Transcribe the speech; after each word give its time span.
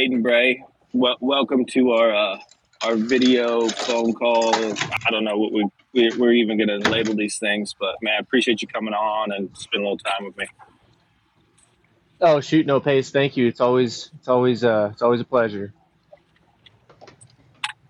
Paden 0.00 0.22
Bray. 0.22 0.64
Well, 0.94 1.18
welcome 1.20 1.66
to 1.72 1.90
our 1.90 2.14
uh, 2.14 2.38
our 2.82 2.96
video 2.96 3.68
phone 3.68 4.14
call. 4.14 4.54
I 4.54 5.10
don't 5.10 5.24
know 5.24 5.36
what 5.36 5.52
we, 5.52 5.66
we 5.92 6.10
we're 6.16 6.32
even 6.32 6.56
going 6.56 6.80
to 6.80 6.88
label 6.88 7.14
these 7.14 7.36
things, 7.36 7.74
but 7.78 7.96
man, 8.00 8.14
I 8.16 8.18
appreciate 8.18 8.62
you 8.62 8.68
coming 8.68 8.94
on 8.94 9.30
and 9.30 9.54
spending 9.54 9.86
a 9.86 9.90
little 9.90 9.98
time 9.98 10.24
with 10.24 10.38
me. 10.38 10.46
Oh 12.18 12.40
shoot, 12.40 12.64
no 12.64 12.80
pace. 12.80 13.10
Thank 13.10 13.36
you. 13.36 13.46
It's 13.46 13.60
always 13.60 14.10
it's 14.18 14.28
always 14.28 14.64
uh 14.64 14.88
it's 14.90 15.02
always 15.02 15.20
a 15.20 15.24
pleasure. 15.24 15.74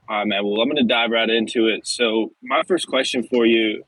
All 0.08 0.16
right, 0.18 0.26
man. 0.26 0.44
Well, 0.44 0.60
I'm 0.60 0.68
going 0.68 0.84
to 0.84 0.92
dive 0.92 1.12
right 1.12 1.30
into 1.30 1.68
it. 1.68 1.86
So, 1.86 2.32
my 2.42 2.64
first 2.64 2.88
question 2.88 3.22
for 3.22 3.46
you, 3.46 3.84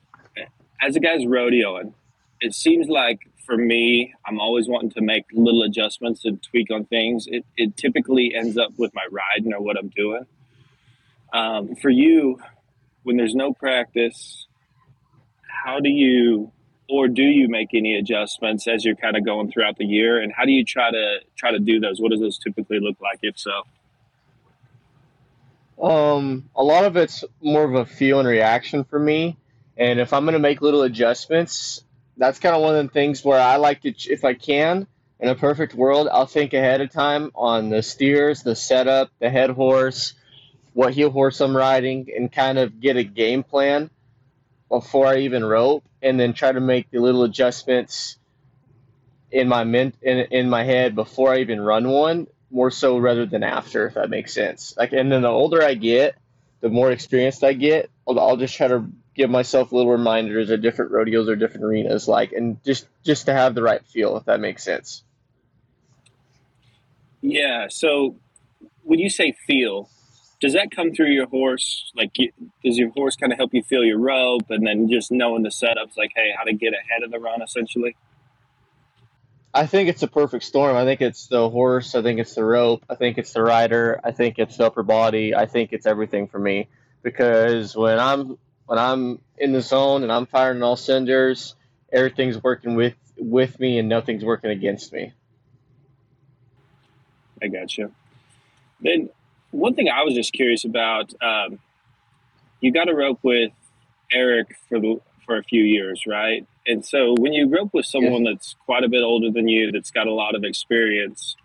as 0.81 0.95
a 0.95 1.01
guy's 1.01 1.23
rodeoing, 1.23 1.93
it 2.41 2.55
seems 2.55 2.87
like 2.87 3.19
for 3.53 3.59
me, 3.59 4.15
I'm 4.27 4.41
always 4.41 4.67
wanting 4.67 4.93
to 4.93 5.03
make 5.03 5.27
little 5.31 5.63
adjustments 5.63 6.25
and 6.25 6.43
tweak 6.43 6.71
on 6.71 6.87
things. 6.87 7.27
It, 7.27 7.45
it 7.55 7.77
typically 7.77 8.35
ends 8.35 8.57
up 8.57 8.71
with 8.79 8.95
my 8.95 9.05
riding 9.11 9.53
or 9.53 9.61
what 9.61 9.77
I'm 9.77 9.91
doing. 9.91 10.25
Um, 11.35 11.77
for 11.77 11.91
you, 11.91 12.41
when 13.03 13.19
there's 13.19 13.35
no 13.35 13.53
practice, 13.53 14.47
how 15.47 15.81
do 15.81 15.91
you 15.91 16.51
or 16.89 17.09
do 17.09 17.25
you 17.25 17.47
make 17.47 17.75
any 17.75 17.99
adjustments 17.99 18.67
as 18.67 18.87
you're 18.87 18.97
kind 18.97 19.19
of 19.19 19.25
going 19.27 19.53
throughout 19.53 19.77
the 19.77 19.85
year 19.85 20.19
and 20.19 20.33
how 20.33 20.47
do 20.47 20.53
you 20.53 20.65
try 20.65 20.91
to 20.91 21.19
try 21.37 21.51
to 21.51 21.59
do 21.59 21.79
those 21.79 22.01
what 22.01 22.11
does 22.11 22.21
those 22.21 22.39
typically 22.39 22.81
look 22.81 22.97
like 23.03 23.19
if 23.23 23.39
so 23.39 23.63
Um, 25.81 26.49
a 26.57 26.65
lot 26.65 26.85
of 26.85 26.97
it's 26.97 27.23
more 27.43 27.65
of 27.65 27.75
a 27.75 27.85
feel 27.85 28.19
and 28.19 28.29
reaction 28.29 28.85
for 28.85 28.99
me. 28.99 29.37
And 29.77 30.01
if 30.01 30.13
I'm 30.13 30.25
gonna 30.25 30.39
make 30.39 30.63
little 30.63 30.83
adjustments, 30.83 31.85
that's 32.17 32.39
kind 32.39 32.55
of 32.55 32.63
one 32.63 32.77
of 32.77 32.85
the 32.85 32.93
things 32.93 33.25
where 33.25 33.41
I 33.41 33.57
like 33.57 33.83
to, 33.83 33.95
if 34.11 34.25
I 34.25 34.35
can, 34.35 34.87
in 35.21 35.29
a 35.29 35.35
perfect 35.35 35.75
world, 35.75 36.09
I'll 36.11 36.27
think 36.27 36.53
ahead 36.53 36.81
of 36.81 36.91
time 36.91 37.31
on 37.35 37.71
the 37.71 37.83
steers, 37.83 38.43
the 38.43 38.57
setup, 38.57 39.11
the 39.21 39.31
head 39.31 39.51
horse, 39.51 40.15
what 40.73 40.95
heel 40.95 41.11
horse 41.11 41.41
I'm 41.41 41.57
riding, 41.57 42.09
and 42.17 42.31
kind 42.31 42.59
of 42.59 42.81
get 42.81 42.97
a 42.97 43.05
game 43.05 43.43
plan 43.43 43.91
before 44.69 45.07
I 45.07 45.19
even 45.19 45.45
rope, 45.45 45.85
and 46.01 46.19
then 46.19 46.33
try 46.33 46.51
to 46.51 46.61
make 46.61 46.91
the 46.91 46.99
little 46.99 47.23
adjustments 47.25 48.17
in 49.31 49.49
my 49.49 49.65
min- 49.65 49.95
in, 50.03 50.19
in 50.31 50.51
my 50.51 50.65
head 50.65 50.95
before 50.95 51.33
I 51.33 51.39
even 51.39 51.61
run 51.61 51.89
one, 51.89 52.27
more 52.51 52.71
so 52.71 52.99
rather 52.99 53.27
than 53.27 53.43
after, 53.43 53.87
if 53.87 53.95
that 53.95 54.11
makes 54.11 54.33
sense. 54.33 54.75
Like, 54.77 54.93
and 54.93 55.11
then 55.11 55.23
the 55.23 55.29
older 55.29 55.63
I 55.63 55.75
get, 55.75 56.17
the 56.61 56.69
more 56.69 56.91
experienced 56.91 57.45
I 57.45 57.53
get, 57.53 57.91
I'll, 58.09 58.19
I'll 58.19 58.37
just 58.37 58.57
try 58.57 58.69
to 58.69 58.87
give 59.15 59.31
myself 59.31 59.73
little 59.73 59.93
reminders 59.93 60.51
of 60.51 60.63
different 60.63 60.91
rodeos 60.91 61.29
or 61.29 61.37
different 61.37 61.65
arenas, 61.65 62.09
like, 62.09 62.33
and 62.33 62.63
just 62.65 62.87
just 63.05 63.27
to 63.27 63.33
have 63.33 63.55
the 63.55 63.63
right 63.63 63.85
feel, 63.87 64.17
if 64.17 64.25
that 64.25 64.41
makes 64.41 64.63
sense. 64.65 65.03
yeah 67.23 67.67
so 67.69 68.17
when 68.83 68.99
you 68.99 69.09
say 69.09 69.33
feel 69.47 69.89
does 70.41 70.53
that 70.55 70.71
come 70.75 70.93
through 70.93 71.11
your 71.11 71.27
horse 71.29 71.91
like 71.95 72.11
you, 72.19 72.33
does 72.65 72.77
your 72.77 72.91
horse 72.91 73.17
kind 73.17 73.33
of 73.33 73.39
help 73.39 73.55
you 73.55 73.63
feel 73.63 73.85
your 73.85 73.99
rope 73.99 74.51
and 74.51 74.67
then 74.67 74.91
just 74.91 75.11
knowing 75.13 75.43
the 75.43 75.49
setups 75.49 75.97
like 75.97 76.11
hey 76.17 76.33
how 76.37 76.43
to 76.43 76.53
get 76.53 76.73
ahead 76.75 77.03
of 77.05 77.11
the 77.11 77.19
run 77.19 77.41
essentially 77.41 77.97
I 79.55 79.67
think 79.67 79.89
it's 79.91 80.03
a 80.03 80.09
perfect 80.09 80.45
storm. 80.45 80.77
I 80.77 80.85
think 80.85 81.03
it's 81.03 81.27
the 81.27 81.49
horse. 81.51 81.95
I 81.95 82.03
think 82.03 82.19
it's 82.19 82.35
the 82.35 82.45
rope. 82.45 82.85
I 82.89 82.95
think 82.95 83.19
it's 83.19 83.35
the 83.35 83.43
rider. 83.43 84.01
I 84.03 84.13
think 84.13 84.39
it's 84.39 84.57
the 84.57 84.67
upper 84.67 84.83
body. 84.83 85.35
I 85.35 85.45
think 85.47 85.73
it's 85.75 85.85
everything 85.85 86.27
for 86.27 86.39
me 86.39 86.69
because 87.03 87.77
when 87.77 87.99
I'm 87.99 88.39
when 88.67 88.79
I'm 88.79 89.21
in 89.39 89.53
the 89.53 89.61
zone 89.61 90.03
and 90.03 90.13
I'm 90.13 90.27
firing 90.27 90.63
all 90.63 90.77
cylinders, 90.77 91.55
everything's 91.93 92.43
working 92.43 92.75
with 92.75 92.95
with 93.19 93.61
me 93.61 93.79
and 93.79 93.89
nothing's 93.89 94.25
working 94.25 94.51
against 94.51 94.93
me. 94.93 95.13
i 97.43 97.49
got 97.49 97.77
you. 97.77 97.93
Then 98.81 99.11
one 99.53 99.75
thing 99.75 99.89
i 99.89 100.03
was 100.03 100.15
just 100.15 100.33
curious 100.33 100.65
about 100.65 101.13
um, 101.23 101.59
you 102.61 102.73
got 102.73 102.89
a 102.89 102.95
rope 102.95 103.19
with 103.23 103.53
eric 104.11 104.57
for 104.69 104.81
the 104.81 105.01
for 105.27 105.37
a 105.37 105.43
few 105.45 105.63
years 105.63 106.03
right? 106.07 106.47
And 106.67 106.85
so 106.85 107.15
when 107.19 107.33
you 107.33 107.49
rope 107.49 107.71
with 107.73 107.87
someone 107.87 108.25
that's 108.25 108.55
quite 108.67 108.85
a 108.85 108.89
bit 108.89 109.03
older 109.03 109.31
than 109.31 109.49
you 109.49 109.73
that's 109.73 109.91
got 109.91 110.07
a 110.07 110.13
lot 110.13 110.35
of 110.35 110.45
experience 110.45 111.37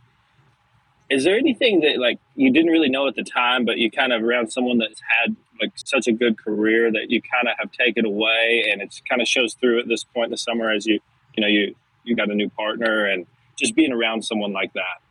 is 1.10 1.24
there 1.24 1.38
anything 1.38 1.82
that 1.82 2.00
like 2.00 2.20
you 2.36 2.52
didn't 2.52 2.72
really 2.72 2.90
know 2.90 3.08
at 3.08 3.16
the 3.16 3.24
time 3.24 3.66
but 3.66 3.78
you 3.78 3.90
kind 3.90 4.12
of 4.12 4.24
around 4.24 4.52
someone 4.52 4.78
that's 4.78 5.02
had 5.02 5.36
like 5.62 5.72
such 5.76 6.08
a 6.08 6.12
good 6.12 6.38
career 6.38 6.92
that 6.92 7.10
you 7.10 7.22
kind 7.22 7.48
of 7.48 7.56
have 7.60 7.72
taken 7.72 8.06
away 8.06 8.66
and 8.72 8.82
it's 8.82 9.02
kind 9.10 9.22
of 9.22 9.28
shows 9.28 9.56
through 9.56 9.80
at 9.80 9.88
this 9.88 10.04
point 10.04 10.26
in 10.26 10.32
the 10.32 10.38
summer 10.38 10.72
as 10.72 10.86
you 10.86 11.00
you 11.36 11.42
know 11.42 11.48
you 11.48 11.76
you 12.04 12.16
got 12.16 12.32
a 12.32 12.36
new 12.36 12.50
partner 12.50 13.06
and 13.06 13.26
just 13.58 13.76
being 13.76 13.92
around 13.92 14.24
someone 14.24 14.54
like 14.54 14.72
that? 14.74 15.02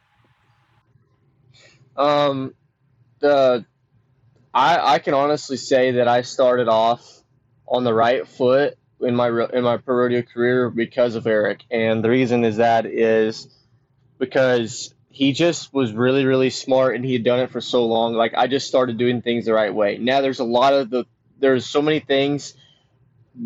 Um, 2.03 2.55
the 3.21 3.65
I 4.53 4.95
I 4.95 4.99
can 4.99 5.15
honestly 5.15 5.57
say 5.57 5.93
that 5.93 6.09
I 6.09 6.23
started 6.23 6.69
off 6.69 7.23
on 7.67 7.84
the 7.84 7.95
right 7.95 8.27
foot 8.27 8.78
in 9.01 9.15
my 9.15 9.28
in 9.28 9.63
my 9.63 9.77
pro 9.78 9.97
rodeo 9.97 10.23
career 10.23 10.71
because 10.71 11.15
of 11.15 11.27
Eric, 11.27 11.65
and 11.71 12.03
the 12.03 12.11
reason 12.11 12.45
is 12.45 12.57
that 12.57 12.87
is 12.87 13.49
because 14.19 14.95
he 15.16 15.32
just 15.32 15.72
was 15.72 15.93
really 15.93 16.27
really 16.27 16.50
smart 16.50 16.94
and 16.94 17.03
he 17.03 17.15
had 17.15 17.25
done 17.25 17.41
it 17.41 17.50
for 17.50 17.62
so 17.62 17.87
long. 17.87 18.12
Like 18.12 18.34
I 18.37 18.49
just 18.49 18.69
started 18.69 18.99
doing 18.99 19.22
things 19.22 19.47
the 19.47 19.54
right 19.54 19.75
way. 19.75 19.97
Now 19.97 20.21
there's 20.21 20.41
a 20.41 20.44
lot 20.44 20.75
of 20.75 20.91
the 20.91 21.06
there's 21.38 21.65
so 21.65 21.81
many 21.81 22.00
things 22.00 22.53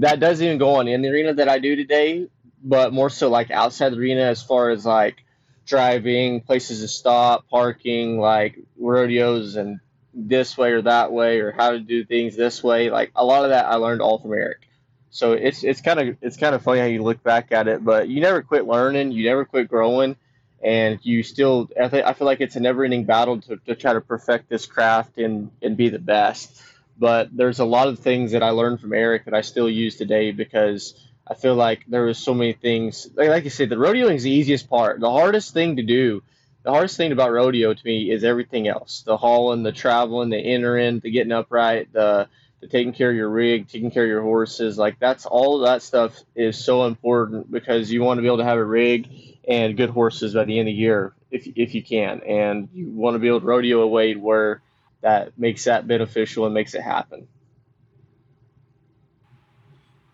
that 0.00 0.18
doesn't 0.18 0.44
even 0.44 0.58
go 0.58 0.74
on 0.74 0.88
in 0.88 1.00
the 1.00 1.08
arena 1.10 1.32
that 1.34 1.48
I 1.48 1.60
do 1.60 1.76
today, 1.76 2.26
but 2.60 2.92
more 2.92 3.08
so 3.08 3.28
like 3.30 3.52
outside 3.52 3.90
the 3.90 3.98
arena 3.98 4.22
as 4.22 4.42
far 4.42 4.70
as 4.70 4.84
like 4.84 5.24
driving, 5.64 6.40
places 6.40 6.80
to 6.80 6.88
stop, 6.88 7.48
parking, 7.48 8.18
like 8.18 8.58
rodeos 8.76 9.54
and 9.54 9.78
this 10.12 10.58
way 10.58 10.72
or 10.72 10.82
that 10.82 11.12
way 11.12 11.38
or 11.38 11.52
how 11.52 11.70
to 11.70 11.78
do 11.78 12.04
things 12.04 12.34
this 12.34 12.64
way. 12.64 12.90
Like 12.90 13.12
a 13.14 13.24
lot 13.24 13.44
of 13.44 13.50
that 13.50 13.66
I 13.66 13.76
learned 13.76 14.00
all 14.02 14.18
from 14.18 14.32
Eric. 14.32 14.66
So 15.10 15.34
it's 15.34 15.62
it's 15.62 15.80
kind 15.80 16.00
of 16.00 16.16
it's 16.20 16.36
kind 16.36 16.52
of 16.52 16.62
funny 16.62 16.80
how 16.80 16.86
you 16.86 17.04
look 17.04 17.22
back 17.22 17.52
at 17.52 17.68
it, 17.68 17.84
but 17.84 18.08
you 18.08 18.20
never 18.20 18.42
quit 18.42 18.66
learning, 18.66 19.12
you 19.12 19.24
never 19.24 19.44
quit 19.44 19.68
growing, 19.68 20.16
and 20.62 20.98
you 21.02 21.22
still 21.22 21.70
I, 21.80 21.88
th- 21.88 22.04
I 22.04 22.12
feel 22.12 22.26
like 22.26 22.40
it's 22.40 22.56
a 22.56 22.60
never-ending 22.60 23.04
battle 23.04 23.40
to, 23.42 23.56
to 23.56 23.74
try 23.74 23.92
to 23.92 24.00
perfect 24.00 24.48
this 24.48 24.66
craft 24.66 25.18
and 25.18 25.50
and 25.62 25.76
be 25.76 25.88
the 25.88 25.98
best. 25.98 26.62
But 26.98 27.34
there's 27.34 27.60
a 27.60 27.64
lot 27.64 27.88
of 27.88 27.98
things 27.98 28.32
that 28.32 28.42
I 28.42 28.50
learned 28.50 28.80
from 28.80 28.92
Eric 28.92 29.24
that 29.24 29.34
I 29.34 29.40
still 29.40 29.70
use 29.70 29.96
today 29.96 30.32
because 30.32 30.94
I 31.26 31.34
feel 31.34 31.54
like 31.54 31.84
there 31.86 32.02
was 32.02 32.18
so 32.18 32.34
many 32.34 32.52
things. 32.52 33.08
Like, 33.14 33.28
like 33.28 33.44
you 33.44 33.50
said, 33.50 33.70
the 33.70 33.76
rodeoing 33.76 34.16
is 34.16 34.24
the 34.24 34.30
easiest 34.30 34.68
part. 34.68 35.00
The 35.00 35.10
hardest 35.10 35.54
thing 35.54 35.76
to 35.76 35.82
do, 35.82 36.22
the 36.62 36.70
hardest 36.70 36.96
thing 36.96 37.12
about 37.12 37.32
rodeo 37.32 37.72
to 37.72 37.86
me 37.86 38.10
is 38.10 38.22
everything 38.22 38.68
else: 38.68 39.02
the 39.06 39.16
hauling, 39.16 39.62
the 39.62 39.72
traveling, 39.72 40.28
the 40.28 40.38
entering, 40.38 41.00
the 41.00 41.10
getting 41.10 41.32
upright, 41.32 41.92
the 41.92 42.28
the 42.60 42.68
taking 42.68 42.92
care 42.92 43.10
of 43.10 43.16
your 43.16 43.28
rig, 43.28 43.68
taking 43.68 43.90
care 43.90 44.04
of 44.04 44.08
your 44.08 44.22
horses. 44.22 44.76
Like 44.76 44.98
that's 44.98 45.26
all 45.26 45.60
that 45.60 45.82
stuff 45.82 46.18
is 46.34 46.62
so 46.62 46.86
important 46.86 47.50
because 47.50 47.90
you 47.90 48.02
want 48.02 48.18
to 48.18 48.22
be 48.22 48.28
able 48.28 48.38
to 48.38 48.44
have 48.44 48.58
a 48.58 48.64
rig 48.64 49.08
and 49.48 49.76
good 49.76 49.90
horses 49.90 50.34
by 50.34 50.44
the 50.44 50.58
end 50.58 50.68
of 50.68 50.72
the 50.72 50.78
year 50.78 51.14
if 51.30 51.46
if 51.56 51.74
you 51.74 51.82
can, 51.82 52.20
and 52.22 52.68
you 52.72 52.90
want 52.90 53.14
to 53.14 53.18
be 53.18 53.28
able 53.28 53.40
to 53.40 53.46
rodeo 53.46 53.80
a 53.80 53.86
weight 53.86 54.20
where 54.20 54.62
that 55.00 55.38
makes 55.38 55.64
that 55.64 55.86
beneficial 55.86 56.44
and 56.44 56.54
makes 56.54 56.74
it 56.74 56.82
happen. 56.82 57.26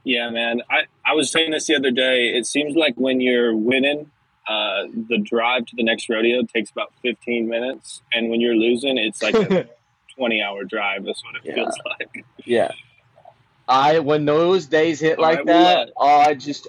Yeah, 0.04 0.30
man. 0.30 0.62
I, 0.70 0.82
I 1.04 1.14
was 1.14 1.32
saying 1.32 1.50
this 1.50 1.66
the 1.66 1.74
other 1.74 1.90
day. 1.90 2.28
It 2.28 2.46
seems 2.46 2.76
like 2.76 2.94
when 2.94 3.20
you're 3.20 3.56
winning, 3.56 4.08
uh, 4.48 4.84
the 5.08 5.18
drive 5.18 5.66
to 5.66 5.76
the 5.76 5.82
next 5.82 6.08
rodeo 6.08 6.42
takes 6.42 6.70
about 6.70 6.92
15 7.02 7.48
minutes. 7.48 8.02
And 8.12 8.30
when 8.30 8.40
you're 8.40 8.54
losing, 8.54 8.98
it's 8.98 9.20
like 9.20 9.34
a 9.34 9.68
20 10.16 10.42
hour 10.42 10.64
drive. 10.64 11.04
That's 11.04 11.22
what 11.24 11.36
it 11.36 11.42
Yeah. 11.44 11.54
feels 11.54 11.74
like. 11.84 12.24
Yeah. 12.44 12.70
I 13.68 13.98
when 13.98 14.24
those 14.24 14.66
days 14.66 15.00
hit 15.00 15.18
All 15.18 15.24
like 15.24 15.38
right, 15.38 15.46
that, 15.46 15.90
oh, 15.96 16.06
I 16.20 16.34
just 16.34 16.68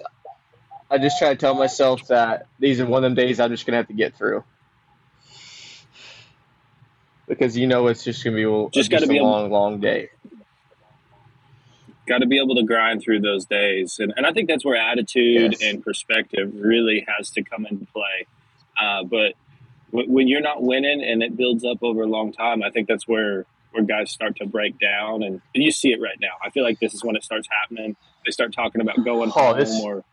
I 0.90 0.98
just 0.98 1.18
try 1.18 1.28
to 1.30 1.36
tell 1.36 1.54
myself 1.54 2.08
that 2.08 2.46
these 2.58 2.80
are 2.80 2.86
one 2.86 3.04
of 3.04 3.10
them 3.10 3.14
days 3.14 3.38
I'm 3.40 3.50
just 3.50 3.66
gonna 3.66 3.76
have 3.76 3.86
to 3.88 3.92
get 3.94 4.16
through. 4.16 4.42
Because 7.26 7.56
you 7.56 7.66
know 7.66 7.86
it's 7.88 8.04
just 8.04 8.24
gonna 8.24 8.36
be 8.36 8.44
a- 8.44 8.64
Just 8.70 8.74
just, 8.74 8.90
gotta 8.90 9.04
a 9.04 9.08
be 9.08 9.16
able- 9.16 9.30
long, 9.30 9.50
long 9.50 9.80
day. 9.80 10.10
Got 12.06 12.18
to 12.22 12.26
be 12.26 12.38
able 12.38 12.54
to 12.54 12.62
grind 12.62 13.02
through 13.02 13.20
those 13.20 13.44
days. 13.44 13.98
And, 13.98 14.14
and 14.16 14.24
I 14.24 14.32
think 14.32 14.48
that's 14.48 14.64
where 14.64 14.76
attitude 14.76 15.52
Yes. 15.52 15.62
and 15.62 15.82
perspective 15.84 16.52
really 16.54 17.04
has 17.06 17.28
to 17.32 17.42
come 17.42 17.66
into 17.66 17.84
play. 17.92 18.26
Uh, 18.80 19.04
but 19.04 19.34
when 19.90 20.28
you're 20.28 20.40
not 20.40 20.62
winning 20.62 21.02
and 21.02 21.22
it 21.22 21.36
builds 21.36 21.64
up 21.64 21.82
over 21.82 22.02
a 22.02 22.06
long 22.06 22.32
time, 22.32 22.62
I 22.62 22.70
think 22.70 22.88
that's 22.88 23.06
where, 23.08 23.46
where 23.72 23.82
guys 23.84 24.10
start 24.10 24.36
to 24.36 24.46
break 24.46 24.78
down. 24.78 25.22
And, 25.22 25.40
and 25.54 25.64
you 25.64 25.70
see 25.70 25.92
it 25.92 26.00
right 26.00 26.18
now. 26.20 26.32
I 26.44 26.50
feel 26.50 26.64
like 26.64 26.78
this 26.80 26.94
is 26.94 27.02
when 27.04 27.16
it 27.16 27.24
starts 27.24 27.48
happening. 27.50 27.96
They 28.24 28.30
start 28.32 28.52
talking 28.52 28.80
about 28.80 29.04
going 29.04 29.30
Oh, 29.34 29.40
home 29.46 29.58
this- 29.58 29.80
or 29.82 30.04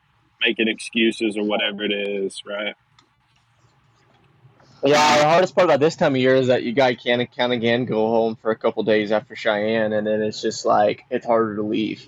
making 0.41 0.67
excuses 0.67 1.37
or 1.37 1.43
whatever 1.43 1.83
it 1.83 1.91
is, 1.91 2.43
right? 2.45 2.75
Yeah, 4.83 5.17
the 5.17 5.23
hardest 5.25 5.55
part 5.55 5.65
about 5.65 5.79
this 5.79 5.95
time 5.95 6.13
of 6.13 6.21
year 6.21 6.35
is 6.35 6.47
that 6.47 6.61
you 6.61 6.71
guy 6.71 6.93
can 6.93 7.21
of 7.21 7.51
again 7.51 7.85
go 7.85 8.07
home 8.07 8.35
for 8.35 8.51
a 8.51 8.55
couple 8.55 8.83
days 8.83 9.11
after 9.11 9.35
Cheyenne, 9.35 9.93
and 9.93 10.05
then 10.05 10.21
it's 10.21 10.41
just 10.41 10.63
like 10.63 11.05
it's 11.09 11.25
harder 11.25 11.55
to 11.55 11.63
leave. 11.63 12.07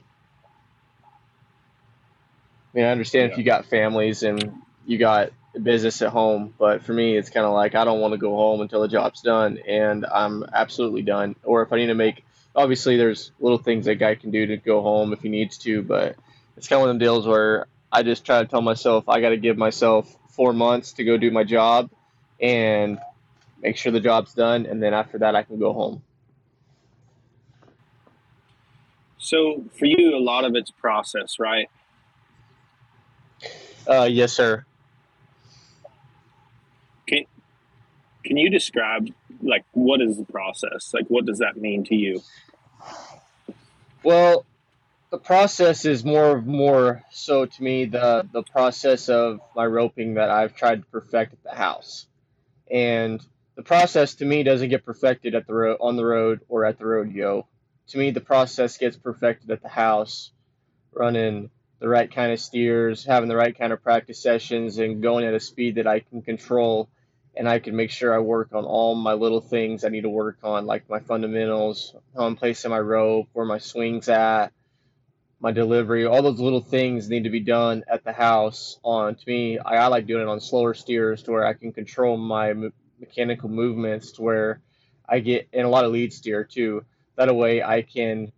I 2.73 2.77
mean, 2.77 2.85
I 2.85 2.91
understand 2.91 3.31
if 3.31 3.37
you 3.39 3.43
got 3.43 3.65
families 3.65 4.21
and 4.21 4.61
you 4.85 4.99
got 4.99 5.31
business 5.63 6.01
at 6.01 6.09
home. 6.09 6.53
But 6.57 6.83
for 6.83 6.93
me, 6.93 7.17
it's 7.17 7.29
kind 7.29 7.45
of 7.45 7.53
like 7.53 7.75
I 7.75 7.85
don't 7.85 7.99
want 7.99 8.13
to 8.13 8.17
go 8.17 8.35
home 8.35 8.61
until 8.61 8.81
the 8.81 8.87
job's 8.87 9.21
done, 9.21 9.59
and 9.67 10.05
I'm 10.05 10.45
absolutely 10.53 11.01
done. 11.01 11.35
Or 11.43 11.61
if 11.61 11.73
I 11.73 11.77
need 11.77 11.87
to 11.87 11.95
make, 11.95 12.23
obviously, 12.55 12.97
there's 12.97 13.31
little 13.39 13.57
things 13.57 13.85
that 13.85 13.95
guy 13.95 14.15
can 14.15 14.31
do 14.31 14.45
to 14.47 14.57
go 14.57 14.81
home 14.81 15.13
if 15.13 15.21
he 15.21 15.29
needs 15.29 15.57
to, 15.59 15.81
but 15.81 16.15
it's 16.55 16.67
kind 16.67 16.77
of 16.77 16.81
one 16.81 16.89
of 16.89 16.93
them 16.95 16.99
deals 16.99 17.27
where 17.27 17.67
I 17.91 18.03
just 18.03 18.25
try 18.25 18.39
to 18.39 18.47
tell 18.47 18.61
myself 18.61 19.07
I 19.07 19.21
got 19.21 19.29
to 19.29 19.37
give 19.37 19.57
myself 19.57 20.13
four 20.29 20.53
months 20.53 20.93
to 20.93 21.03
go 21.03 21.17
do 21.17 21.31
my 21.31 21.43
job 21.43 21.89
and 22.39 22.99
make 23.61 23.77
sure 23.77 23.91
the 23.91 23.99
job's 23.99 24.33
done, 24.33 24.65
and 24.65 24.81
then 24.81 24.93
after 24.93 25.19
that, 25.19 25.35
I 25.35 25.43
can 25.43 25.59
go 25.59 25.73
home. 25.73 26.03
So 29.17 29.65
for 29.77 29.85
you, 29.85 30.15
a 30.15 30.21
lot 30.21 30.45
of 30.45 30.55
it's 30.55 30.71
process, 30.71 31.39
right? 31.39 31.69
Uh, 33.87 34.07
yes, 34.09 34.33
sir. 34.33 34.65
Can 37.07 37.25
Can 38.27 38.37
you 38.37 38.49
describe 38.49 39.07
like 39.41 39.63
what 39.71 40.01
is 40.01 40.17
the 40.17 40.25
process? 40.25 40.93
Like, 40.93 41.07
what 41.07 41.25
does 41.25 41.39
that 41.39 41.55
mean 41.55 41.85
to 41.85 41.95
you? 41.95 42.21
Well, 44.03 44.45
the 45.09 45.17
process 45.17 45.85
is 45.85 46.03
more 46.03 46.41
more 46.41 47.03
so 47.09 47.45
to 47.45 47.63
me 47.63 47.85
the 47.85 48.27
the 48.33 48.43
process 48.43 49.07
of 49.07 49.39
my 49.55 49.65
roping 49.65 50.15
that 50.15 50.29
I've 50.29 50.55
tried 50.55 50.81
to 50.81 50.85
perfect 50.87 51.33
at 51.33 51.43
the 51.43 51.55
house, 51.55 52.05
and 52.69 53.25
the 53.55 53.63
process 53.63 54.15
to 54.15 54.25
me 54.25 54.43
doesn't 54.43 54.69
get 54.69 54.83
perfected 54.85 55.33
at 55.33 55.47
the 55.47 55.53
road 55.53 55.77
on 55.79 55.95
the 55.95 56.05
road 56.05 56.41
or 56.49 56.65
at 56.65 56.77
the 56.77 56.85
rodeo. 56.85 57.47
To 57.89 57.97
me, 57.97 58.11
the 58.11 58.19
process 58.19 58.77
gets 58.77 58.97
perfected 58.97 59.49
at 59.49 59.61
the 59.61 59.69
house, 59.69 60.31
running 60.91 61.49
the 61.79 61.87
right 61.87 62.13
kind 62.13 62.33
of 62.33 62.41
steers, 62.41 63.05
having 63.05 63.29
the 63.29 63.37
right 63.37 63.57
kind 63.57 63.71
of 63.71 63.81
practice 63.81 64.21
sessions, 64.21 64.77
and 64.79 65.01
going 65.01 65.23
at 65.23 65.33
a 65.33 65.39
speed 65.39 65.75
that 65.75 65.87
I 65.87 66.01
can 66.01 66.21
control, 66.21 66.89
and 67.37 67.47
I 67.47 67.59
can 67.59 67.75
make 67.75 67.91
sure 67.91 68.13
I 68.13 68.19
work 68.19 68.53
on 68.53 68.65
all 68.65 68.95
my 68.95 69.13
little 69.13 69.41
things 69.41 69.83
I 69.85 69.89
need 69.89 70.01
to 70.01 70.09
work 70.09 70.39
on, 70.43 70.65
like 70.65 70.89
my 70.89 70.99
fundamentals, 70.99 71.95
how 72.15 72.25
I'm 72.25 72.35
placing 72.35 72.71
my 72.71 72.79
rope, 72.79 73.29
where 73.33 73.45
my 73.45 73.59
swing's 73.59 74.09
at, 74.09 74.51
my 75.39 75.51
delivery, 75.51 76.05
all 76.05 76.23
those 76.23 76.39
little 76.39 76.61
things 76.61 77.09
need 77.09 77.25
to 77.25 77.29
be 77.29 77.39
done 77.39 77.83
at 77.87 78.03
the 78.03 78.11
house. 78.11 78.79
On 78.83 79.13
to 79.13 79.23
me, 79.27 79.59
I, 79.59 79.75
I 79.75 79.87
like 79.87 80.07
doing 80.07 80.23
it 80.23 80.27
on 80.27 80.39
slower 80.39 80.73
steers 80.73 81.23
to 81.23 81.31
where 81.31 81.45
I 81.45 81.53
can 81.53 81.71
control 81.71 82.17
my 82.17 82.53
me- 82.53 82.71
mechanical 82.99 83.49
movements 83.49 84.13
to 84.13 84.23
where 84.23 84.61
I 85.07 85.19
get 85.19 85.47
in 85.53 85.63
a 85.63 85.69
lot 85.69 85.85
of 85.85 85.91
lead 85.91 86.13
steer 86.13 86.43
too. 86.43 86.85
That 87.15 87.33
way 87.35 87.61
I 87.61 87.83
can 87.83 88.31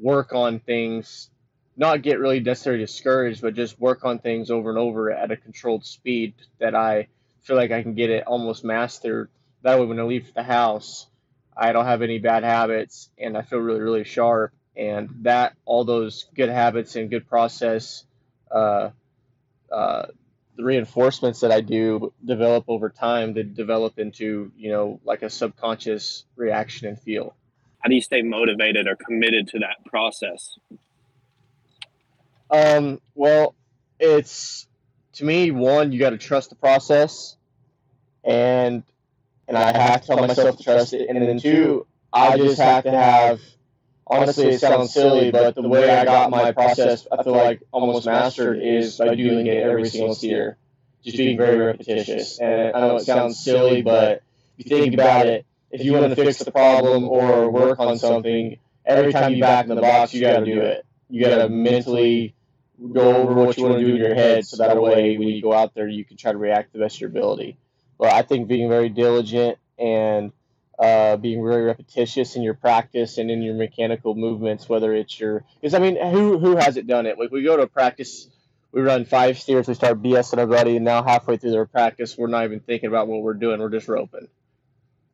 work 0.00 0.32
on 0.32 0.60
things, 0.60 1.30
not 1.76 2.02
get 2.02 2.20
really 2.20 2.40
necessarily 2.40 2.84
discouraged, 2.84 3.42
but 3.42 3.54
just 3.54 3.80
work 3.80 4.04
on 4.04 4.20
things 4.20 4.50
over 4.52 4.70
and 4.70 4.78
over 4.78 5.10
at 5.10 5.32
a 5.32 5.36
controlled 5.36 5.84
speed 5.84 6.34
that 6.60 6.76
I 6.76 7.08
feel 7.42 7.56
like 7.56 7.70
I 7.70 7.82
can 7.82 7.94
get 7.94 8.10
it 8.10 8.26
almost 8.26 8.64
mastered. 8.64 9.30
That 9.62 9.78
way, 9.78 9.86
when 9.86 10.00
I 10.00 10.04
leave 10.04 10.32
the 10.34 10.42
house, 10.42 11.06
I 11.56 11.72
don't 11.72 11.84
have 11.84 12.02
any 12.02 12.18
bad 12.18 12.44
habits 12.44 13.10
and 13.18 13.36
I 13.36 13.42
feel 13.42 13.58
really, 13.58 13.80
really 13.80 14.04
sharp 14.04 14.52
and 14.76 15.10
that 15.22 15.54
all 15.64 15.84
those 15.84 16.26
good 16.34 16.48
habits 16.48 16.96
and 16.96 17.10
good 17.10 17.28
process 17.28 18.04
uh, 18.50 18.90
uh, 19.70 20.06
the 20.56 20.64
reinforcements 20.64 21.40
that 21.40 21.52
I 21.52 21.60
do 21.60 22.12
develop 22.24 22.64
over 22.68 22.90
time 22.90 23.34
to 23.34 23.42
develop 23.42 23.98
into 23.98 24.52
you 24.56 24.70
know 24.70 25.00
like 25.04 25.22
a 25.22 25.30
subconscious 25.30 26.24
reaction 26.36 26.88
and 26.88 27.00
feel. 27.00 27.34
How 27.78 27.88
do 27.88 27.94
you 27.94 28.02
stay 28.02 28.22
motivated 28.22 28.86
or 28.86 28.96
committed 28.96 29.48
to 29.48 29.60
that 29.60 29.84
process? 29.86 30.58
Um, 32.50 33.00
well, 33.14 33.54
it's 33.98 34.66
to 35.20 35.24
me 35.24 35.50
one 35.50 35.92
you 35.92 35.98
got 35.98 36.10
to 36.10 36.18
trust 36.18 36.50
the 36.50 36.56
process, 36.56 37.36
and 38.24 38.82
and 39.46 39.56
I 39.56 39.76
have 39.76 40.02
to 40.02 40.06
tell 40.08 40.26
myself 40.26 40.56
to 40.58 40.64
trust 40.64 40.92
it, 40.92 41.08
and 41.08 41.20
then 41.20 41.38
two 41.38 41.86
I 42.12 42.36
just 42.36 42.60
have 42.60 42.84
to 42.84 42.90
have 42.90 43.40
honestly, 44.06 44.48
it 44.48 44.60
sounds 44.60 44.92
silly, 44.92 45.30
but 45.30 45.54
the 45.54 45.68
way 45.68 45.88
I 45.88 46.04
got 46.04 46.30
my 46.30 46.52
process, 46.52 47.06
I 47.10 47.22
feel 47.22 47.32
like 47.32 47.62
almost 47.70 48.06
mastered 48.06 48.60
is 48.60 48.98
by 48.98 49.14
doing 49.14 49.46
it 49.46 49.62
every 49.62 49.88
single 49.88 50.16
year, 50.16 50.56
just 51.04 51.16
being 51.16 51.36
very 51.36 51.58
repetitious. 51.58 52.40
And 52.40 52.74
I 52.74 52.80
know 52.80 52.96
it 52.96 53.04
sounds 53.04 53.42
silly, 53.42 53.82
but 53.82 54.22
if 54.58 54.70
you 54.70 54.76
think 54.76 54.94
about 54.94 55.26
it, 55.26 55.46
if 55.70 55.84
you 55.84 55.92
want 55.92 56.10
to 56.10 56.16
fix 56.16 56.38
the 56.38 56.50
problem 56.50 57.08
or 57.08 57.50
work 57.50 57.78
on 57.78 57.98
something, 57.98 58.58
every 58.84 59.12
time 59.12 59.34
you 59.34 59.40
back 59.40 59.66
in 59.66 59.74
the 59.74 59.80
box, 59.80 60.12
you 60.12 60.20
got 60.20 60.40
to 60.40 60.44
do 60.44 60.60
it. 60.60 60.84
You 61.08 61.24
got 61.24 61.42
to 61.42 61.48
mentally 61.48 62.34
go 62.92 63.16
over 63.16 63.34
what 63.34 63.56
you 63.56 63.64
want 63.64 63.78
to 63.78 63.84
do 63.84 63.94
in 63.94 63.96
your 63.96 64.14
head, 64.14 64.46
so 64.46 64.56
that 64.58 64.80
way 64.80 65.16
when 65.18 65.28
you 65.28 65.42
go 65.42 65.52
out 65.52 65.74
there, 65.74 65.88
you 65.88 66.04
can 66.04 66.16
try 66.16 66.32
to 66.32 66.38
react 66.38 66.72
to 66.72 66.78
the 66.78 66.84
best 66.84 66.96
of 66.96 67.00
your 67.02 67.10
ability. 67.10 67.56
But 67.98 68.12
I 68.12 68.22
think 68.22 68.48
being 68.48 68.68
very 68.68 68.88
diligent 68.88 69.58
and 69.78 70.32
uh, 70.78 71.16
being 71.16 71.42
really 71.42 71.60
repetitious 71.60 72.36
in 72.36 72.42
your 72.42 72.54
practice 72.54 73.18
and 73.18 73.30
in 73.30 73.42
your 73.42 73.54
mechanical 73.54 74.14
movements, 74.14 74.68
whether 74.68 74.94
it's 74.94 75.20
your 75.20 75.44
because 75.60 75.74
I 75.74 75.78
mean, 75.78 75.96
who 75.96 76.38
who 76.38 76.56
hasn't 76.56 76.86
done 76.86 77.06
it? 77.06 77.18
Like 77.18 77.30
we 77.30 77.42
go 77.42 77.56
to 77.56 77.64
a 77.64 77.66
practice, 77.66 78.28
we 78.72 78.80
run 78.80 79.04
five 79.04 79.38
steers, 79.38 79.68
we 79.68 79.74
start 79.74 80.02
BSing 80.02 80.48
buddy, 80.48 80.76
and 80.76 80.84
now 80.84 81.02
halfway 81.02 81.36
through 81.36 81.50
their 81.50 81.66
practice, 81.66 82.16
we're 82.16 82.28
not 82.28 82.44
even 82.44 82.60
thinking 82.60 82.88
about 82.88 83.08
what 83.08 83.22
we're 83.22 83.34
doing. 83.34 83.60
We're 83.60 83.68
just 83.68 83.88
roping. 83.88 84.28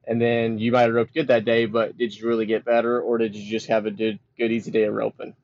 And 0.06 0.22
then 0.22 0.60
you 0.60 0.70
might 0.70 0.82
have 0.82 0.94
roped 0.94 1.14
good 1.14 1.26
that 1.28 1.44
day, 1.44 1.66
but 1.66 1.98
did 1.98 2.16
you 2.16 2.28
really 2.28 2.46
get 2.46 2.64
better, 2.64 3.00
or 3.00 3.19
did 3.19 3.34
you 3.34 3.50
just 3.50 3.66
have 3.66 3.86
a 3.86 3.90
good, 3.90 4.20
good 4.38 4.52
easy 4.52 4.70
day 4.70 4.84
of 4.84 4.94
roping? 4.94 5.34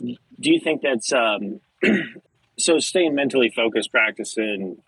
Do 0.00 0.50
you 0.52 0.60
think 0.60 0.82
that's 0.82 1.12
um, 1.12 1.60
so? 2.58 2.78
Staying 2.78 3.14
mentally 3.14 3.50
focused, 3.54 3.92
practicing 3.92 4.82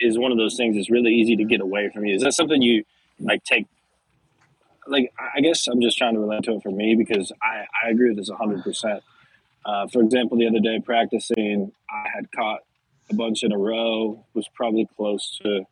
is 0.00 0.18
one 0.18 0.32
of 0.32 0.38
those 0.38 0.56
things 0.56 0.76
that's 0.76 0.90
really 0.90 1.12
easy 1.14 1.36
to 1.36 1.44
get 1.44 1.60
away 1.60 1.90
from 1.92 2.06
you. 2.06 2.14
Is 2.16 2.22
that 2.22 2.34
something 2.34 2.62
you 2.62 2.84
like 3.20 3.44
take 3.44 3.66
like 4.88 5.12
I 5.36 5.40
guess 5.40 5.66
I'm 5.68 5.80
just 5.80 5.98
trying 5.98 6.14
to 6.14 6.20
relate 6.20 6.44
to 6.44 6.54
it 6.54 6.62
for 6.62 6.70
me 6.70 6.94
because 6.96 7.32
I, 7.42 7.64
I 7.84 7.90
agree 7.90 8.10
with 8.10 8.18
this 8.18 8.30
100. 8.30 8.60
Uh, 8.60 8.62
percent 8.62 9.02
For 9.92 10.02
example, 10.02 10.38
the 10.38 10.48
other 10.48 10.60
day 10.60 10.80
practicing, 10.84 11.72
I 11.90 12.08
had 12.14 12.30
caught 12.32 12.60
a 13.10 13.14
bunch 13.14 13.42
in 13.42 13.52
a 13.52 13.58
row, 13.58 14.24
was 14.34 14.48
probably 14.54 14.88
close 14.96 15.38
to 15.42 15.64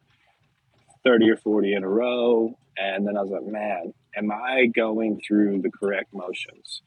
30 1.04 1.30
or 1.30 1.36
40 1.36 1.74
in 1.74 1.84
a 1.84 1.88
row, 1.88 2.56
and 2.76 3.06
then 3.06 3.16
I 3.16 3.22
was 3.22 3.30
like, 3.30 3.46
man, 3.46 3.94
am 4.16 4.30
I 4.32 4.66
going 4.66 5.20
through 5.26 5.62
the 5.62 5.70
correct 5.70 6.12
motions? 6.12 6.82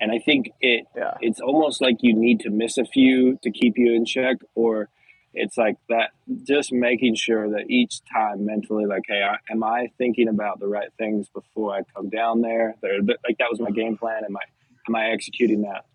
And 0.00 0.10
I 0.10 0.18
think 0.18 0.50
it 0.60 0.86
yeah. 0.96 1.14
it's 1.20 1.40
almost 1.40 1.80
like 1.80 1.96
you 2.00 2.14
need 2.14 2.40
to 2.40 2.50
miss 2.50 2.78
a 2.78 2.84
few 2.84 3.38
to 3.42 3.50
keep 3.50 3.74
you 3.76 3.94
in 3.94 4.04
check, 4.04 4.36
or 4.54 4.88
it's 5.32 5.56
like 5.56 5.76
that 5.88 6.10
just 6.42 6.72
making 6.72 7.14
sure 7.14 7.50
that 7.50 7.68
each 7.68 8.00
time 8.12 8.44
mentally 8.44 8.86
like 8.86 9.02
hey 9.06 9.22
I, 9.22 9.36
am 9.52 9.64
i 9.64 9.88
thinking 9.98 10.28
about 10.28 10.60
the 10.60 10.68
right 10.68 10.90
things 10.96 11.28
before 11.28 11.74
i 11.74 11.80
come 11.94 12.08
down 12.08 12.40
there? 12.40 12.76
There 12.82 13.00
like 13.02 13.38
that 13.38 13.50
was 13.50 13.60
my 13.60 13.70
game 13.70 13.96
plan. 13.96 14.24
Am 14.24 14.36
i 14.36 14.40
am 14.88 14.94
i 14.94 15.10
executing 15.10 15.62
that? 15.62 15.86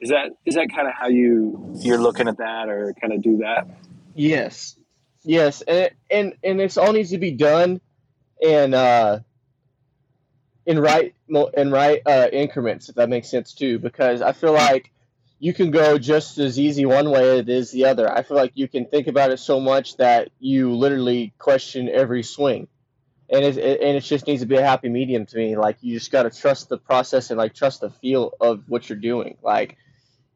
Is 0.00 0.10
that 0.10 0.32
is 0.44 0.54
that 0.54 0.68
kind 0.74 0.88
of 0.88 0.94
how 0.94 1.08
you 1.08 1.72
you're 1.80 1.98
looking 1.98 2.28
at 2.28 2.38
that 2.38 2.68
or 2.68 2.94
kind 3.00 3.12
of 3.12 3.22
do 3.22 3.38
that? 3.38 3.68
Yes. 4.14 4.76
Yes. 5.22 5.62
And 5.62 5.90
and 6.10 6.34
and 6.42 6.60
this 6.60 6.76
all 6.76 6.92
needs 6.92 7.10
to 7.10 7.18
be 7.18 7.32
done 7.32 7.80
and. 8.44 8.74
uh 8.74 9.20
in 10.66 10.78
right 10.78 11.14
in 11.56 11.70
right 11.70 12.00
uh 12.06 12.28
increments 12.32 12.88
if 12.88 12.94
that 12.94 13.08
makes 13.08 13.28
sense 13.28 13.52
too 13.52 13.78
because 13.78 14.22
i 14.22 14.32
feel 14.32 14.52
like 14.52 14.90
you 15.44 15.52
can 15.52 15.70
go 15.70 15.98
just 15.98 16.38
as 16.38 16.58
easy 16.58 16.86
one 16.86 17.10
way 17.10 17.32
as 17.32 17.40
it 17.40 17.48
is 17.50 17.70
the 17.70 17.84
other. 17.84 18.10
I 18.10 18.22
feel 18.22 18.36
like 18.38 18.52
you 18.54 18.66
can 18.66 18.86
think 18.86 19.08
about 19.08 19.30
it 19.30 19.38
so 19.38 19.60
much 19.60 19.98
that 19.98 20.30
you 20.38 20.72
literally 20.72 21.34
question 21.38 21.88
every 21.88 22.22
swing, 22.22 22.66
and 23.28 23.44
it, 23.44 23.58
and 23.58 23.96
it 23.96 24.00
just 24.00 24.26
needs 24.26 24.40
to 24.40 24.46
be 24.46 24.56
a 24.56 24.64
happy 24.64 24.88
medium 24.88 25.26
to 25.26 25.36
me. 25.36 25.56
Like 25.56 25.76
you 25.82 25.98
just 25.98 26.10
got 26.10 26.22
to 26.22 26.30
trust 26.30 26.70
the 26.70 26.78
process 26.78 27.30
and 27.30 27.36
like 27.36 27.54
trust 27.54 27.82
the 27.82 27.90
feel 27.90 28.32
of 28.40 28.62
what 28.68 28.88
you're 28.88 28.98
doing. 28.98 29.36
Like 29.42 29.76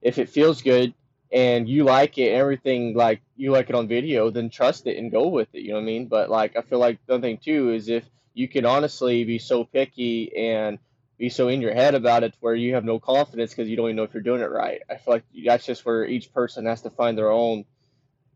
if 0.03 0.19
it 0.19 0.29
feels 0.29 0.61
good 0.61 0.93
and 1.33 1.67
you 1.67 1.85
like 1.85 2.19
it, 2.19 2.33
everything 2.33 2.95
like 2.95 3.23
you 3.35 3.53
like 3.53 3.71
it 3.71 3.75
on 3.75 3.89
video, 3.89 4.31
then 4.31 4.51
trust 4.51 4.87
it 4.87 4.99
and 4.99 5.11
go 5.11 5.29
with 5.29 5.49
it. 5.55 5.63
You 5.63 5.71
know 5.71 5.77
what 5.77 5.83
I 5.83 5.87
mean? 5.87 6.09
But 6.09 6.29
like 6.29 6.57
I 6.57 6.61
feel 6.61 6.81
like 6.81 6.99
the 7.07 7.19
thing 7.19 7.39
too 7.39 7.73
is 7.73 7.89
if 7.89 8.05
you 8.39 8.47
can 8.47 8.65
honestly 8.65 9.25
be 9.25 9.41
so 9.41 9.65
picky 9.65 10.31
and 10.37 10.79
be 11.19 11.29
so 11.29 11.49
in 11.49 11.61
your 11.61 11.75
head 11.75 11.97
about 11.97 12.23
it 12.23 12.33
where 12.39 12.55
you 12.55 12.75
have 12.75 12.85
no 12.85 13.01
confidence 13.01 13.51
because 13.51 13.69
you 13.69 13.77
don't 13.77 13.87
even 13.87 13.97
know 13.97 14.05
if 14.05 14.15
you're 14.15 14.23
doing 14.23 14.41
it 14.41 14.51
right. 14.51 14.81
I 14.89 14.95
feel 14.95 15.15
like 15.15 15.25
that's 15.45 15.67
just 15.67 15.85
where 15.85 16.07
each 16.07 16.33
person 16.33 16.67
has 16.67 16.83
to 16.83 16.91
find 16.91 17.19
their 17.19 17.33
own 17.33 17.65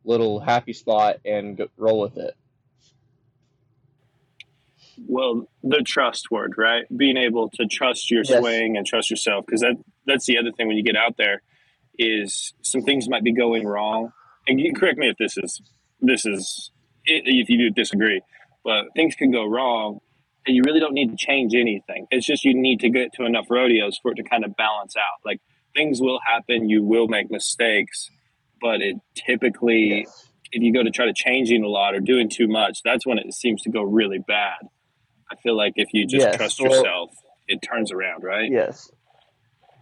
little 0.04 0.40
happy 0.40 0.72
spot 0.72 1.18
and 1.24 1.56
go, 1.56 1.68
roll 1.76 2.00
with 2.00 2.16
it. 2.16 2.34
Well, 5.06 5.48
the 5.62 5.84
trust 5.86 6.32
word, 6.32 6.54
right? 6.58 6.84
Being 6.94 7.16
able 7.16 7.50
to 7.50 7.66
trust 7.66 8.10
your 8.10 8.24
yes. 8.24 8.40
swing 8.40 8.76
and 8.76 8.84
trust 8.84 9.08
yourself, 9.08 9.46
because 9.46 9.60
that 9.60 9.76
that's 10.04 10.26
the 10.26 10.36
other 10.36 10.50
thing 10.50 10.66
when 10.66 10.76
you 10.76 10.82
get 10.82 10.96
out 10.96 11.16
there 11.16 11.42
is 11.96 12.54
some 12.62 12.82
things 12.82 13.08
might 13.08 13.22
be 13.22 13.32
going 13.32 13.64
wrong. 13.64 14.12
And 14.48 14.60
you 14.60 14.74
correct 14.74 14.98
me 14.98 15.08
if 15.08 15.16
this 15.16 15.36
is 15.38 15.62
this 16.00 16.26
is 16.26 16.72
if 17.04 17.48
you 17.48 17.58
do 17.58 17.70
disagree, 17.70 18.20
but 18.64 18.86
things 18.94 19.14
can 19.14 19.30
go 19.30 19.46
wrong 19.46 20.00
and 20.46 20.56
you 20.56 20.62
really 20.64 20.80
don't 20.80 20.94
need 20.94 21.10
to 21.10 21.16
change 21.16 21.54
anything. 21.54 22.06
It's 22.10 22.26
just 22.26 22.44
you 22.44 22.54
need 22.54 22.80
to 22.80 22.90
get 22.90 23.12
to 23.14 23.24
enough 23.24 23.46
rodeos 23.50 23.98
for 24.02 24.12
it 24.12 24.16
to 24.16 24.22
kind 24.22 24.44
of 24.44 24.56
balance 24.56 24.96
out. 24.96 25.20
Like 25.24 25.40
things 25.74 26.00
will 26.00 26.20
happen, 26.26 26.68
you 26.68 26.82
will 26.82 27.08
make 27.08 27.30
mistakes, 27.30 28.10
but 28.60 28.80
it 28.80 28.96
typically 29.14 30.00
yes. 30.00 30.28
if 30.52 30.62
you 30.62 30.72
go 30.72 30.82
to 30.82 30.90
try 30.90 31.06
to 31.06 31.14
changing 31.14 31.62
a 31.64 31.68
lot 31.68 31.94
or 31.94 32.00
doing 32.00 32.28
too 32.28 32.48
much, 32.48 32.80
that's 32.84 33.06
when 33.06 33.18
it 33.18 33.32
seems 33.34 33.62
to 33.62 33.70
go 33.70 33.82
really 33.82 34.18
bad. 34.18 34.68
I 35.30 35.36
feel 35.36 35.56
like 35.56 35.74
if 35.76 35.88
you 35.94 36.06
just 36.06 36.26
Yes, 36.26 36.36
trust 36.36 36.60
well- 36.60 36.70
yourself, 36.70 37.10
it 37.48 37.60
turns 37.62 37.92
around, 37.92 38.22
right? 38.22 38.50
Yes. 38.50 38.90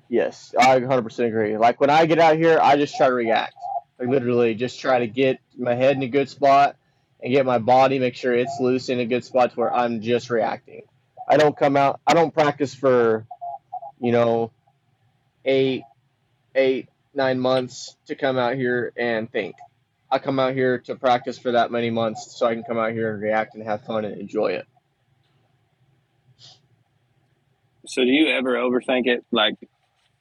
Yes, 0.09 0.53
I 0.59 0.81
100% 0.81 1.29
agree. 1.29 1.57
Like 1.57 1.81
when 1.81 1.89
I 1.89 2.05
get 2.07 2.19
out 2.19 2.37
here, 2.37 2.59
I 2.61 2.77
just 2.77 2.97
try 2.97 3.07
to 3.07 3.13
react. 3.13 3.55
Like 3.99 4.09
literally, 4.09 4.55
just 4.55 4.81
try 4.81 4.99
to 4.99 5.07
get 5.07 5.39
my 5.57 5.75
head 5.75 5.95
in 5.95 6.03
a 6.03 6.09
good 6.09 6.29
spot 6.29 6.75
and 7.23 7.33
get 7.33 7.45
my 7.47 7.59
body, 7.59 7.99
make 7.99 8.15
sure 8.15 8.35
it's 8.35 8.59
loose 8.61 8.89
in 8.89 9.01
a 9.01 9.07
good 9.07 9.25
spot 9.25 9.53
to 9.53 9.57
where 9.61 9.73
I'm 9.73 10.01
just 10.01 10.31
reacting. 10.31 10.83
I 11.29 11.37
don't 11.37 11.57
come 11.57 11.77
out. 11.77 12.01
I 12.07 12.15
don't 12.15 12.33
practice 12.33 12.75
for, 12.75 13.27
you 14.01 14.13
know, 14.13 14.51
eight, 15.45 15.83
eight, 16.55 16.89
nine 17.15 17.39
months 17.39 17.97
to 18.07 18.15
come 18.15 18.39
out 18.39 18.57
here 18.57 18.93
and 18.97 19.31
think. 19.31 19.57
I 20.11 20.19
come 20.19 20.41
out 20.41 20.55
here 20.55 20.79
to 20.81 20.97
practice 20.97 21.39
for 21.39 21.53
that 21.53 21.71
many 21.71 21.91
months 21.91 22.37
so 22.37 22.47
I 22.47 22.55
can 22.55 22.65
come 22.65 22.79
out 22.79 22.93
here 22.93 23.13
and 23.13 23.23
react 23.23 23.55
and 23.55 23.63
have 23.63 23.85
fun 23.85 24.05
and 24.05 24.21
enjoy 24.21 24.53
it. 24.53 24.67
So 27.87 28.03
do 28.03 28.11
you 28.11 28.29
ever 28.29 28.55
overthink 28.55 29.07
it? 29.07 29.25
Like, 29.31 29.55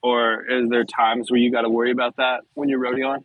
or 0.02 0.46
is 0.46 0.70
there 0.70 0.86
times 0.86 1.32
where 1.32 1.40
you 1.40 1.52
got 1.52 1.62
to 1.62 1.70
worry 1.70 1.92
about 1.92 2.18
that 2.18 2.42
when 2.54 2.70
you're 2.70 2.80
rodeoing? 2.80 3.24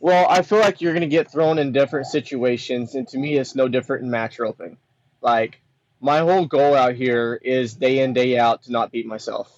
Well, 0.00 0.26
I 0.28 0.42
feel 0.42 0.60
like 0.60 0.80
you're 0.80 0.92
going 0.92 1.00
to 1.00 1.08
get 1.08 1.30
thrown 1.30 1.58
in 1.58 1.72
different 1.72 2.06
situations, 2.06 2.94
and 2.94 3.08
to 3.08 3.18
me, 3.18 3.36
it's 3.36 3.56
no 3.56 3.66
different 3.66 4.04
in 4.04 4.10
match 4.10 4.38
roping. 4.38 4.78
Like, 5.20 5.60
my 6.00 6.18
whole 6.20 6.46
goal 6.46 6.74
out 6.74 6.94
here 6.94 7.34
is 7.34 7.74
day 7.74 8.00
in, 8.00 8.12
day 8.12 8.38
out 8.38 8.62
to 8.64 8.72
not 8.72 8.92
beat 8.92 9.06
myself. 9.06 9.52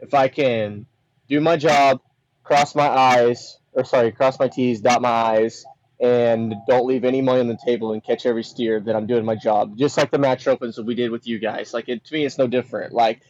If 0.00 0.12
I 0.12 0.28
can 0.28 0.86
do 1.28 1.40
my 1.40 1.56
job, 1.56 2.00
cross 2.44 2.74
my 2.74 2.88
eyes, 2.88 3.58
or 3.72 3.84
sorry, 3.84 4.12
cross 4.12 4.38
my 4.38 4.48
T's, 4.48 4.80
dot 4.80 5.00
my 5.00 5.08
I's, 5.08 5.64
and 5.98 6.54
don't 6.68 6.86
leave 6.86 7.04
any 7.04 7.22
money 7.22 7.40
on 7.40 7.48
the 7.48 7.58
table 7.64 7.92
and 7.92 8.04
catch 8.04 8.26
every 8.26 8.44
steer, 8.44 8.80
then 8.80 8.94
I'm 8.94 9.06
doing 9.06 9.24
my 9.24 9.34
job. 9.34 9.78
Just 9.78 9.96
like 9.96 10.10
the 10.10 10.18
match 10.18 10.46
opens 10.46 10.76
that 10.76 10.84
we 10.84 10.94
did 10.94 11.10
with 11.10 11.26
you 11.26 11.38
guys. 11.38 11.72
Like, 11.72 11.88
it, 11.88 12.04
to 12.04 12.14
me, 12.14 12.26
it's 12.26 12.38
no 12.38 12.46
different. 12.46 12.92
Like, 12.92 13.22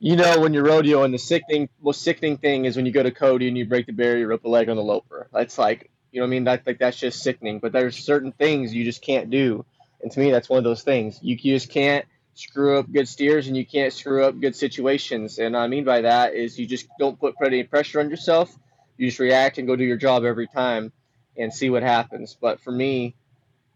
you 0.00 0.16
know, 0.16 0.40
when 0.40 0.54
you're 0.54 0.64
rodeoing, 0.64 1.12
the 1.12 1.18
sickening, 1.18 1.68
most 1.82 2.02
sickening 2.02 2.36
thing 2.36 2.64
is 2.64 2.76
when 2.76 2.86
you 2.86 2.92
go 2.92 3.02
to 3.02 3.10
Cody 3.10 3.48
and 3.48 3.58
you 3.58 3.66
break 3.66 3.86
the 3.86 3.92
barrier, 3.92 4.26
rip 4.28 4.44
a 4.44 4.48
leg 4.48 4.68
on 4.68 4.76
the 4.76 4.82
loper. 4.82 5.28
That's 5.32 5.58
like, 5.58 5.90
you 6.12 6.20
know 6.20 6.26
what 6.26 6.28
I 6.28 6.30
mean? 6.30 6.44
That, 6.44 6.66
like, 6.66 6.78
that's 6.78 6.96
just 6.96 7.22
sickening. 7.22 7.58
But 7.58 7.72
there's 7.72 7.96
certain 7.96 8.32
things 8.32 8.72
you 8.72 8.84
just 8.84 9.02
can't 9.02 9.30
do. 9.30 9.64
And 10.00 10.12
to 10.12 10.20
me, 10.20 10.30
that's 10.30 10.48
one 10.48 10.58
of 10.58 10.64
those 10.64 10.82
things. 10.82 11.18
You 11.22 11.36
just 11.36 11.70
can't 11.70 12.04
screw 12.38 12.78
up 12.78 12.90
good 12.90 13.08
steers 13.08 13.48
and 13.48 13.56
you 13.56 13.66
can't 13.66 13.92
screw 13.92 14.24
up 14.24 14.40
good 14.40 14.54
situations. 14.54 15.38
And 15.38 15.56
I 15.56 15.66
mean 15.66 15.84
by 15.84 16.02
that 16.02 16.34
is 16.34 16.56
you 16.56 16.66
just 16.66 16.86
don't 17.00 17.18
put 17.18 17.34
any 17.44 17.64
pressure 17.64 17.98
on 17.98 18.10
yourself. 18.10 18.56
You 18.96 19.08
just 19.08 19.18
react 19.18 19.58
and 19.58 19.66
go 19.66 19.74
do 19.74 19.82
your 19.82 19.96
job 19.96 20.24
every 20.24 20.46
time 20.46 20.92
and 21.36 21.52
see 21.52 21.68
what 21.68 21.82
happens. 21.82 22.36
But 22.40 22.60
for 22.60 22.70
me, 22.70 23.16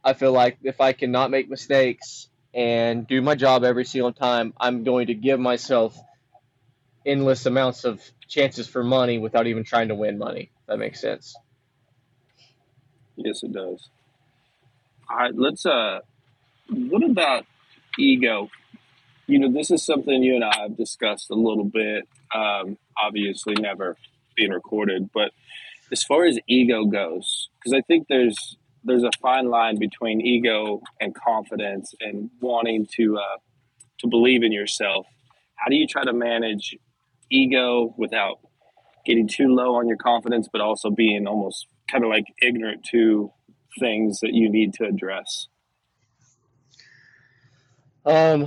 I 0.05 0.12
feel 0.12 0.31
like 0.31 0.59
if 0.62 0.81
I 0.81 0.93
cannot 0.93 1.33
make 1.33 1.50
mistakes 1.50 2.29
and 2.55 3.05
do 3.07 3.21
my 3.21 3.35
job 3.35 3.64
every 3.64 3.85
single 3.85 4.12
time, 4.12 4.55
I'm 4.61 4.85
going 4.85 5.09
to 5.09 5.14
give 5.14 5.41
myself 5.41 5.99
endless 7.06 7.47
amounts 7.47 7.85
of 7.85 8.02
chances 8.28 8.66
for 8.66 8.82
money 8.82 9.18
without 9.18 9.47
even 9.47 9.64
trying 9.64 9.88
to 9.88 9.94
win 9.94 10.18
money. 10.18 10.50
That 10.66 10.78
makes 10.78 11.00
sense. 11.00 11.35
Yes, 13.16 13.42
it 13.42 13.52
does. 13.52 13.88
All 15.11 15.16
right, 15.16 15.35
let's. 15.35 15.66
Uh, 15.66 16.00
what 16.68 17.02
about 17.02 17.44
ego? 17.99 18.49
You 19.26 19.38
know, 19.38 19.52
this 19.52 19.71
is 19.71 19.85
something 19.85 20.23
you 20.23 20.35
and 20.35 20.44
I 20.44 20.62
have 20.62 20.76
discussed 20.76 21.30
a 21.30 21.35
little 21.35 21.64
bit. 21.64 22.09
Um, 22.35 22.78
obviously, 22.97 23.54
never 23.54 23.97
being 24.35 24.50
recorded, 24.50 25.11
but 25.12 25.32
as 25.90 26.02
far 26.02 26.25
as 26.25 26.38
ego 26.49 26.87
goes, 26.87 27.50
because 27.59 27.75
I 27.75 27.82
think 27.82 28.09
there's 28.09 28.56
there's 28.85 29.04
a 29.04 29.11
fine 29.21 29.49
line 29.49 29.78
between 29.78 30.21
ego 30.21 30.80
and 31.00 31.14
confidence 31.14 31.94
and 32.00 32.30
wanting 32.40 32.87
to 32.97 33.18
uh, 33.18 33.38
to 34.00 34.09
believe 34.09 34.42
in 34.42 34.52
yourself. 34.52 35.06
How 35.54 35.68
do 35.68 35.76
you 35.76 35.87
try 35.87 36.04
to 36.04 36.12
manage 36.12 36.76
ego 37.32 37.94
without 37.96 38.38
getting 39.04 39.26
too 39.26 39.48
low 39.48 39.76
on 39.76 39.88
your 39.88 39.96
confidence, 39.96 40.48
but 40.52 40.60
also 40.60 40.90
being 40.90 41.26
almost 41.26 41.66
kind 41.90 42.04
of 42.04 42.10
like 42.10 42.24
ignorant 42.40 42.84
to 42.90 43.32
things 43.80 44.20
that 44.20 44.32
you 44.32 44.50
need 44.50 44.74
to 44.74 44.84
address? 44.84 45.48
Um, 48.04 48.46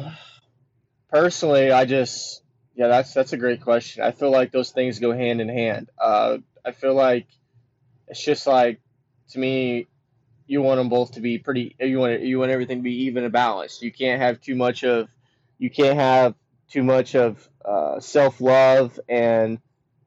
personally, 1.09 1.71
I 1.71 1.85
just 1.85 2.41
yeah, 2.75 2.87
that's 2.87 3.13
that's 3.13 3.33
a 3.33 3.37
great 3.37 3.61
question. 3.61 4.03
I 4.03 4.11
feel 4.11 4.31
like 4.31 4.51
those 4.51 4.71
things 4.71 4.99
go 4.99 5.13
hand 5.13 5.41
in 5.41 5.49
hand. 5.49 5.89
Uh, 5.97 6.37
I 6.65 6.71
feel 6.71 6.93
like 6.93 7.27
it's 8.07 8.23
just 8.23 8.47
like 8.47 8.81
to 9.29 9.39
me, 9.39 9.87
you 10.45 10.61
want 10.61 10.77
them 10.77 10.89
both 10.89 11.13
to 11.13 11.21
be 11.21 11.37
pretty. 11.37 11.75
You 11.79 11.99
want 11.99 12.21
you 12.21 12.39
want 12.39 12.51
everything 12.51 12.79
to 12.79 12.83
be 12.83 13.03
even 13.05 13.23
and 13.23 13.33
balanced. 13.33 13.81
You 13.81 13.91
can't 13.91 14.21
have 14.21 14.41
too 14.41 14.55
much 14.55 14.83
of, 14.83 15.07
you 15.57 15.69
can't 15.69 15.97
have 15.97 16.35
too 16.69 16.83
much 16.83 17.15
of 17.15 17.47
uh, 17.63 17.99
self 17.99 18.41
love 18.41 18.99
and 19.07 19.59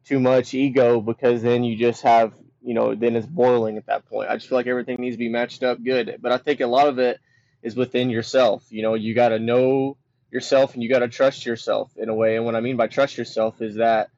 too 0.05 0.21
much 0.21 0.55
ego 0.55 1.01
because 1.01 1.43
then 1.43 1.65
you 1.65 1.77
just 1.77 2.03
have 2.03 2.33
you 2.63 2.75
know 2.75 2.95
then 2.95 3.17
it's 3.17 3.27
boiling 3.27 3.77
at 3.77 3.87
that 3.87 4.07
point. 4.07 4.31
I 4.31 4.37
just 4.37 4.49
feel 4.49 4.59
like 4.59 4.67
everything 4.67 4.97
needs 4.99 5.15
to 5.15 5.19
be 5.19 5.29
matched 5.29 5.63
up 5.63 5.83
good. 5.83 6.19
But 6.21 6.33
I 6.33 6.39
think 6.39 6.61
a 6.61 6.67
lot 6.67 6.89
of 6.89 6.99
it 6.99 7.21
is 7.63 7.77
within 7.77 8.11
yourself. 8.11 8.65
You 8.71 8.83
know, 8.83 8.95
you 8.95 9.15
got 9.15 9.31
to 9.31 9.39
know 9.39 9.97
yourself 10.31 10.75
and 10.75 10.83
you 10.83 10.89
got 10.89 11.01
to 11.01 11.09
trust 11.09 11.47
yourself 11.47 11.91
in 11.97 12.09
a 12.09 12.15
way. 12.15 12.37
And 12.37 12.45
what 12.45 12.55
I 12.55 12.61
mean 12.61 12.77
by 12.77 12.87
trust 12.87 13.17
yourself 13.17 13.61
is 13.63 13.77
that 13.77 14.11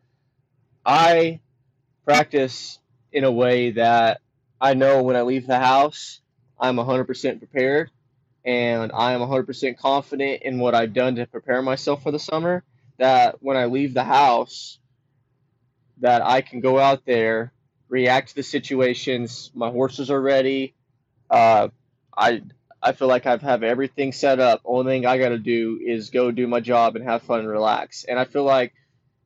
I 0.85 1.41
practice 2.05 2.79
in 3.13 3.25
a 3.25 3.31
way 3.31 3.73
that 3.73 4.21
I 4.61 4.75
know 4.75 5.03
when 5.03 5.17
I 5.17 5.23
leave 5.23 5.47
the 5.47 5.59
house, 5.59 6.21
I'm 6.59 6.77
100% 6.77 7.39
prepared 7.39 7.91
and 8.45 8.93
I 8.93 9.13
am 9.13 9.21
100% 9.21 9.79
confident 9.79 10.43
in 10.43 10.59
what 10.59 10.75
I've 10.75 10.93
done 10.93 11.17
to 11.17 11.27
prepare 11.27 11.63
myself 11.63 12.03
for 12.03 12.11
the 12.11 12.19
summer. 12.19 12.65
That 12.99 13.43
when 13.43 13.57
I 13.57 13.67
leave 13.67 13.95
the 13.95 14.05
house, 14.05 14.79
that 15.99 16.23
I 16.23 16.41
can 16.41 16.61
go 16.61 16.79
out 16.79 17.05
there, 17.07 17.53
react 17.89 18.31
to 18.31 18.35
the 18.37 18.43
situations. 18.43 19.51
My 19.55 19.71
horses 19.71 20.11
are 20.11 20.21
ready. 20.21 20.75
Uh, 21.31 21.69
I 22.17 22.43
I 22.83 22.93
feel 22.93 23.09
like 23.09 23.27
I've 23.27 23.43
have 23.43 23.63
everything 23.63 24.13
set 24.13 24.41
up. 24.41 24.63
Only 24.65 24.93
thing 24.93 25.07
I 25.07 25.19
got 25.19 25.31
to 25.31 25.39
do 25.39 25.79
is 25.85 26.11
go 26.11 26.31
do 26.31 26.47
my 26.47 26.61
job 26.61 26.97
and 26.97 27.05
have 27.05 27.23
fun 27.23 27.41
and 27.41 27.49
relax. 27.49 28.05
And 28.05 28.19
I 28.19 28.25
feel 28.25 28.45
like 28.45 28.73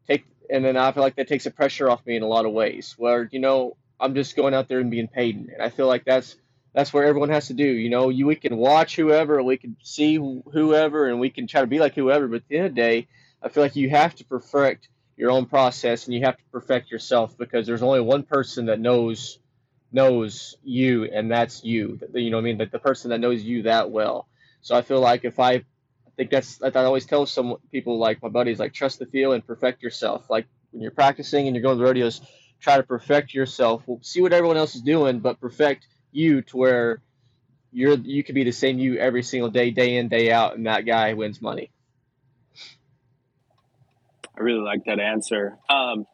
take 0.09 0.25
and 0.51 0.65
then 0.65 0.77
I 0.77 0.93
feel 0.93 1.03
like 1.03 1.17
that 1.17 1.29
takes 1.29 1.45
the 1.45 1.51
pressure 1.51 1.89
off 1.89 2.05
me 2.07 2.17
in 2.17 2.23
a 2.23 2.29
lot 2.29 2.47
of 2.47 2.53
ways. 2.53 2.95
Where 2.97 3.29
you 3.31 3.39
know 3.39 3.77
I'm 3.99 4.15
just 4.15 4.37
going 4.37 4.55
out 4.55 4.69
there 4.69 4.81
and 4.81 4.91
being 4.91 5.09
paid, 5.09 5.37
and 5.37 5.63
I 5.63 5.71
feel 5.71 5.87
like 5.87 6.05
that's 6.05 6.37
that's 6.75 6.93
where 6.93 7.05
everyone 7.05 7.31
has 7.31 7.47
to 7.47 7.55
do. 7.55 7.65
You 7.65 7.89
know, 7.89 8.09
you 8.09 8.27
we 8.27 8.35
can 8.35 8.57
watch 8.57 8.97
whoever, 8.97 9.43
we 9.43 9.57
can 9.57 9.77
see 9.83 10.17
whoever, 10.17 11.09
and 11.09 11.21
we 11.21 11.31
can 11.31 11.47
try 11.47 11.61
to 11.61 11.67
be 11.67 11.79
like 11.79 11.95
whoever. 11.95 12.27
But 12.27 12.37
at 12.37 12.49
the 12.49 12.57
end 12.57 12.67
of 12.67 12.75
the 12.75 12.81
day, 12.81 13.09
I 13.43 13.49
feel 13.49 13.63
like 13.63 13.77
you 13.77 13.91
have 13.91 14.15
to 14.17 14.25
perfect 14.25 14.89
your 15.17 15.31
own 15.31 15.47
process 15.47 16.07
and 16.07 16.15
you 16.15 16.25
have 16.25 16.37
to 16.37 16.43
perfect 16.51 16.91
yourself 16.91 17.39
because 17.39 17.67
there's 17.67 17.83
only 17.83 18.01
one 18.01 18.25
person 18.25 18.67
that 18.67 18.81
knows 18.81 19.39
knows 19.93 20.57
you, 20.65 21.05
and 21.05 21.31
that's 21.31 21.63
you. 21.63 22.01
You 22.13 22.31
know 22.31 22.39
what 22.39 22.43
I 22.43 22.45
mean? 22.45 22.59
Like 22.59 22.73
the 22.73 22.81
person 22.81 23.11
that 23.11 23.21
knows 23.21 23.45
you 23.45 23.63
that 23.63 23.93
well. 23.93 24.27
So 24.61 24.75
I 24.75 24.83
feel 24.83 24.99
like 24.99 25.25
if 25.25 25.39
I, 25.39 25.53
I 25.53 25.63
think 26.17 26.31
that's 26.31 26.61
I 26.61 26.71
always 26.71 27.07
tell 27.07 27.25
some 27.27 27.57
people 27.71 27.99
like 27.99 28.21
my 28.21 28.29
buddies 28.29 28.59
like 28.59 28.73
trust 28.73 28.99
the 28.99 29.07
feel 29.07 29.33
and 29.33 29.47
perfect 29.47 29.83
yourself. 29.83 30.29
Like 30.29 30.47
when 30.73 30.83
you're 30.83 30.91
practicing 30.91 31.47
and 31.47 31.55
you're 31.55 31.63
going 31.63 31.77
to 31.77 31.79
the 31.79 31.85
rodeos, 31.85 32.21
try 32.61 32.77
to 32.77 32.83
perfect 32.83 33.33
yourself. 33.33 33.85
See 34.03 34.21
what 34.21 34.33
everyone 34.33 34.57
else 34.57 34.75
is 34.75 34.83
doing, 34.83 35.21
but 35.21 35.39
perfect 35.41 35.87
you 36.15 36.43
to 36.43 36.57
where 36.57 37.03
you're 37.73 37.97
you 37.97 38.23
could 38.23 38.35
be 38.35 38.45
the 38.45 38.53
same 38.53 38.79
you 38.79 38.97
every 38.99 39.23
single 39.23 39.51
day, 39.51 39.71
day 39.71 39.97
in, 39.97 40.09
day 40.09 40.31
out, 40.31 40.57
and 40.57 40.67
that 40.67 40.87
guy 40.87 41.15
wins 41.15 41.43
money. 41.43 41.71
I 44.37 44.41
really 44.41 44.65
like 44.65 44.85
that 44.87 44.99
answer. 44.99 45.59
Um, 45.69 46.07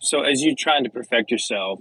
so 0.00 0.22
as 0.22 0.42
you're 0.42 0.54
trying 0.58 0.84
to 0.84 0.90
perfect 0.90 1.30
yourself, 1.30 1.80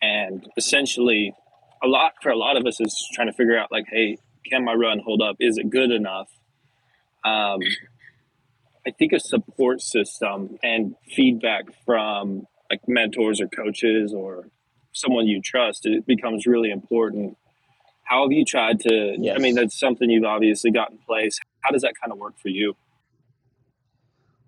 and 0.00 0.48
essentially, 0.56 1.34
a 1.82 1.86
lot 1.86 2.14
for 2.22 2.30
a 2.30 2.36
lot 2.36 2.56
of 2.56 2.66
us 2.66 2.80
is 2.80 3.08
trying 3.12 3.28
to 3.28 3.32
figure 3.32 3.58
out 3.58 3.70
like, 3.70 3.84
hey, 3.90 4.18
can 4.48 4.64
my 4.64 4.74
run 4.74 5.00
hold 5.04 5.22
up? 5.22 5.36
Is 5.38 5.58
it 5.58 5.70
good 5.70 5.90
enough? 5.90 6.28
Um, 7.24 7.60
I 8.86 8.90
think 8.90 9.12
a 9.12 9.20
support 9.20 9.80
system 9.80 10.58
and 10.62 10.96
feedback 11.14 11.64
from 11.84 12.46
like 12.70 12.80
mentors 12.88 13.40
or 13.40 13.46
coaches 13.46 14.12
or 14.12 14.48
someone 14.92 15.26
you 15.26 15.40
trust 15.40 15.86
it 15.86 16.06
becomes 16.06 16.46
really 16.46 16.70
important. 16.70 17.36
How 18.04 18.24
have 18.24 18.32
you 18.32 18.44
tried 18.44 18.80
to? 18.80 19.16
Yes. 19.18 19.36
I 19.36 19.40
mean, 19.40 19.54
that's 19.54 19.78
something 19.78 20.10
you've 20.10 20.24
obviously 20.24 20.70
got 20.70 20.90
in 20.90 20.98
place. 20.98 21.38
How 21.60 21.70
does 21.70 21.82
that 21.82 21.94
kind 22.00 22.12
of 22.12 22.18
work 22.18 22.34
for 22.38 22.48
you? 22.48 22.74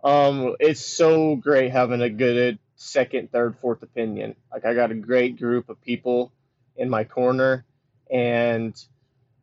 Um, 0.02 0.54
it's 0.60 0.84
so 0.84 1.34
great 1.36 1.70
having 1.70 2.02
a 2.02 2.10
good 2.10 2.58
second, 2.76 3.32
third, 3.32 3.56
fourth 3.56 3.82
opinion. 3.82 4.36
Like 4.52 4.66
I 4.66 4.74
got 4.74 4.90
a 4.90 4.94
great 4.94 5.38
group 5.38 5.70
of 5.70 5.80
people 5.80 6.32
in 6.76 6.90
my 6.90 7.04
corner, 7.04 7.64
and 8.10 8.74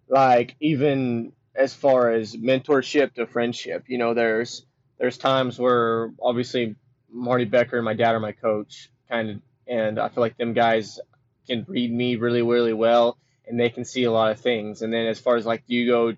like 0.08 0.56
even 0.60 1.32
as 1.56 1.74
far 1.74 2.12
as 2.12 2.36
mentorship 2.36 3.14
to 3.16 3.26
friendship, 3.26 3.86
you 3.88 3.98
know, 3.98 4.14
there's 4.14 4.66
there's 5.00 5.18
times 5.18 5.58
where 5.58 6.14
obviously 6.22 6.76
Marty 7.12 7.46
Becker 7.46 7.78
and 7.78 7.86
my 7.86 7.96
dad 7.96 8.14
are 8.14 8.20
my 8.20 8.34
coach, 8.34 8.92
kind 9.10 9.30
of, 9.32 9.42
and 9.72 9.98
I 9.98 10.10
feel 10.10 10.22
like 10.22 10.38
them 10.38 10.54
guys 10.54 11.00
can 11.48 11.66
read 11.68 11.92
me 11.92 12.18
really 12.18 12.42
really 12.42 12.74
well 12.74 13.18
and 13.48 13.60
they 13.60 13.70
can 13.70 13.86
see 13.86 14.04
a 14.04 14.12
lot 14.12 14.32
of 14.32 14.40
things. 14.40 14.82
And 14.82 14.94
then 14.94 15.08
as 15.08 15.20
far 15.20 15.38
as 15.38 15.46
like 15.46 15.64
you 15.68 15.88
go 15.88 16.14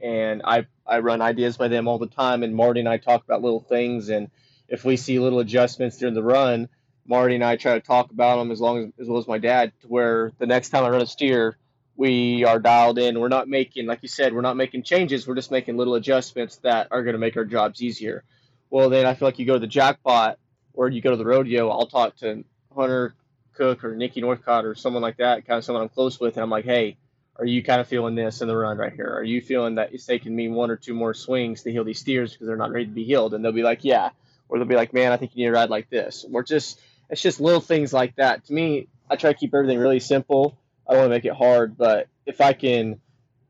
and 0.00 0.42
I 0.44 0.66
I 0.86 0.98
run 0.98 1.22
ideas 1.22 1.56
by 1.56 1.68
them 1.68 1.88
all 1.88 1.98
the 1.98 2.08
time 2.08 2.42
and 2.42 2.54
Marty 2.54 2.80
and 2.80 2.88
I 2.88 2.98
talk 2.98 3.24
about 3.24 3.42
little 3.42 3.60
things 3.60 4.08
and 4.08 4.30
if 4.68 4.84
we 4.84 4.96
see 4.96 5.18
little 5.18 5.38
adjustments 5.38 5.96
during 5.96 6.14
the 6.14 6.22
run, 6.22 6.68
Marty 7.06 7.36
and 7.36 7.44
I 7.44 7.56
try 7.56 7.74
to 7.74 7.80
talk 7.80 8.10
about 8.10 8.36
them 8.38 8.50
as 8.50 8.60
long 8.60 8.78
as 8.78 8.92
as 9.00 9.08
well 9.08 9.18
as 9.18 9.28
my 9.28 9.38
dad 9.38 9.72
to 9.82 9.86
where 9.86 10.32
the 10.38 10.46
next 10.46 10.70
time 10.70 10.84
I 10.84 10.90
run 10.90 11.00
a 11.00 11.06
steer 11.06 11.56
we 11.96 12.44
are 12.44 12.60
dialed 12.60 12.98
in. 12.98 13.18
We're 13.18 13.26
not 13.28 13.48
making, 13.48 13.86
like 13.86 13.98
you 14.02 14.08
said, 14.08 14.32
we're 14.32 14.40
not 14.40 14.56
making 14.56 14.84
changes. 14.84 15.26
We're 15.26 15.34
just 15.34 15.50
making 15.50 15.76
little 15.76 15.96
adjustments 15.96 16.58
that 16.58 16.86
are 16.92 17.02
going 17.02 17.14
to 17.14 17.18
make 17.18 17.36
our 17.36 17.44
jobs 17.44 17.82
easier. 17.82 18.22
Well, 18.70 18.88
then 18.88 19.04
I 19.04 19.14
feel 19.14 19.26
like 19.26 19.40
you 19.40 19.46
go 19.46 19.54
to 19.54 19.58
the 19.58 19.66
jackpot 19.66 20.38
or 20.74 20.88
you 20.88 21.00
go 21.00 21.10
to 21.10 21.16
the 21.16 21.24
rodeo. 21.24 21.68
I'll 21.70 21.88
talk 21.88 22.16
to 22.18 22.44
Hunter 22.74 23.14
Koch 23.56 23.82
or 23.84 23.94
Nikki 23.94 24.20
Northcott 24.20 24.64
or 24.64 24.74
someone 24.74 25.02
like 25.02 25.18
that, 25.18 25.46
kind 25.46 25.58
of 25.58 25.64
someone 25.64 25.82
I'm 25.82 25.88
close 25.88 26.20
with, 26.20 26.36
and 26.36 26.42
I'm 26.42 26.50
like, 26.50 26.64
hey, 26.64 26.96
are 27.36 27.44
you 27.44 27.62
kind 27.62 27.80
of 27.80 27.88
feeling 27.88 28.14
this 28.14 28.40
in 28.40 28.48
the 28.48 28.56
run 28.56 28.78
right 28.78 28.92
here? 28.92 29.12
Are 29.12 29.22
you 29.22 29.40
feeling 29.40 29.76
that 29.76 29.92
it's 29.92 30.06
taking 30.06 30.34
me 30.34 30.48
one 30.48 30.70
or 30.70 30.76
two 30.76 30.94
more 30.94 31.14
swings 31.14 31.62
to 31.62 31.72
heel 31.72 31.84
these 31.84 32.00
steers 32.00 32.32
because 32.32 32.46
they're 32.46 32.56
not 32.56 32.72
ready 32.72 32.86
to 32.86 32.92
be 32.92 33.04
heeled? 33.04 33.34
And 33.34 33.44
they'll 33.44 33.52
be 33.52 33.62
like, 33.62 33.84
yeah. 33.84 34.10
Or 34.48 34.58
they'll 34.58 34.66
be 34.66 34.74
like, 34.74 34.92
man, 34.92 35.12
I 35.12 35.16
think 35.16 35.32
you 35.34 35.44
need 35.44 35.52
to 35.52 35.56
ride 35.56 35.70
like 35.70 35.88
this. 35.88 36.24
We're 36.28 36.42
just, 36.42 36.80
it's 37.10 37.22
just 37.22 37.40
little 37.40 37.60
things 37.60 37.92
like 37.92 38.16
that. 38.16 38.46
To 38.46 38.52
me, 38.52 38.88
I 39.08 39.16
try 39.16 39.32
to 39.32 39.38
keep 39.38 39.54
everything 39.54 39.78
really 39.78 40.00
simple 40.00 40.58
I 40.88 40.92
don't 40.92 41.02
want 41.02 41.10
to 41.10 41.16
make 41.16 41.24
it 41.26 41.36
hard, 41.36 41.76
but 41.76 42.08
if 42.24 42.40
I 42.40 42.54
can, 42.54 43.00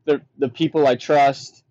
the 0.05 0.21
the 0.37 0.49
people 0.49 0.85
I 0.85 0.95
trust 0.95 1.63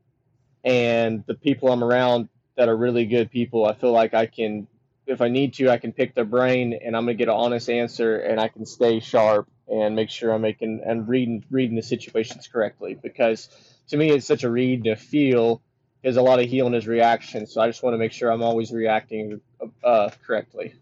and 0.65 1.25
the 1.27 1.35
people 1.35 1.71
I'm 1.71 1.85
around 1.85 2.29
that 2.57 2.69
are 2.69 2.77
really 2.77 3.05
good 3.05 3.31
people, 3.31 3.67
I 3.67 3.75
feel 3.75 3.93
like 3.93 4.15
I 4.15 4.27
can, 4.27 4.67
if 5.09 5.21
I 5.21 5.29
need 5.29 5.55
to, 5.55 5.71
I 5.71 5.79
can 5.79 5.93
pick 5.93 6.15
their 6.15 6.25
brain 6.25 6.79
and 6.85 6.97
I'm 6.97 7.05
gonna 7.05 7.15
get 7.15 7.29
an 7.29 7.35
honest 7.35 7.69
answer 7.71 8.19
and 8.19 8.39
I 8.39 8.49
can 8.49 8.67
stay 8.67 9.01
sharp 9.01 9.49
and 9.67 9.97
make 9.97 10.11
sure 10.11 10.33
I'm 10.33 10.43
making 10.43 10.83
and 10.85 11.09
reading 11.09 11.45
reading 11.51 11.77
the 11.77 11.83
situations 11.83 12.47
correctly 12.47 12.95
because 13.01 13.49
to 13.89 13.97
me 13.97 14.11
it's 14.11 14.27
such 14.27 14.45
a 14.45 14.51
read 14.51 14.85
to 14.85 14.97
feel 14.97 15.63
is 16.03 16.17
a 16.17 16.23
lot 16.23 16.41
of 16.41 16.49
heeling 16.49 16.75
is 16.75 16.87
reaction. 16.87 17.47
So 17.47 17.61
I 17.61 17.67
just 17.67 17.83
want 17.83 17.95
to 17.95 17.99
make 17.99 18.13
sure 18.13 18.31
I'm 18.31 18.43
always 18.43 18.71
reacting 18.71 19.41
uh, 19.83 20.11
correctly 20.25 20.75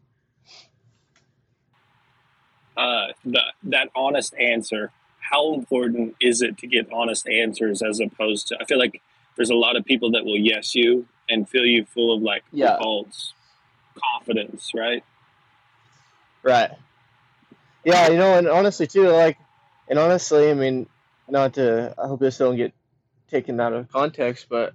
uh, 2.76 3.08
the, 3.24 3.40
that 3.64 3.88
honest 3.94 4.34
answer. 4.34 4.90
How 5.20 5.54
important 5.54 6.14
is 6.20 6.42
it 6.42 6.58
to 6.58 6.66
get 6.66 6.92
honest 6.92 7.28
answers 7.28 7.82
as 7.82 8.00
opposed 8.00 8.48
to? 8.48 8.58
I 8.60 8.64
feel 8.64 8.78
like 8.78 9.00
there's 9.36 9.50
a 9.50 9.54
lot 9.56 9.76
of 9.76 9.84
people 9.84 10.12
that 10.12 10.24
will 10.24 10.38
yes 10.38 10.74
you 10.74 11.06
and 11.28 11.48
fill 11.48 11.64
you 11.64 11.84
full 11.84 12.14
of 12.14 12.22
like 12.22 12.44
yeah. 12.52 12.78
false 12.78 13.32
confidence, 14.14 14.72
right? 14.74 15.04
Right. 16.42 16.70
Yeah, 17.84 18.08
you 18.08 18.16
know, 18.16 18.38
and 18.38 18.48
honestly 18.48 18.86
too, 18.86 19.08
like, 19.08 19.38
and 19.88 19.98
honestly, 19.98 20.50
I 20.50 20.54
mean, 20.54 20.88
not 21.28 21.54
to. 21.54 21.94
I 21.98 22.06
hope 22.06 22.20
this 22.20 22.38
don't 22.38 22.56
get 22.56 22.72
taken 23.30 23.60
out 23.60 23.72
of 23.72 23.90
context, 23.90 24.46
but 24.48 24.74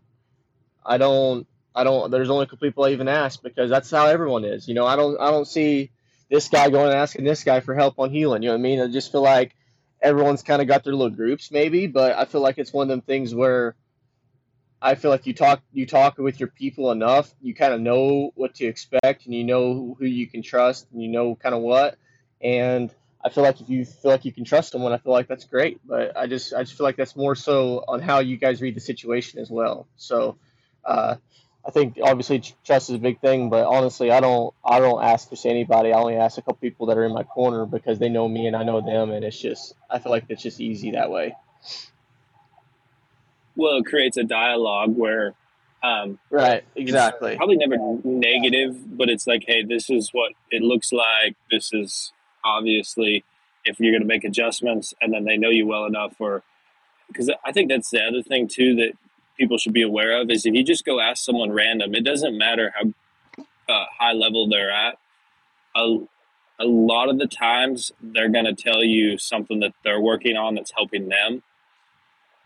I 0.86 0.98
don't. 0.98 1.48
I 1.74 1.84
don't. 1.84 2.12
There's 2.12 2.30
only 2.30 2.44
a 2.44 2.46
couple 2.48 2.68
people 2.68 2.86
I 2.86 2.92
even 2.92 3.08
ask 3.08 3.42
because 3.42 3.70
that's 3.70 3.92
how 3.92 4.08
everyone 4.08 4.46
is. 4.46 4.68
You 4.68 4.74
know, 4.74 4.86
I 4.86 4.96
don't. 4.96 5.20
I 5.20 5.32
don't 5.32 5.48
see 5.48 5.92
this 6.30 6.48
guy 6.48 6.70
going 6.70 6.88
and 6.88 6.98
asking 6.98 7.26
this 7.26 7.44
guy 7.44 7.60
for 7.60 7.76
help 7.76 8.00
on 8.00 8.10
heeling. 8.10 8.44
You 8.44 8.50
know 8.50 8.54
what 8.54 8.60
I 8.60 8.64
mean? 8.64 8.82
I 8.82 8.88
just 8.88 9.12
feel 9.12 9.22
like 9.22 9.56
everyone's 10.02 10.44
kind 10.44 10.62
of 10.62 10.68
got 10.68 10.84
their 10.84 10.94
little 10.94 11.16
groups, 11.16 11.52
maybe, 11.52 11.88
but 11.88 12.18
I 12.18 12.26
feel 12.26 12.42
like 12.42 12.58
it's 12.58 12.74
one 12.74 12.86
of 12.86 12.90
them 12.90 13.02
things 13.02 13.36
where 13.36 13.76
I 14.82 14.96
feel 14.96 15.12
like 15.12 15.28
you 15.28 15.34
talk 15.34 15.62
you 15.72 15.86
talk 15.86 16.18
with 16.18 16.40
your 16.40 16.50
people 16.50 16.92
enough, 16.92 17.34
you 17.42 17.54
kind 17.54 17.74
of 17.74 17.82
know 17.82 18.32
what 18.36 18.56
to 18.56 18.66
expect, 18.66 19.26
and 19.26 19.36
you 19.36 19.44
know 19.44 19.96
who 20.00 20.06
you 20.06 20.28
can 20.28 20.42
trust, 20.42 20.88
and 20.92 21.02
you 21.02 21.08
know 21.10 21.36
kind 21.36 21.54
of 21.54 21.62
what. 21.62 21.98
And 22.42 22.94
I 23.24 23.30
feel 23.30 23.44
like 23.44 23.62
if 23.62 23.70
you 23.70 23.86
feel 23.86 24.12
like 24.12 24.26
you 24.26 24.32
can 24.32 24.44
trust 24.44 24.72
someone, 24.72 24.92
I 24.92 24.98
feel 24.98 25.14
like 25.14 25.28
that's 25.28 25.46
great. 25.46 25.80
But 25.86 26.18
I 26.18 26.28
just 26.28 26.54
I 26.54 26.64
just 26.64 26.76
feel 26.76 26.86
like 26.86 26.98
that's 26.98 27.16
more 27.16 27.36
so 27.36 27.84
on 27.88 28.02
how 28.02 28.20
you 28.20 28.38
guys 28.38 28.62
read 28.62 28.76
the 28.76 28.82
situation 28.82 29.40
as 29.40 29.50
well. 29.50 29.88
So. 29.98 30.38
Uh, 30.84 31.16
I 31.64 31.70
think 31.70 32.00
obviously 32.04 32.42
trust 32.66 32.90
is 32.90 32.96
a 32.96 33.00
big 33.00 33.22
thing, 33.22 33.50
but 33.50 33.68
honestly, 33.68 34.12
I 34.12 34.20
don't 34.20 34.54
I 34.66 34.80
don't 34.80 35.04
ask 35.04 35.30
just 35.30 35.46
anybody. 35.46 35.94
I 35.94 36.00
only 36.00 36.16
ask 36.16 36.38
a 36.38 36.42
couple 36.42 36.56
people 36.56 36.88
that 36.88 36.98
are 36.98 37.06
in 37.06 37.14
my 37.14 37.24
corner 37.24 37.66
because 37.66 38.00
they 38.00 38.10
know 38.10 38.28
me 38.28 38.48
and 38.48 38.56
I 38.56 38.64
know 38.64 38.82
them, 38.82 39.12
and 39.12 39.24
it's 39.24 39.40
just 39.40 39.76
I 39.90 40.00
feel 40.00 40.12
like 40.12 40.26
it's 40.30 40.42
just 40.42 40.60
easy 40.60 40.92
that 40.92 41.12
way. 41.12 41.36
Well, 43.56 43.78
it 43.78 43.86
creates 43.86 44.18
a 44.18 44.24
dialogue 44.24 44.96
where, 44.96 45.34
um, 45.84 46.20
right, 46.30 46.64
exactly. 46.76 47.36
Probably 47.36 47.58
never 47.58 47.78
negative, 48.04 48.98
but 48.98 49.10
it's 49.10 49.28
like, 49.28 49.44
hey, 49.48 49.64
this 49.64 49.90
is 49.90 50.10
what 50.12 50.34
it 50.50 50.62
looks 50.62 50.92
like. 50.92 51.36
This 51.50 51.74
is 51.74 52.14
obviously 52.44 53.24
if 53.66 53.80
you're 53.80 53.92
going 53.92 54.02
to 54.02 54.08
make 54.08 54.24
adjustments, 54.24 54.94
and 55.02 55.14
then 55.14 55.26
they 55.26 55.38
know 55.38 55.50
you 55.50 55.68
well 55.68 55.86
enough, 55.86 56.16
or 56.20 56.44
because 57.08 57.30
I 57.46 57.52
think 57.52 57.70
that's 57.70 57.90
the 57.90 58.02
other 58.02 58.24
thing 58.24 58.48
too 58.48 58.76
that 58.76 58.94
people 59.38 59.58
should 59.58 59.74
be 59.74 59.82
aware 59.82 60.22
of 60.22 60.30
is 60.30 60.46
if 60.46 60.54
you 60.54 60.64
just 60.64 60.86
go 60.86 61.00
ask 61.00 61.24
someone 61.24 61.52
random, 61.52 61.94
it 61.96 62.04
doesn't 62.04 62.38
matter 62.38 62.74
how 62.76 63.44
uh, 63.68 63.86
high 63.98 64.14
level 64.14 64.48
they're 64.48 64.72
at. 64.72 64.98
A, 65.76 65.98
a 66.60 66.66
lot 66.66 67.10
of 67.10 67.18
the 67.18 67.28
times 67.28 67.92
they're 68.02 68.30
going 68.30 68.46
to 68.46 68.54
tell 68.54 68.84
you 68.84 69.18
something 69.18 69.60
that 69.62 69.74
they're 69.84 70.02
working 70.02 70.38
on 70.38 70.56
that's 70.56 70.72
helping 70.72 71.10
them. 71.10 71.44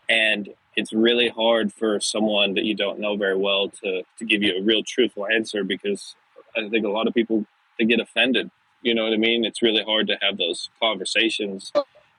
And 0.08 0.48
it's 0.76 0.92
really 0.92 1.28
hard 1.28 1.72
for 1.72 1.98
someone 2.00 2.54
that 2.54 2.64
you 2.64 2.74
don't 2.74 3.00
know 3.00 3.16
very 3.16 3.36
well 3.36 3.70
to, 3.70 4.02
to 4.18 4.24
give 4.24 4.42
you 4.42 4.58
a 4.58 4.62
real 4.62 4.82
truthful 4.86 5.26
answer 5.26 5.64
because 5.64 6.14
I 6.56 6.68
think 6.68 6.84
a 6.84 6.90
lot 6.90 7.08
of 7.08 7.14
people 7.14 7.46
they 7.78 7.86
get 7.86 8.00
offended. 8.00 8.50
You 8.82 8.94
know 8.94 9.04
what 9.04 9.14
I 9.14 9.16
mean? 9.16 9.44
It's 9.44 9.62
really 9.62 9.82
hard 9.82 10.06
to 10.08 10.18
have 10.20 10.38
those 10.38 10.70
conversations, 10.80 11.72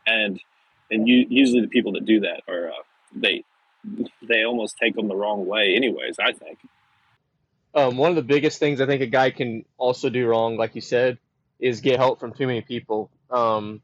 and 0.05 0.39
and 0.91 1.07
you, 1.07 1.25
usually 1.29 1.61
the 1.61 1.67
people 1.67 1.93
that 1.93 2.05
do 2.05 2.19
that 2.21 2.41
are 2.47 2.69
uh, 2.69 2.83
they 3.15 3.43
they 4.27 4.43
almost 4.43 4.77
take 4.77 4.95
them 4.95 5.07
the 5.07 5.15
wrong 5.15 5.45
way, 5.45 5.75
anyways. 5.75 6.17
I 6.19 6.33
think. 6.33 6.57
Um, 7.73 7.97
one 7.97 8.09
of 8.09 8.15
the 8.15 8.23
biggest 8.23 8.59
things 8.59 8.81
I 8.81 8.87
think 8.87 9.01
a 9.01 9.07
guy 9.07 9.29
can 9.29 9.63
also 9.77 10.09
do 10.09 10.25
wrong, 10.25 10.57
like 10.57 10.73
you 10.73 10.81
said, 10.81 11.19
is 11.59 11.81
get 11.81 11.97
help 11.99 12.19
from 12.19 12.33
too 12.33 12.47
many 12.47 12.61
people. 12.61 13.11
Um, 13.29 13.81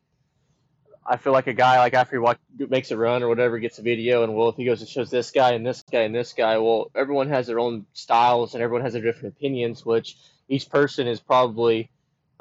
I 1.05 1.17
feel 1.17 1.33
like 1.33 1.47
a 1.47 1.53
guy 1.53 1.79
like 1.79 1.93
after 1.93 2.21
he 2.57 2.65
makes 2.65 2.91
a 2.91 2.97
run 2.97 3.23
or 3.23 3.27
whatever 3.27 3.59
gets 3.59 3.79
a 3.79 3.81
video 3.81 4.23
and 4.23 4.35
well 4.35 4.49
if 4.49 4.55
he 4.55 4.65
goes 4.65 4.79
and 4.79 4.89
shows 4.89 5.09
this 5.09 5.31
guy 5.31 5.51
and 5.51 5.65
this 5.65 5.83
guy 5.91 6.01
and 6.01 6.15
this 6.15 6.33
guy 6.33 6.57
well 6.57 6.91
everyone 6.95 7.29
has 7.29 7.47
their 7.47 7.59
own 7.59 7.85
styles 7.93 8.53
and 8.53 8.63
everyone 8.63 8.83
has 8.83 8.93
their 8.93 9.01
different 9.01 9.35
opinions 9.35 9.85
which 9.85 10.17
each 10.47 10.69
person 10.69 11.07
is 11.07 11.19
probably 11.19 11.89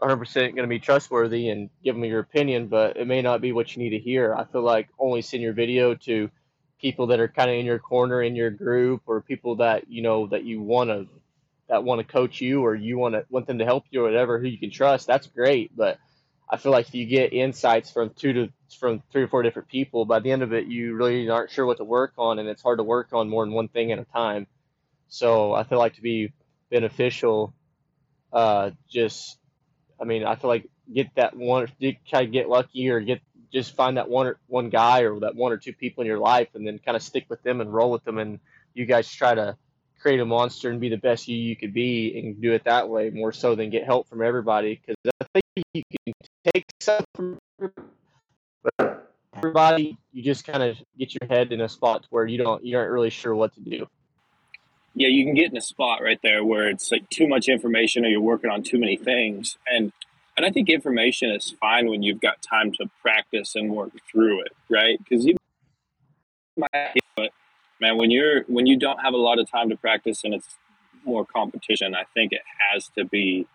100% 0.01 0.35
going 0.35 0.57
to 0.57 0.67
be 0.67 0.81
trustworthy 0.81 1.49
and 1.49 1.71
give 1.85 1.95
them 1.95 2.05
your 2.05 2.21
opinion 2.21 2.67
but 2.69 2.97
it 2.97 3.07
may 3.07 3.23
not 3.23 3.41
be 3.41 3.53
what 3.53 3.75
you 3.75 3.83
need 3.83 3.91
to 3.91 3.99
hear. 3.99 4.35
I 4.35 4.45
feel 4.45 4.63
like 4.63 4.89
only 4.99 5.23
send 5.23 5.43
your 5.43 5.53
video 5.53 5.95
to 5.95 6.31
people 6.81 7.09
that 7.09 7.21
are 7.21 7.29
kind 7.29 7.49
of 7.51 7.57
in 7.57 7.65
your 7.65 7.79
corner 7.79 8.23
in 8.23 8.35
your 8.35 8.51
group 8.51 9.03
or 9.07 9.21
people 9.21 9.57
that 9.57 9.89
you 9.89 10.03
know 10.03 10.27
that 10.27 10.45
you 10.45 10.61
want 10.61 10.91
to 10.91 11.07
that 11.69 11.85
want 11.85 12.01
to 12.01 12.13
coach 12.13 12.41
you 12.41 12.65
or 12.65 12.75
you 12.75 12.99
want 12.99 13.15
to 13.15 13.25
want 13.31 13.47
them 13.47 13.59
to 13.59 13.65
help 13.65 13.85
you 13.91 14.01
or 14.01 14.05
whatever 14.05 14.41
who 14.41 14.49
you 14.49 14.59
can 14.59 14.71
trust 14.71 15.07
that's 15.07 15.29
great 15.29 15.71
but 15.77 15.99
i 16.53 16.59
feel 16.59 16.71
like 16.71 16.87
if 16.87 16.95
you 16.95 17.07
get 17.07 17.33
insights 17.33 17.91
from 17.91 18.11
two 18.11 18.33
to 18.35 18.49
from 18.79 19.03
three 19.11 19.23
or 19.23 19.29
four 19.29 19.43
different 19.43 19.69
people 19.69 20.05
by 20.05 20.21
the 20.21 20.31
end 20.31 20.43
of 20.43 20.53
it 20.53 20.67
you 20.67 20.95
really 20.95 21.29
aren't 21.29 21.51
sure 21.51 21.67
what 21.67 21.79
to 21.79 21.85
work 21.85 22.13
on 22.19 22.39
and 22.39 22.49
it's 22.49 22.63
hard 22.63 22.79
to 22.79 22.85
work 22.85 23.09
on 23.13 23.29
more 23.29 23.45
than 23.45 23.55
one 23.55 23.69
thing 23.69 23.93
at 23.93 23.99
a 23.99 24.05
time. 24.05 24.47
So 25.09 25.55
i 25.55 25.65
feel 25.65 25.79
like 25.79 25.95
to 25.97 26.03
be 26.03 26.33
beneficial 26.71 27.55
uh 28.33 28.71
just 28.91 29.39
i 30.01 30.05
mean 30.05 30.25
i 30.25 30.37
feel 30.37 30.49
like 30.49 30.69
get 30.93 31.09
that 31.17 31.37
one 31.37 31.69
try 32.09 32.25
to 32.25 32.31
get 32.31 32.49
lucky 32.49 32.89
or 32.91 33.01
get 33.01 33.21
just 33.53 33.77
find 33.77 33.99
that 33.99 34.09
one 34.09 34.27
or 34.27 34.39
one 34.47 34.71
guy 34.71 35.03
or 35.03 35.21
that 35.21 35.35
one 35.35 35.53
or 35.53 35.59
two 35.59 35.75
people 35.75 36.03
in 36.03 36.07
your 36.07 36.19
life 36.19 36.49
and 36.55 36.67
then 36.67 36.79
kind 36.79 36.97
of 36.97 37.03
stick 37.03 37.27
with 37.29 37.43
them 37.43 37.61
and 37.61 37.73
roll 37.73 37.91
with 37.91 38.05
them 38.05 38.19
and 38.19 38.41
you 38.75 38.87
guys 38.87 39.11
try 39.11 39.35
to 39.35 39.57
create 40.01 40.21
a 40.21 40.25
monster 40.25 40.71
and 40.71 40.81
be 40.81 40.89
the 40.89 40.97
best 40.97 41.29
you 41.29 41.37
you 41.37 41.57
could 41.57 41.75
be 41.75 42.19
and 42.19 42.41
do 42.43 42.53
it 42.53 42.65
that 42.65 42.89
way 42.89 43.11
more 43.11 43.33
so 43.33 43.55
than 43.55 43.71
get 43.71 43.85
help 43.85 44.09
from 44.09 44.23
everybody 44.23 44.81
because 44.81 44.97
I 45.21 45.27
think 45.35 45.67
you 45.75 45.83
can 45.91 46.13
take 46.45 46.65
some 46.81 47.05
from 47.15 47.39
everybody 49.35 49.97
you 50.13 50.23
just 50.23 50.45
kind 50.45 50.63
of 50.63 50.77
get 50.99 51.15
your 51.15 51.29
head 51.29 51.53
in 51.53 51.61
a 51.61 51.69
spot 51.69 52.07
where 52.11 52.27
you 52.27 52.39
don't 52.39 52.65
you 52.65 52.77
aren't 52.77 52.91
really 52.91 53.11
sure 53.11 53.35
what 53.35 53.53
to 53.55 53.61
do 53.61 53.87
yeah 54.95 55.09
you 55.09 55.25
can 55.25 55.35
get 55.35 55.51
in 55.51 55.57
a 55.57 55.63
spot 55.63 56.03
right 56.03 56.21
there 56.23 56.45
where 56.45 56.69
it's 56.69 56.91
like 56.93 57.09
too 57.09 57.27
much 57.27 57.49
information 57.49 58.05
or 58.05 58.09
you're 58.09 58.21
working 58.21 58.51
on 58.51 58.63
too 58.63 58.79
many 58.79 58.97
things 58.97 59.57
and 59.67 59.93
and 60.37 60.47
I 60.47 60.51
think 60.51 60.69
information 60.69 61.31
is 61.31 61.55
fine 61.61 61.89
when 61.89 62.03
you've 62.03 62.21
got 62.21 62.41
time 62.43 62.73
to 62.73 62.87
practice 63.03 63.55
and 63.55 63.71
work 63.71 63.93
through 64.11 64.41
it, 64.41 64.53
right? 64.71 64.99
Because 64.99 65.27
you 65.27 65.37
might, 66.57 66.97
but 67.17 67.33
man, 67.81 67.99
when 67.99 68.11
you're 68.11 68.43
when 68.45 68.67
you 68.67 68.79
don't 68.79 68.99
have 68.99 69.13
a 69.13 69.19
lot 69.19 69.39
of 69.39 69.51
time 69.51 69.69
to 69.69 69.77
practice 69.77 70.25
and 70.25 70.35
it's 70.35 70.57
more 71.05 71.27
competition, 71.27 71.95
I 71.95 72.05
think 72.15 72.33
it 72.33 72.43
has 72.73 72.89
to 72.97 73.05
be. 73.05 73.47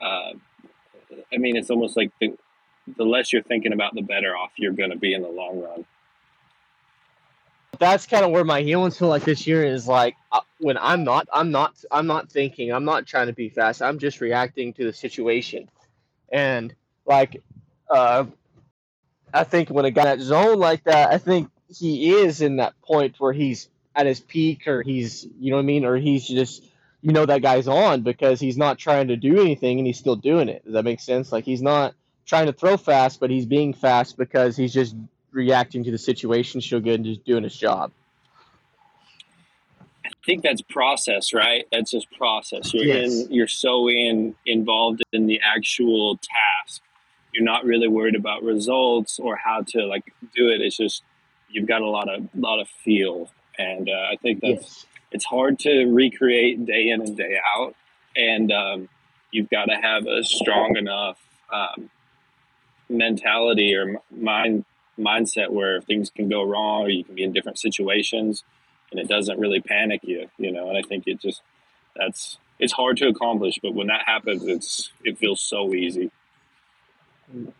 Uh, 0.00 0.32
I 1.32 1.38
mean, 1.38 1.56
it's 1.56 1.70
almost 1.70 1.96
like 1.96 2.10
the 2.20 2.36
the 2.96 3.04
less 3.04 3.32
you're 3.32 3.42
thinking 3.42 3.72
about, 3.72 3.94
the 3.94 4.02
better 4.02 4.36
off 4.36 4.50
you're 4.56 4.72
going 4.72 4.90
to 4.90 4.98
be 4.98 5.14
in 5.14 5.22
the 5.22 5.28
long 5.28 5.60
run. 5.60 5.84
That's 7.78 8.06
kind 8.06 8.24
of 8.24 8.32
where 8.32 8.44
my 8.44 8.62
heeling 8.62 8.90
feel 8.90 9.08
like 9.08 9.24
this 9.24 9.46
year 9.46 9.64
is 9.64 9.86
like 9.86 10.16
uh, 10.30 10.40
when 10.58 10.76
I'm 10.78 11.04
not, 11.04 11.28
I'm 11.32 11.50
not, 11.52 11.74
I'm 11.90 12.06
not 12.06 12.30
thinking, 12.30 12.72
I'm 12.72 12.84
not 12.84 13.06
trying 13.06 13.28
to 13.28 13.32
be 13.32 13.48
fast. 13.48 13.82
I'm 13.82 13.98
just 13.98 14.20
reacting 14.20 14.72
to 14.74 14.84
the 14.84 14.92
situation 14.92 15.68
and 16.32 16.74
like 17.06 17.40
uh, 17.88 18.24
I 19.32 19.44
think 19.44 19.68
when 19.68 19.84
a 19.84 19.90
guy 19.90 20.04
that 20.04 20.20
zone 20.20 20.58
like 20.58 20.84
that, 20.84 21.12
I 21.12 21.18
think 21.18 21.50
he 21.68 22.14
is 22.14 22.40
in 22.40 22.56
that 22.56 22.80
point 22.82 23.16
where 23.18 23.32
he's 23.32 23.68
at 23.94 24.06
his 24.06 24.20
peak, 24.20 24.66
or 24.66 24.82
he's 24.82 25.26
you 25.38 25.50
know 25.50 25.56
what 25.56 25.62
I 25.62 25.66
mean, 25.66 25.84
or 25.84 25.96
he's 25.96 26.26
just 26.26 26.64
you 27.02 27.12
know 27.12 27.26
that 27.26 27.42
guy's 27.42 27.68
on 27.68 28.02
because 28.02 28.40
he's 28.40 28.56
not 28.56 28.78
trying 28.78 29.08
to 29.08 29.16
do 29.16 29.40
anything 29.40 29.78
and 29.78 29.86
he's 29.86 29.98
still 29.98 30.16
doing 30.16 30.48
it. 30.48 30.64
Does 30.64 30.74
that 30.74 30.84
make 30.84 31.00
sense? 31.00 31.32
Like 31.32 31.44
he's 31.44 31.62
not 31.62 31.94
trying 32.26 32.46
to 32.46 32.52
throw 32.52 32.76
fast, 32.76 33.18
but 33.20 33.28
he's 33.30 33.44
being 33.46 33.74
fast 33.74 34.16
because 34.16 34.56
he's 34.56 34.72
just 34.72 34.94
reacting 35.32 35.84
to 35.84 35.90
the 35.90 35.98
situation 35.98 36.60
so 36.60 36.78
good 36.80 36.94
and 36.94 37.04
just 37.04 37.24
doing 37.24 37.42
his 37.42 37.56
job. 37.56 37.90
I 40.04 40.10
think 40.24 40.42
that's 40.42 40.62
process, 40.62 41.32
right? 41.34 41.64
That's 41.72 41.90
just 41.90 42.06
process. 42.12 42.72
You're 42.72 42.84
Yes. 42.84 43.26
in, 43.26 43.32
you're 43.32 43.48
so 43.48 43.88
in 43.90 44.34
involved 44.46 45.02
in 45.12 45.26
the 45.26 45.40
actual 45.42 46.18
task. 46.18 46.82
You're 47.34 47.44
not 47.44 47.64
really 47.64 47.88
worried 47.88 48.14
about 48.14 48.42
results 48.42 49.18
or 49.18 49.36
how 49.36 49.62
to 49.68 49.86
like 49.86 50.04
do 50.36 50.48
it. 50.50 50.60
It's 50.60 50.76
just 50.76 51.02
you've 51.50 51.66
got 51.66 51.82
a 51.82 51.88
lot 51.88 52.08
of 52.08 52.28
lot 52.36 52.60
of 52.60 52.68
feel, 52.68 53.30
and 53.58 53.88
uh, 53.88 53.92
I 54.12 54.16
think 54.22 54.40
that's 54.42 54.52
Yes. 54.62 54.86
It's 55.12 55.24
hard 55.24 55.58
to 55.60 55.86
recreate 55.86 56.64
day 56.66 56.88
in 56.88 57.00
and 57.00 57.16
day 57.16 57.38
out, 57.56 57.74
and 58.16 58.52
um, 58.52 58.88
you've 59.30 59.50
got 59.50 59.66
to 59.66 59.74
have 59.74 60.06
a 60.06 60.24
strong 60.24 60.76
enough 60.76 61.18
um, 61.52 61.90
mentality 62.88 63.74
or 63.74 64.00
mind 64.10 64.64
mindset 64.98 65.48
where 65.50 65.80
things 65.80 66.10
can 66.10 66.28
go 66.28 66.42
wrong 66.42 66.82
or 66.82 66.90
you 66.90 67.02
can 67.02 67.14
be 67.14 67.24
in 67.24 67.32
different 67.32 67.58
situations 67.58 68.44
and 68.90 69.00
it 69.00 69.08
doesn't 69.08 69.40
really 69.40 69.58
panic 69.58 70.00
you 70.04 70.28
you 70.36 70.52
know 70.52 70.68
and 70.68 70.76
i 70.76 70.82
think 70.82 71.04
it 71.06 71.18
just 71.18 71.40
that's 71.96 72.36
it's 72.58 72.74
hard 72.74 72.98
to 72.98 73.08
accomplish 73.08 73.58
but 73.62 73.72
when 73.72 73.86
that 73.86 74.02
happens 74.04 74.44
it's 74.44 74.92
it 75.02 75.16
feels 75.16 75.40
so 75.40 75.72
easy 75.72 76.10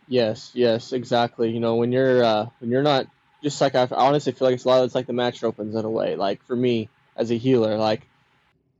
Yes, 0.07 0.51
yes, 0.53 0.93
exactly. 0.93 1.51
You 1.51 1.59
know, 1.59 1.75
when 1.75 1.91
you're 1.91 2.23
uh, 2.23 2.47
when 2.59 2.71
you're 2.71 2.83
not 2.83 3.07
just 3.41 3.59
like 3.59 3.75
I 3.75 3.87
honestly 3.91 4.31
feel 4.31 4.47
like 4.47 4.55
it's 4.55 4.65
a 4.65 4.67
lot. 4.67 4.83
It's 4.83 4.95
like 4.95 5.07
the 5.07 5.13
match 5.13 5.43
opens 5.43 5.75
in 5.75 5.85
a 5.85 5.89
way. 5.89 6.15
Like 6.15 6.43
for 6.45 6.55
me 6.55 6.89
as 7.15 7.31
a 7.31 7.37
heeler, 7.37 7.77
like 7.77 8.01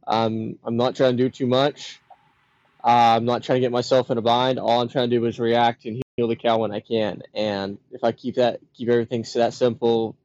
um, 0.07 0.57
I'm 0.63 0.77
not 0.77 0.95
trying 0.95 1.17
to 1.17 1.23
do 1.23 1.29
too 1.29 1.47
much. 1.47 1.99
Uh, 2.83 3.15
I'm 3.17 3.25
not 3.25 3.43
trying 3.43 3.57
to 3.57 3.61
get 3.61 3.71
myself 3.71 4.11
in 4.11 4.17
a 4.17 4.21
bind. 4.21 4.59
All 4.59 4.81
I'm 4.81 4.89
trying 4.89 5.09
to 5.09 5.15
do 5.17 5.25
is 5.25 5.39
react 5.39 5.85
and 5.85 6.01
heel 6.17 6.27
the 6.27 6.35
cow 6.35 6.59
when 6.59 6.71
I 6.71 6.81
can. 6.81 7.21
And 7.33 7.77
if 7.91 8.03
I 8.03 8.11
keep 8.11 8.35
that 8.35 8.59
keep 8.73 8.89
everything 8.89 9.25
that 9.35 9.53
simple, 9.53 10.15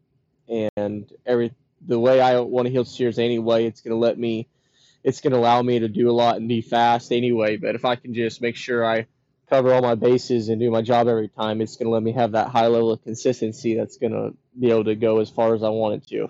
and 0.49 1.11
every 1.25 1.53
the 1.87 1.99
way 1.99 2.21
I 2.21 2.41
want 2.41 2.67
to 2.67 2.73
heel 2.73 2.85
steers 2.85 3.19
anyway, 3.19 3.67
it's 3.67 3.81
gonna 3.81 3.97
let 3.97 4.19
me. 4.19 4.49
It's 5.05 5.21
gonna 5.21 5.37
allow 5.39 5.63
me 5.63 5.79
to 5.79 5.89
do 5.89 6.11
a 6.11 6.13
lot 6.13 6.37
and 6.37 6.49
be 6.49 6.61
fast 6.61 7.13
anyway. 7.13 7.57
But 7.57 7.77
if 7.77 7.85
I 7.85 7.95
can 7.95 8.15
just 8.15 8.43
make 8.43 8.57
sure 8.57 8.85
I 8.85 9.07
cover 9.49 9.73
all 9.73 9.81
my 9.81 9.95
bases 9.95 10.49
and 10.49 10.61
do 10.61 10.71
my 10.71 10.83
job 10.83 11.07
every 11.07 11.29
time, 11.29 11.61
it's 11.61 11.77
to 11.89 11.95
let 11.95 12.03
me 12.03 12.13
have 12.13 12.33
that 12.33 12.49
high 12.49 12.67
level 12.67 12.91
of 12.91 13.03
consistency 13.05 13.75
that's 13.75 13.97
to 14.13 14.35
be 14.59 14.71
able 14.71 14.85
to 14.85 14.97
go 14.97 15.21
as 15.21 15.31
far 15.31 15.55
as 15.55 15.63
I 15.63 15.69
want 15.69 16.03
it 16.03 16.09
to. 16.09 16.29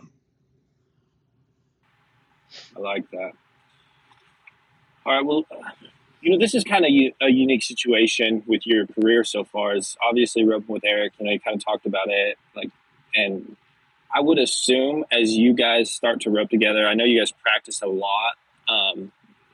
I 2.77 2.81
like 2.81 3.11
that. 3.11 3.33
All 5.07 5.15
right 5.15 5.25
well 5.25 5.47
you 6.21 6.31
know 6.31 6.39
this 6.39 6.55
is 6.55 6.65
kind 6.65 6.85
of 6.85 6.91
a 6.91 7.31
unique 7.31 7.63
situation 7.63 8.43
with 8.47 8.67
your 8.67 8.87
career 8.87 9.25
so 9.25 9.45
far. 9.45 9.75
Is 9.77 9.97
obviously 10.07 10.45
roping 10.45 10.73
with 10.73 10.85
eric 10.85 11.13
you 11.19 11.27
know 11.27 11.33
you 11.33 11.41
kind 11.41 11.57
of 11.57 11.65
talked 11.65 11.87
about 11.87 12.09
it 12.09 12.37
like 12.57 12.71
and 13.15 13.57
i 14.15 14.21
would 14.21 14.39
assume 14.39 15.05
as 15.11 15.33
you 15.33 15.55
guys 15.55 15.91
start 15.91 16.21
to 16.23 16.31
rope 16.31 16.51
together 16.51 16.87
i 16.87 16.95
know 16.95 17.05
you 17.05 17.19
guys 17.19 17.33
practice 17.33 17.83
a 17.83 17.87
lot 17.87 18.35
um, 18.69 19.13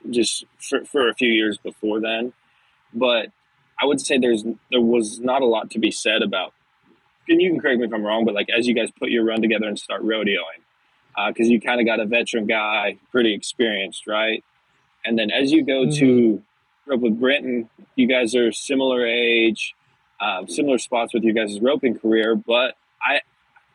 just 0.09 0.45
for, 0.59 0.83
for 0.85 1.07
a 1.07 1.15
few 1.15 1.31
years 1.31 1.57
before 1.57 1.99
then 1.99 2.33
but 2.93 3.27
i 3.81 3.85
would 3.85 4.01
say 4.01 4.17
there's 4.17 4.43
there 4.71 4.81
was 4.81 5.19
not 5.19 5.41
a 5.41 5.45
lot 5.45 5.71
to 5.71 5.79
be 5.79 5.91
said 5.91 6.21
about 6.21 6.53
and 7.29 7.41
you 7.41 7.49
can 7.49 7.59
correct 7.59 7.79
me 7.79 7.85
if 7.85 7.93
i'm 7.93 8.03
wrong 8.03 8.25
but 8.25 8.33
like 8.33 8.47
as 8.55 8.67
you 8.67 8.73
guys 8.73 8.89
put 8.99 9.09
your 9.09 9.23
run 9.23 9.41
together 9.41 9.67
and 9.67 9.79
start 9.79 10.03
rodeoing 10.03 10.61
because 11.27 11.49
you 11.49 11.61
kind 11.61 11.79
of 11.79 11.85
got 11.85 11.99
a 11.99 12.05
veteran 12.05 12.45
guy 12.45 12.97
pretty 13.11 13.33
experienced 13.33 14.07
right 14.07 14.43
and 15.05 15.17
then 15.17 15.29
as 15.31 15.51
you 15.51 15.63
go 15.63 15.89
to 15.89 16.41
rope 16.85 17.01
with 17.01 17.19
Brenton, 17.19 17.69
you 17.95 18.07
guys 18.07 18.35
are 18.35 18.51
similar 18.51 19.05
age, 19.05 19.75
um, 20.19 20.47
similar 20.47 20.77
spots 20.77 21.13
with 21.13 21.23
your 21.23 21.33
guys' 21.33 21.59
roping 21.59 21.97
career, 21.97 22.35
but 22.35 22.75
I 23.05 23.21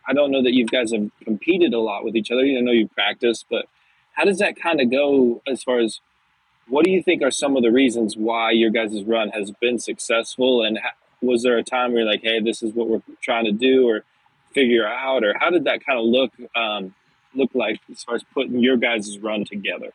I 0.07 0.13
don't 0.13 0.33
know 0.33 0.43
that 0.43 0.55
you 0.55 0.67
guys 0.67 0.93
have 0.93 1.11
competed 1.23 1.73
a 1.73 1.79
lot 1.79 2.05
with 2.05 2.17
each 2.17 2.31
other. 2.31 2.45
You 2.45 2.61
know, 2.63 2.73
you 2.73 2.89
practice, 2.89 3.45
but 3.49 3.67
how 4.13 4.25
does 4.25 4.39
that 4.39 4.61
kind 4.61 4.81
of 4.81 4.91
go 4.91 5.41
as 5.47 5.63
far 5.63 5.79
as 5.79 6.01
what 6.69 6.85
do 6.85 6.91
you 6.91 7.03
think 7.03 7.23
are 7.23 7.31
some 7.31 7.57
of 7.57 7.63
the 7.63 7.71
reasons 7.71 8.17
why 8.17 8.51
your 8.51 8.71
guys' 8.71 9.05
run 9.05 9.29
has 9.31 9.51
been 9.61 9.79
successful? 9.79 10.65
And 10.65 10.79
ha- 10.79 10.95
was 11.21 11.43
there 11.43 11.59
a 11.59 11.63
time 11.63 11.93
where 11.93 12.03
you're 12.03 12.11
like, 12.11 12.23
hey, 12.23 12.41
this 12.41 12.63
is 12.63 12.73
what 12.75 12.89
we're 12.89 13.03
trying 13.21 13.45
to 13.45 13.53
do 13.53 13.89
or 13.89 14.05
figure 14.53 14.87
out? 14.87 15.23
Or 15.23 15.37
how 15.39 15.51
did 15.51 15.65
that 15.65 15.85
kind 15.85 15.99
of 15.99 16.07
look 16.07 16.33
um, 16.57 16.95
look 17.35 17.51
like 17.55 17.81
as 17.91 18.03
far 18.03 18.17
as 18.17 18.25
putting 18.35 18.61
your 18.61 18.77
guys' 18.77 19.19
run 19.19 19.45
together? 19.45 19.93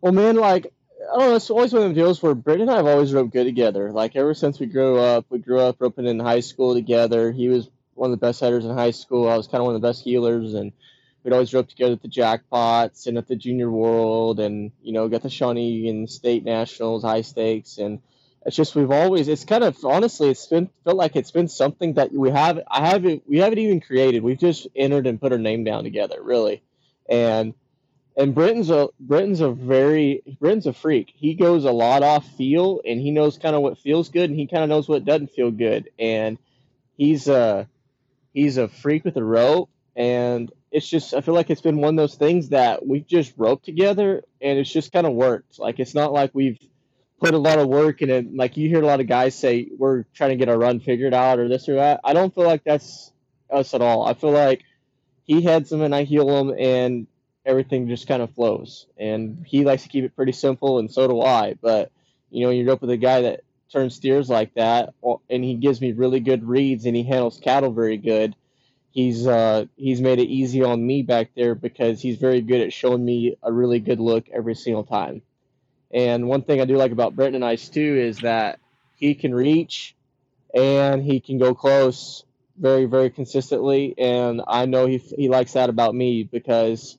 Well, 0.00 0.12
man, 0.12 0.36
like, 0.36 0.66
I 1.00 1.18
don't 1.18 1.30
know, 1.30 1.36
it's 1.36 1.50
always 1.50 1.72
one 1.72 1.82
of 1.82 1.88
them 1.88 1.94
deals 1.94 2.22
where 2.22 2.34
Britt 2.34 2.60
and 2.60 2.70
I 2.70 2.76
have 2.76 2.86
always 2.86 3.12
roped 3.12 3.32
good 3.32 3.44
together. 3.44 3.92
Like, 3.92 4.16
ever 4.16 4.34
since 4.34 4.60
we 4.60 4.66
grew 4.66 4.98
up, 4.98 5.26
we 5.30 5.38
grew 5.38 5.60
up 5.60 5.76
roping 5.78 6.06
in 6.06 6.18
high 6.18 6.40
school 6.40 6.74
together. 6.74 7.32
He 7.32 7.48
was 7.48 7.68
one 7.94 8.10
of 8.12 8.18
the 8.18 8.24
best 8.24 8.40
headers 8.40 8.64
in 8.64 8.72
high 8.72 8.90
school. 8.90 9.28
I 9.28 9.36
was 9.36 9.46
kind 9.46 9.60
of 9.60 9.66
one 9.66 9.74
of 9.74 9.80
the 9.80 9.88
best 9.88 10.04
heelers, 10.04 10.54
and 10.54 10.72
we'd 11.22 11.32
always 11.32 11.52
rope 11.52 11.68
together 11.68 11.94
at 11.94 12.02
the 12.02 12.08
jackpots 12.08 13.06
and 13.06 13.18
at 13.18 13.26
the 13.26 13.36
junior 13.36 13.70
world, 13.70 14.38
and 14.40 14.72
you 14.82 14.92
know, 14.92 15.08
got 15.08 15.22
the 15.22 15.30
Shawnee 15.30 15.88
and 15.88 16.08
state 16.10 16.44
nationals, 16.44 17.02
high 17.02 17.22
stakes, 17.22 17.78
and 17.78 18.00
it's 18.44 18.56
just 18.56 18.74
we've 18.74 18.90
always. 18.90 19.28
It's 19.28 19.44
kind 19.44 19.64
of 19.64 19.84
honestly, 19.84 20.30
it's 20.30 20.46
been 20.46 20.70
felt 20.84 20.96
like 20.96 21.16
it's 21.16 21.30
been 21.30 21.48
something 21.48 21.94
that 21.94 22.12
we 22.12 22.30
have. 22.30 22.60
I 22.70 22.86
haven't. 22.86 23.24
We 23.28 23.38
haven't 23.38 23.58
even 23.58 23.80
created. 23.80 24.22
We've 24.22 24.38
just 24.38 24.68
entered 24.76 25.06
and 25.06 25.20
put 25.20 25.32
our 25.32 25.38
name 25.38 25.64
down 25.64 25.84
together, 25.84 26.22
really, 26.22 26.62
and 27.08 27.54
and 28.16 28.34
Britain's 28.34 28.70
a 28.70 28.88
Britain's 28.98 29.40
a 29.40 29.50
very 29.50 30.22
Britain's 30.40 30.66
a 30.66 30.72
freak. 30.72 31.12
He 31.14 31.34
goes 31.34 31.64
a 31.64 31.72
lot 31.72 32.02
off 32.02 32.26
feel, 32.36 32.80
and 32.86 33.00
he 33.00 33.10
knows 33.10 33.38
kind 33.38 33.54
of 33.54 33.62
what 33.62 33.78
feels 33.78 34.08
good, 34.08 34.30
and 34.30 34.38
he 34.38 34.46
kind 34.46 34.62
of 34.62 34.68
knows 34.68 34.88
what 34.88 35.04
doesn't 35.04 35.32
feel 35.32 35.50
good, 35.50 35.90
and 35.98 36.38
he's 36.96 37.28
a 37.28 37.68
he's 38.32 38.56
a 38.56 38.68
freak 38.68 39.04
with 39.04 39.16
a 39.16 39.24
rope, 39.24 39.70
and 39.94 40.50
it's 40.70 40.88
just 40.88 41.14
I 41.14 41.20
feel 41.20 41.34
like 41.34 41.50
it's 41.50 41.60
been 41.60 41.78
one 41.78 41.94
of 41.94 41.96
those 41.96 42.14
things 42.14 42.50
that 42.50 42.86
we've 42.86 43.06
just 43.06 43.34
roped 43.36 43.64
together, 43.64 44.22
and 44.40 44.58
it's 44.58 44.72
just 44.72 44.92
kind 44.92 45.06
of 45.06 45.12
worked. 45.12 45.58
Like 45.58 45.78
it's 45.78 45.94
not 45.94 46.12
like 46.12 46.30
we've 46.32 46.58
put 47.20 47.34
a 47.34 47.38
lot 47.38 47.58
of 47.58 47.68
work 47.68 48.02
in 48.02 48.10
it. 48.10 48.34
Like 48.34 48.56
you 48.56 48.68
hear 48.68 48.82
a 48.82 48.86
lot 48.86 49.00
of 49.00 49.06
guys 49.06 49.34
say 49.34 49.68
we're 49.76 50.04
trying 50.14 50.30
to 50.30 50.36
get 50.36 50.48
our 50.48 50.58
run 50.58 50.80
figured 50.80 51.14
out 51.14 51.38
or 51.38 51.48
this 51.48 51.68
or 51.68 51.76
that. 51.76 52.00
I 52.04 52.12
don't 52.12 52.34
feel 52.34 52.44
like 52.44 52.64
that's 52.64 53.12
us 53.50 53.74
at 53.74 53.82
all. 53.82 54.06
I 54.06 54.14
feel 54.14 54.32
like 54.32 54.62
he 55.24 55.42
heads 55.42 55.70
them 55.70 55.82
and 55.82 55.94
I 55.94 56.04
heel 56.04 56.26
them, 56.26 56.54
and 56.58 57.06
everything 57.44 57.88
just 57.88 58.08
kind 58.08 58.22
of 58.22 58.34
flows. 58.34 58.86
And 58.96 59.44
he 59.46 59.64
likes 59.64 59.82
to 59.84 59.88
keep 59.88 60.04
it 60.04 60.16
pretty 60.16 60.32
simple, 60.32 60.78
and 60.78 60.92
so 60.92 61.06
do 61.08 61.20
I. 61.20 61.54
But 61.60 61.90
you 62.30 62.44
know, 62.44 62.50
you 62.50 62.68
are 62.68 62.72
up 62.72 62.80
with 62.80 62.90
a 62.90 62.96
guy 62.96 63.22
that 63.22 63.40
turns 63.72 63.94
steers 63.94 64.28
like 64.28 64.54
that, 64.54 64.94
and 65.30 65.44
he 65.44 65.54
gives 65.54 65.80
me 65.80 65.92
really 65.92 66.20
good 66.20 66.44
reads, 66.44 66.86
and 66.86 66.94
he 66.94 67.02
handles 67.02 67.38
cattle 67.38 67.72
very 67.72 67.96
good. 67.96 68.34
He's 68.90 69.26
uh, 69.26 69.66
he's 69.76 70.00
made 70.00 70.18
it 70.18 70.28
easy 70.28 70.62
on 70.62 70.86
me 70.86 71.02
back 71.02 71.30
there 71.36 71.54
because 71.54 72.00
he's 72.00 72.18
very 72.18 72.40
good 72.40 72.62
at 72.62 72.72
showing 72.72 73.04
me 73.04 73.36
a 73.42 73.52
really 73.52 73.78
good 73.78 74.00
look 74.00 74.28
every 74.30 74.54
single 74.54 74.84
time. 74.84 75.22
And 75.96 76.28
one 76.28 76.42
thing 76.42 76.60
I 76.60 76.66
do 76.66 76.76
like 76.76 76.92
about 76.92 77.16
Brenton 77.16 77.36
and 77.36 77.44
Ice 77.44 77.70
too 77.70 77.96
is 77.98 78.18
that 78.20 78.60
he 78.96 79.14
can 79.16 79.34
reach 79.34 79.96
and 80.54 81.02
he 81.02 81.20
can 81.20 81.38
go 81.38 81.54
close 81.54 82.24
very 82.58 82.84
very 82.86 83.10
consistently, 83.10 83.94
and 83.98 84.42
I 84.46 84.66
know 84.66 84.86
he 84.86 84.98
he 84.98 85.28
likes 85.28 85.54
that 85.54 85.70
about 85.70 85.94
me 85.94 86.24
because 86.24 86.98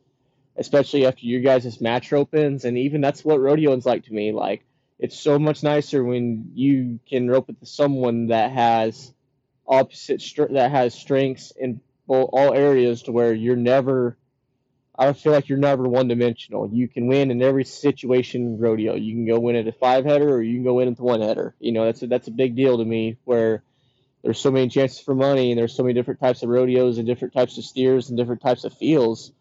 especially 0.57 1.05
after 1.05 1.25
you 1.25 1.41
guys' 1.41 1.79
match 1.81 2.11
opens, 2.13 2.65
and 2.65 2.77
even 2.77 3.01
that's 3.01 3.23
what 3.23 3.39
rodeoing's 3.39 3.85
like 3.85 4.05
to 4.05 4.13
me. 4.13 4.31
Like 4.31 4.65
it's 4.99 5.19
so 5.19 5.39
much 5.39 5.63
nicer 5.63 6.03
when 6.03 6.51
you 6.55 6.99
can 7.07 7.29
rope 7.29 7.47
with 7.47 7.67
someone 7.67 8.27
that 8.27 8.51
has 8.51 9.13
opposite 9.67 10.23
that 10.51 10.71
has 10.71 10.95
strengths 10.95 11.51
in 11.57 11.81
all 12.07 12.53
areas 12.53 13.03
to 13.03 13.11
where 13.11 13.33
you're 13.33 13.55
never. 13.55 14.17
I 14.97 15.13
feel 15.13 15.31
like 15.31 15.47
you're 15.47 15.59
never 15.59 15.83
one 15.83 16.07
dimensional. 16.07 16.69
You 16.71 16.87
can 16.87 17.07
win 17.07 17.29
in 17.29 17.41
every 17.41 17.65
situation 17.65 18.57
rodeo. 18.57 18.95
You 18.95 19.13
can 19.13 19.27
go 19.27 19.39
win 19.39 19.55
at 19.55 19.67
a 19.67 19.71
five 19.71 20.05
header 20.05 20.29
or 20.29 20.41
you 20.41 20.55
can 20.55 20.63
go 20.63 20.75
win 20.75 20.87
at 20.87 20.97
the 20.97 21.03
one 21.03 21.21
header. 21.21 21.55
You 21.59 21.71
know 21.71 21.85
that's 21.85 22.01
a, 22.01 22.07
that's 22.07 22.27
a 22.27 22.31
big 22.31 22.55
deal 22.55 22.77
to 22.77 22.85
me. 22.85 23.17
Where 23.23 23.63
there's 24.23 24.39
so 24.39 24.51
many 24.51 24.69
chances 24.69 24.99
for 24.99 25.15
money 25.15 25.51
and 25.51 25.59
there's 25.59 25.75
so 25.75 25.83
many 25.83 25.93
different 25.93 26.19
types 26.19 26.43
of 26.43 26.49
rodeos 26.49 26.97
and 26.97 27.07
different 27.07 27.33
types 27.33 27.57
of 27.57 27.63
steers 27.63 28.09
and 28.09 28.17
different 28.17 28.41
types 28.41 28.63
of 28.63 28.73
fields 28.73 29.31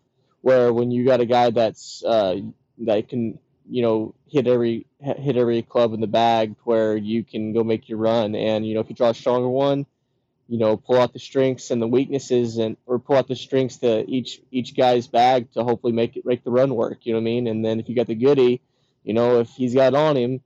where 0.43 0.73
when 0.73 0.91
you 0.91 1.05
got 1.05 1.21
a 1.21 1.27
guy 1.27 1.51
that's 1.51 2.05
uh, 2.05 2.37
that 2.79 3.09
can 3.09 3.39
you 3.69 3.83
know 3.83 4.15
hit 4.29 4.47
every 4.47 4.87
hit 5.01 5.37
every 5.37 5.63
club 5.63 5.93
in 5.93 6.01
the 6.01 6.07
bag 6.07 6.55
where 6.65 6.97
you 6.97 7.25
can 7.25 7.53
go 7.53 7.65
make 7.65 7.89
your 7.89 7.99
run 7.99 8.35
and 8.35 8.67
you 8.67 8.75
know 8.75 8.81
if 8.81 8.89
you 8.89 8.95
draw 8.95 9.11
a 9.11 9.15
stronger 9.15 9.49
one 9.49 9.87
you 10.49 10.59
know 10.59 10.77
pull 10.77 10.99
out 10.99 11.13
the 11.13 11.19
strengths 11.19 11.71
and 11.71 11.81
the 11.81 11.87
weaknesses 11.87 12.59
and 12.59 12.77
or 12.87 12.99
pull 12.99 13.17
out 13.17 13.29
the 13.29 13.37
strengths 13.37 13.79
to 13.79 14.09
each 14.09 14.41
each 14.51 14.77
guy's 14.77 15.07
bag 15.07 15.51
to 15.53 15.65
hopefully 15.65 15.93
make 15.93 16.17
it 16.17 16.25
make 16.25 16.45
the 16.45 16.51
run 16.51 16.75
work 16.75 16.99
you 17.03 17.13
know 17.13 17.19
what 17.19 17.23
i 17.23 17.25
mean? 17.25 17.47
And 17.47 17.65
then 17.65 17.81
if 17.81 17.89
you 17.89 17.97
got 17.97 18.07
the 18.07 18.15
goodie 18.15 18.61
you 19.05 19.15
know 19.15 19.41
if 19.41 19.51
he's 19.51 19.75
got 19.75 19.95
on 19.95 20.17
him 20.17 20.41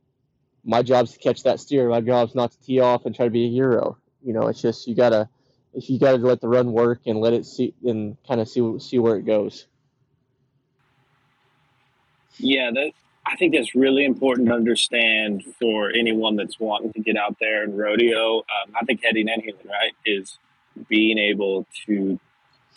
my 0.64 0.82
job's 0.82 1.12
to 1.12 1.18
catch 1.18 1.42
that 1.44 1.60
steer. 1.60 1.88
My 1.88 2.00
job's 2.00 2.34
not 2.34 2.52
to 2.52 2.60
tee 2.60 2.80
off 2.80 3.06
and 3.06 3.14
try 3.14 3.24
to 3.24 3.30
be 3.30 3.46
a 3.46 3.50
hero. 3.50 3.96
You 4.22 4.32
know, 4.32 4.48
it's 4.48 4.60
just 4.60 4.86
you 4.86 4.94
gotta 4.94 5.28
if 5.74 5.88
you 5.88 5.98
gotta 5.98 6.18
let 6.18 6.40
the 6.40 6.48
run 6.48 6.72
work 6.72 7.00
and 7.06 7.20
let 7.20 7.32
it 7.32 7.46
see 7.46 7.74
and 7.84 8.16
kind 8.26 8.40
of 8.40 8.48
see 8.48 8.78
see 8.78 8.98
where 8.98 9.16
it 9.16 9.24
goes. 9.24 9.66
Yeah, 12.38 12.70
that 12.72 12.92
I 13.30 13.36
think 13.36 13.54
that's 13.54 13.76
really 13.76 14.04
important 14.04 14.48
to 14.48 14.54
understand 14.54 15.44
for 15.60 15.90
anyone 15.90 16.34
that's 16.34 16.58
wanting 16.58 16.92
to 16.94 17.00
get 17.00 17.16
out 17.16 17.36
there 17.40 17.62
and 17.62 17.78
rodeo. 17.78 18.38
Um, 18.38 18.74
I 18.74 18.84
think 18.84 19.04
heading 19.04 19.28
and 19.30 19.40
heeling, 19.40 19.68
right, 19.68 19.92
is 20.04 20.38
being 20.88 21.16
able 21.16 21.66
to 21.86 22.18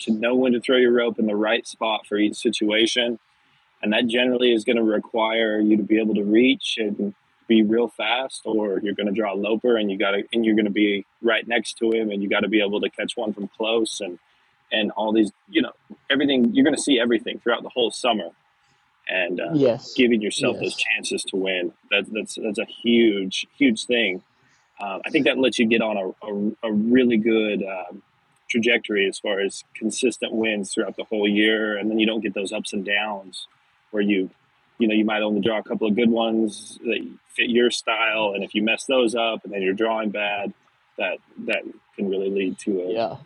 to 0.00 0.12
know 0.12 0.34
when 0.34 0.52
to 0.52 0.60
throw 0.60 0.76
your 0.76 0.92
rope 0.92 1.18
in 1.18 1.26
the 1.26 1.36
right 1.36 1.66
spot 1.66 2.06
for 2.06 2.16
each 2.16 2.36
situation, 2.36 3.18
and 3.82 3.92
that 3.92 4.06
generally 4.06 4.52
is 4.52 4.64
going 4.64 4.76
to 4.76 4.84
require 4.84 5.58
you 5.58 5.76
to 5.76 5.82
be 5.82 5.98
able 6.00 6.14
to 6.14 6.24
reach 6.24 6.76
and 6.78 7.14
be 7.48 7.62
real 7.64 7.88
fast, 7.88 8.42
or 8.44 8.78
you're 8.78 8.94
going 8.94 9.06
to 9.06 9.12
draw 9.12 9.34
a 9.34 9.36
loper 9.36 9.76
and 9.76 9.90
you 9.90 9.98
got 9.98 10.12
to 10.12 10.22
and 10.32 10.44
you're 10.44 10.54
going 10.54 10.66
to 10.66 10.70
be 10.70 11.04
right 11.20 11.48
next 11.48 11.78
to 11.78 11.90
him, 11.90 12.12
and 12.12 12.22
you 12.22 12.28
got 12.28 12.40
to 12.40 12.48
be 12.48 12.62
able 12.62 12.80
to 12.80 12.90
catch 12.90 13.16
one 13.16 13.32
from 13.32 13.48
close 13.48 14.00
and 14.00 14.20
and 14.70 14.92
all 14.92 15.12
these, 15.12 15.32
you 15.48 15.62
know, 15.62 15.72
everything. 16.08 16.54
You're 16.54 16.64
going 16.64 16.76
to 16.76 16.82
see 16.82 17.00
everything 17.00 17.40
throughout 17.40 17.64
the 17.64 17.70
whole 17.70 17.90
summer 17.90 18.30
and 19.08 19.40
uh, 19.40 19.50
yes. 19.54 19.94
giving 19.94 20.22
yourself 20.22 20.56
yes. 20.60 20.62
those 20.62 20.76
chances 20.76 21.22
to 21.24 21.36
win. 21.36 21.72
That, 21.90 22.06
that's 22.12 22.36
that's 22.42 22.58
a 22.58 22.64
huge 22.64 23.46
huge 23.56 23.86
thing. 23.86 24.22
Uh, 24.80 24.98
I 25.06 25.10
think 25.10 25.26
that 25.26 25.38
lets 25.38 25.58
you 25.58 25.66
get 25.66 25.82
on 25.82 25.96
a, 25.96 26.26
a, 26.26 26.68
a 26.68 26.72
really 26.72 27.16
good 27.16 27.62
um, 27.62 28.02
trajectory 28.48 29.06
as 29.08 29.18
far 29.18 29.40
as 29.40 29.64
consistent 29.74 30.32
wins 30.32 30.72
throughout 30.72 30.96
the 30.96 31.04
whole 31.04 31.28
year, 31.28 31.76
and 31.76 31.90
then 31.90 31.98
you 31.98 32.06
don't 32.06 32.20
get 32.20 32.34
those 32.34 32.52
ups 32.52 32.72
and 32.72 32.84
downs 32.84 33.46
where 33.90 34.02
you 34.02 34.30
you 34.78 34.88
know 34.88 34.94
you 34.94 35.04
might 35.04 35.22
only 35.22 35.40
draw 35.40 35.58
a 35.58 35.62
couple 35.62 35.86
of 35.86 35.94
good 35.94 36.10
ones 36.10 36.78
that 36.84 37.08
fit 37.28 37.48
your 37.48 37.70
style, 37.70 38.32
and 38.34 38.42
if 38.42 38.54
you 38.54 38.62
mess 38.62 38.84
those 38.84 39.14
up 39.14 39.44
and 39.44 39.52
then 39.52 39.62
you're 39.62 39.74
drawing 39.74 40.10
bad, 40.10 40.52
that 40.98 41.18
that 41.46 41.62
can 41.96 42.08
really 42.08 42.30
lead 42.30 42.58
to 42.58 42.80
a 42.80 42.92
yeah. 42.92 43.16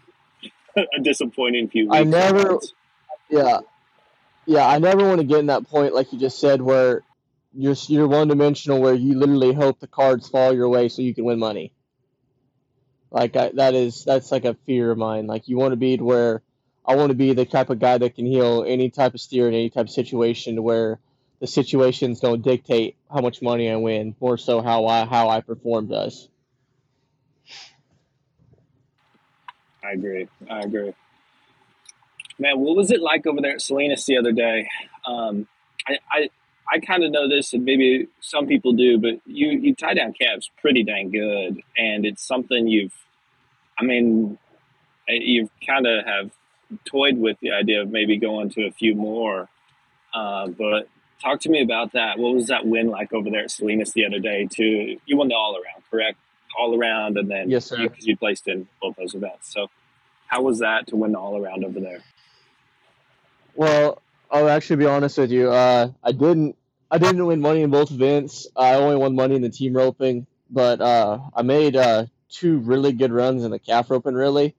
a 0.96 1.00
disappointing 1.00 1.68
few. 1.68 1.88
I 1.90 2.04
never, 2.04 2.58
yeah, 3.30 3.60
yeah, 4.48 4.66
I 4.66 4.78
never 4.78 5.06
want 5.06 5.20
to 5.20 5.26
get 5.26 5.40
in 5.40 5.46
that 5.46 5.68
point, 5.68 5.92
like 5.94 6.10
you 6.10 6.18
just 6.18 6.40
said, 6.40 6.62
where 6.62 7.02
you're 7.52 7.76
you're 7.86 8.08
one 8.08 8.28
dimensional, 8.28 8.80
where 8.80 8.94
you 8.94 9.14
literally 9.14 9.52
hope 9.52 9.78
the 9.78 9.86
cards 9.86 10.26
fall 10.26 10.54
your 10.54 10.70
way 10.70 10.88
so 10.88 11.02
you 11.02 11.14
can 11.14 11.26
win 11.26 11.38
money. 11.38 11.74
Like 13.10 13.36
I, 13.36 13.50
that 13.56 13.74
is 13.74 14.04
that's 14.04 14.32
like 14.32 14.46
a 14.46 14.54
fear 14.64 14.90
of 14.90 14.96
mine. 14.96 15.26
Like 15.26 15.48
you 15.48 15.58
want 15.58 15.72
to 15.72 15.76
be 15.76 15.98
where 15.98 16.42
I 16.86 16.96
want 16.96 17.10
to 17.10 17.14
be 17.14 17.34
the 17.34 17.44
type 17.44 17.68
of 17.68 17.78
guy 17.78 17.98
that 17.98 18.14
can 18.14 18.24
heel 18.24 18.64
any 18.66 18.88
type 18.88 19.12
of 19.12 19.20
steer 19.20 19.48
in 19.48 19.54
any 19.54 19.68
type 19.68 19.84
of 19.84 19.90
situation 19.90 20.62
where 20.62 20.98
the 21.40 21.46
situations 21.46 22.20
don't 22.20 22.40
dictate 22.40 22.96
how 23.12 23.20
much 23.20 23.42
money 23.42 23.70
I 23.70 23.76
win, 23.76 24.16
more 24.18 24.38
so 24.38 24.62
how 24.62 24.86
I 24.86 25.04
how 25.04 25.28
I 25.28 25.42
perform 25.42 25.88
does. 25.88 26.26
I 29.84 29.92
agree. 29.92 30.26
I 30.50 30.60
agree. 30.60 30.94
Man, 32.38 32.58
what 32.60 32.76
was 32.76 32.90
it 32.90 33.00
like 33.00 33.26
over 33.26 33.40
there 33.40 33.52
at 33.52 33.62
Salinas 33.62 34.06
the 34.06 34.16
other 34.16 34.32
day? 34.32 34.68
Um, 35.06 35.48
I, 35.86 35.98
I, 36.12 36.30
I 36.70 36.78
kind 36.78 37.02
of 37.02 37.10
know 37.10 37.28
this, 37.28 37.52
and 37.52 37.64
maybe 37.64 38.08
some 38.20 38.46
people 38.46 38.72
do, 38.72 38.98
but 38.98 39.20
you, 39.26 39.50
you 39.50 39.74
tie 39.74 39.94
down 39.94 40.12
calves 40.12 40.50
pretty 40.60 40.84
dang 40.84 41.10
good, 41.10 41.62
and 41.76 42.04
it's 42.06 42.26
something 42.26 42.68
you've, 42.68 42.94
I 43.78 43.84
mean, 43.84 44.38
you've 45.08 45.50
kind 45.66 45.86
of 45.86 46.04
have 46.04 46.30
toyed 46.84 47.18
with 47.18 47.38
the 47.40 47.52
idea 47.52 47.82
of 47.82 47.90
maybe 47.90 48.18
going 48.18 48.50
to 48.50 48.66
a 48.66 48.70
few 48.70 48.94
more. 48.94 49.48
Uh, 50.12 50.48
but 50.48 50.88
talk 51.22 51.40
to 51.40 51.48
me 51.48 51.62
about 51.62 51.92
that. 51.92 52.18
What 52.18 52.34
was 52.34 52.46
that 52.48 52.66
win 52.66 52.88
like 52.88 53.12
over 53.12 53.30
there 53.30 53.44
at 53.44 53.50
Salinas 53.50 53.92
the 53.92 54.06
other 54.06 54.18
day? 54.18 54.46
Too, 54.50 54.98
you 55.06 55.16
won 55.16 55.28
the 55.28 55.34
all 55.34 55.54
around, 55.54 55.82
correct? 55.90 56.18
All 56.58 56.78
around, 56.78 57.18
and 57.18 57.30
then 57.30 57.50
yes, 57.50 57.66
sir. 57.66 57.76
Because 57.76 58.06
you, 58.06 58.12
you 58.12 58.16
placed 58.16 58.48
in 58.48 58.68
both 58.80 58.96
those 58.96 59.14
events. 59.14 59.52
So, 59.52 59.68
how 60.26 60.42
was 60.42 60.58
that 60.58 60.86
to 60.88 60.96
win 60.96 61.12
the 61.12 61.18
all 61.18 61.36
around 61.36 61.64
over 61.64 61.80
there? 61.80 62.02
Well, 63.58 64.00
I'll 64.30 64.48
actually 64.48 64.76
be 64.76 64.86
honest 64.86 65.18
with 65.18 65.32
you. 65.32 65.50
Uh, 65.50 65.90
I 66.04 66.12
didn't. 66.12 66.54
I 66.92 66.98
didn't 66.98 67.26
win 67.26 67.40
money 67.40 67.62
in 67.62 67.70
both 67.70 67.90
events. 67.90 68.46
I 68.54 68.74
only 68.74 68.94
won 68.94 69.16
money 69.16 69.34
in 69.34 69.42
the 69.42 69.50
team 69.50 69.74
roping, 69.74 70.28
but 70.48 70.80
uh, 70.80 71.18
I 71.34 71.42
made 71.42 71.74
uh, 71.74 72.06
two 72.30 72.58
really 72.58 72.92
good 72.92 73.10
runs 73.10 73.42
in 73.42 73.50
the 73.50 73.58
calf 73.58 73.90
roping, 73.90 74.14
really. 74.14 74.54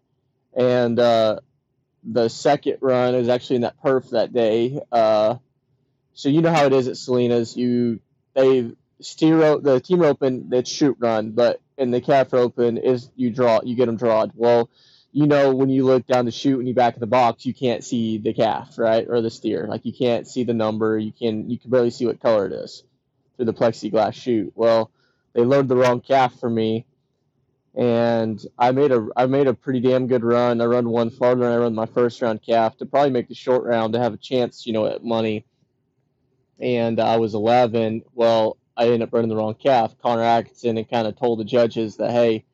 And 0.53 0.99
uh, 0.99 1.39
the 2.03 2.27
second 2.27 2.79
run 2.81 3.15
is 3.15 3.29
actually 3.29 3.55
in 3.55 3.61
that 3.61 3.81
perf 3.81 4.09
that 4.09 4.33
day. 4.33 4.81
Uh, 4.91 5.35
so 6.13 6.27
you 6.27 6.41
know 6.41 6.51
how 6.51 6.65
it 6.65 6.73
is 6.73 6.89
at 6.89 6.97
Salinas. 6.97 7.55
You 7.55 8.01
they 8.33 8.69
steer 8.99 9.59
the 9.59 9.79
team 9.79 10.01
roping 10.01 10.49
that's 10.49 10.69
chute 10.69 10.97
run, 10.99 11.31
but 11.31 11.61
in 11.77 11.91
the 11.91 12.01
calf 12.01 12.33
roping 12.33 12.75
is 12.75 13.09
you 13.15 13.29
draw 13.29 13.61
you 13.63 13.77
get 13.77 13.85
them 13.85 13.95
drawed. 13.95 14.33
Well, 14.35 14.69
you 15.11 15.25
know 15.25 15.53
when 15.53 15.69
you 15.69 15.85
look 15.85 16.05
down 16.05 16.25
the 16.25 16.31
chute 16.31 16.59
and 16.59 16.67
you 16.67 16.73
back 16.73 16.93
of 16.93 16.99
the 16.99 17.07
box, 17.07 17.45
you 17.45 17.53
can't 17.53 17.83
see 17.83 18.17
the 18.17 18.33
calf, 18.33 18.77
right, 18.77 19.05
or 19.09 19.21
the 19.21 19.31
steer. 19.31 19.67
Like 19.67 19.85
you 19.85 19.93
can't 19.93 20.27
see 20.27 20.43
the 20.43 20.53
number. 20.53 20.97
You 20.97 21.11
can 21.11 21.49
you 21.49 21.57
can 21.57 21.71
barely 21.71 21.89
see 21.89 22.05
what 22.05 22.21
color 22.21 22.45
it 22.45 22.53
is 22.53 22.83
through 23.35 23.45
the 23.45 23.53
plexiglass 23.53 24.13
chute. 24.13 24.53
Well, 24.55 24.91
they 25.33 25.41
loaded 25.41 25.67
the 25.67 25.77
wrong 25.77 26.01
calf 26.01 26.39
for 26.39 26.49
me, 26.49 26.85
and 27.75 28.39
I 28.57 28.71
made 28.71 28.91
a 28.91 29.07
I 29.15 29.25
made 29.25 29.47
a 29.47 29.53
pretty 29.53 29.79
damn 29.79 30.07
good 30.07 30.23
run. 30.23 30.61
I 30.61 30.65
run 30.65 30.89
one 30.89 31.09
farther 31.09 31.41
than 31.41 31.51
I 31.51 31.57
run 31.57 31.73
my 31.73 31.87
first 31.87 32.21
round 32.21 32.43
calf 32.43 32.77
to 32.77 32.85
probably 32.85 33.11
make 33.11 33.29
the 33.29 33.35
short 33.35 33.63
round 33.63 33.93
to 33.93 33.99
have 33.99 34.13
a 34.13 34.17
chance, 34.17 34.67
you 34.67 34.73
know, 34.73 34.85
at 34.85 35.03
money. 35.03 35.45
And 36.59 36.99
I 36.99 37.17
was 37.17 37.35
11. 37.35 38.03
Well, 38.13 38.57
I 38.75 38.85
ended 38.85 39.03
up 39.03 39.13
running 39.13 39.29
the 39.29 39.37
wrong 39.37 39.55
calf. 39.55 39.95
Connor 40.01 40.23
Atkinson 40.23 40.77
and 40.77 40.89
kind 40.89 41.07
of 41.07 41.17
told 41.17 41.39
the 41.39 41.45
judges 41.45 41.97
that 41.97 42.11
hey, 42.11 42.45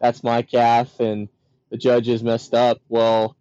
that's 0.00 0.22
my 0.22 0.42
calf 0.42 0.98
and 1.00 1.28
the 1.70 1.76
judges 1.76 2.22
messed 2.22 2.54
up. 2.54 2.80
Well, 2.88 3.36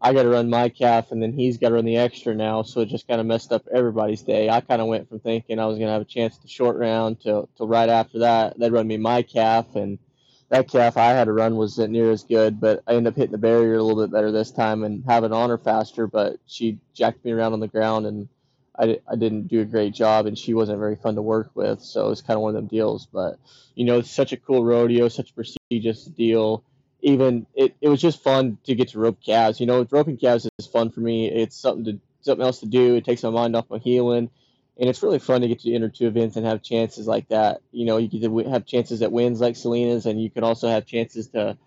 I 0.00 0.12
got 0.12 0.24
to 0.24 0.28
run 0.28 0.50
my 0.50 0.68
calf, 0.68 1.12
and 1.12 1.22
then 1.22 1.32
he's 1.32 1.58
got 1.58 1.68
to 1.68 1.76
run 1.76 1.84
the 1.84 1.98
extra 1.98 2.34
now. 2.34 2.62
So 2.62 2.80
it 2.80 2.88
just 2.88 3.06
kind 3.06 3.20
of 3.20 3.26
messed 3.26 3.52
up 3.52 3.68
everybody's 3.72 4.22
day. 4.22 4.48
I 4.50 4.60
kind 4.60 4.82
of 4.82 4.88
went 4.88 5.08
from 5.08 5.20
thinking 5.20 5.60
I 5.60 5.66
was 5.66 5.78
going 5.78 5.86
to 5.86 5.92
have 5.92 6.02
a 6.02 6.06
chance 6.06 6.36
to 6.38 6.48
short 6.48 6.76
round 6.76 7.20
to, 7.20 7.48
to 7.58 7.64
right 7.64 7.88
after 7.88 8.20
that. 8.20 8.58
They'd 8.58 8.72
run 8.72 8.88
me 8.88 8.96
my 8.96 9.22
calf, 9.22 9.76
and 9.76 10.00
that 10.48 10.68
calf 10.68 10.96
I 10.96 11.10
had 11.10 11.24
to 11.24 11.32
run 11.32 11.56
wasn't 11.56 11.92
near 11.92 12.10
as 12.10 12.24
good, 12.24 12.60
but 12.60 12.82
I 12.86 12.94
ended 12.94 13.12
up 13.12 13.16
hitting 13.16 13.32
the 13.32 13.38
barrier 13.38 13.76
a 13.76 13.82
little 13.82 14.02
bit 14.02 14.12
better 14.12 14.32
this 14.32 14.50
time 14.50 14.82
and 14.82 15.04
having 15.06 15.32
on 15.32 15.50
her 15.50 15.58
faster. 15.58 16.08
But 16.08 16.36
she 16.46 16.78
jacked 16.94 17.24
me 17.24 17.30
around 17.30 17.52
on 17.52 17.60
the 17.60 17.68
ground, 17.68 18.06
and 18.06 18.28
I, 18.76 18.98
I 19.08 19.14
didn't 19.14 19.46
do 19.46 19.60
a 19.60 19.64
great 19.64 19.94
job, 19.94 20.26
and 20.26 20.36
she 20.36 20.52
wasn't 20.52 20.80
very 20.80 20.96
fun 20.96 21.14
to 21.14 21.22
work 21.22 21.52
with. 21.54 21.80
So 21.80 22.10
it's 22.10 22.22
kind 22.22 22.36
of 22.36 22.42
one 22.42 22.56
of 22.56 22.60
them 22.60 22.66
deals. 22.66 23.06
But, 23.06 23.38
you 23.76 23.84
know, 23.84 24.00
it's 24.00 24.10
such 24.10 24.32
a 24.32 24.36
cool 24.36 24.64
rodeo, 24.64 25.06
such 25.06 25.30
a 25.30 25.34
prestigious 25.34 26.04
deal 26.04 26.64
even 27.02 27.46
it, 27.54 27.74
it 27.80 27.88
was 27.88 28.00
just 28.00 28.22
fun 28.22 28.58
to 28.64 28.74
get 28.74 28.88
to 28.88 28.98
rope 28.98 29.18
calves. 29.24 29.60
You 29.60 29.66
know, 29.66 29.86
roping 29.90 30.16
calves 30.16 30.48
is 30.58 30.66
fun 30.66 30.90
for 30.90 31.00
me. 31.00 31.30
It's 31.30 31.56
something 31.56 31.84
to 31.84 32.00
something 32.22 32.44
else 32.44 32.60
to 32.60 32.66
do. 32.66 32.94
It 32.94 33.04
takes 33.04 33.22
my 33.22 33.30
mind 33.30 33.56
off 33.56 33.68
my 33.68 33.78
heeling, 33.78 34.30
and 34.78 34.88
it's 34.88 35.02
really 35.02 35.18
fun 35.18 35.40
to 35.42 35.48
get 35.48 35.60
to 35.60 35.74
enter 35.74 35.88
two 35.88 36.06
events 36.06 36.36
and 36.36 36.46
have 36.46 36.62
chances 36.62 37.06
like 37.06 37.28
that. 37.28 37.60
You 37.72 37.86
know, 37.86 37.96
you 37.98 38.08
get 38.08 38.22
to 38.22 38.50
have 38.50 38.66
chances 38.66 39.02
at 39.02 39.12
wins 39.12 39.40
like 39.40 39.56
Salinas, 39.56 40.06
and 40.06 40.22
you 40.22 40.30
can 40.30 40.44
also 40.44 40.68
have 40.68 40.86
chances 40.86 41.28
to 41.28 41.58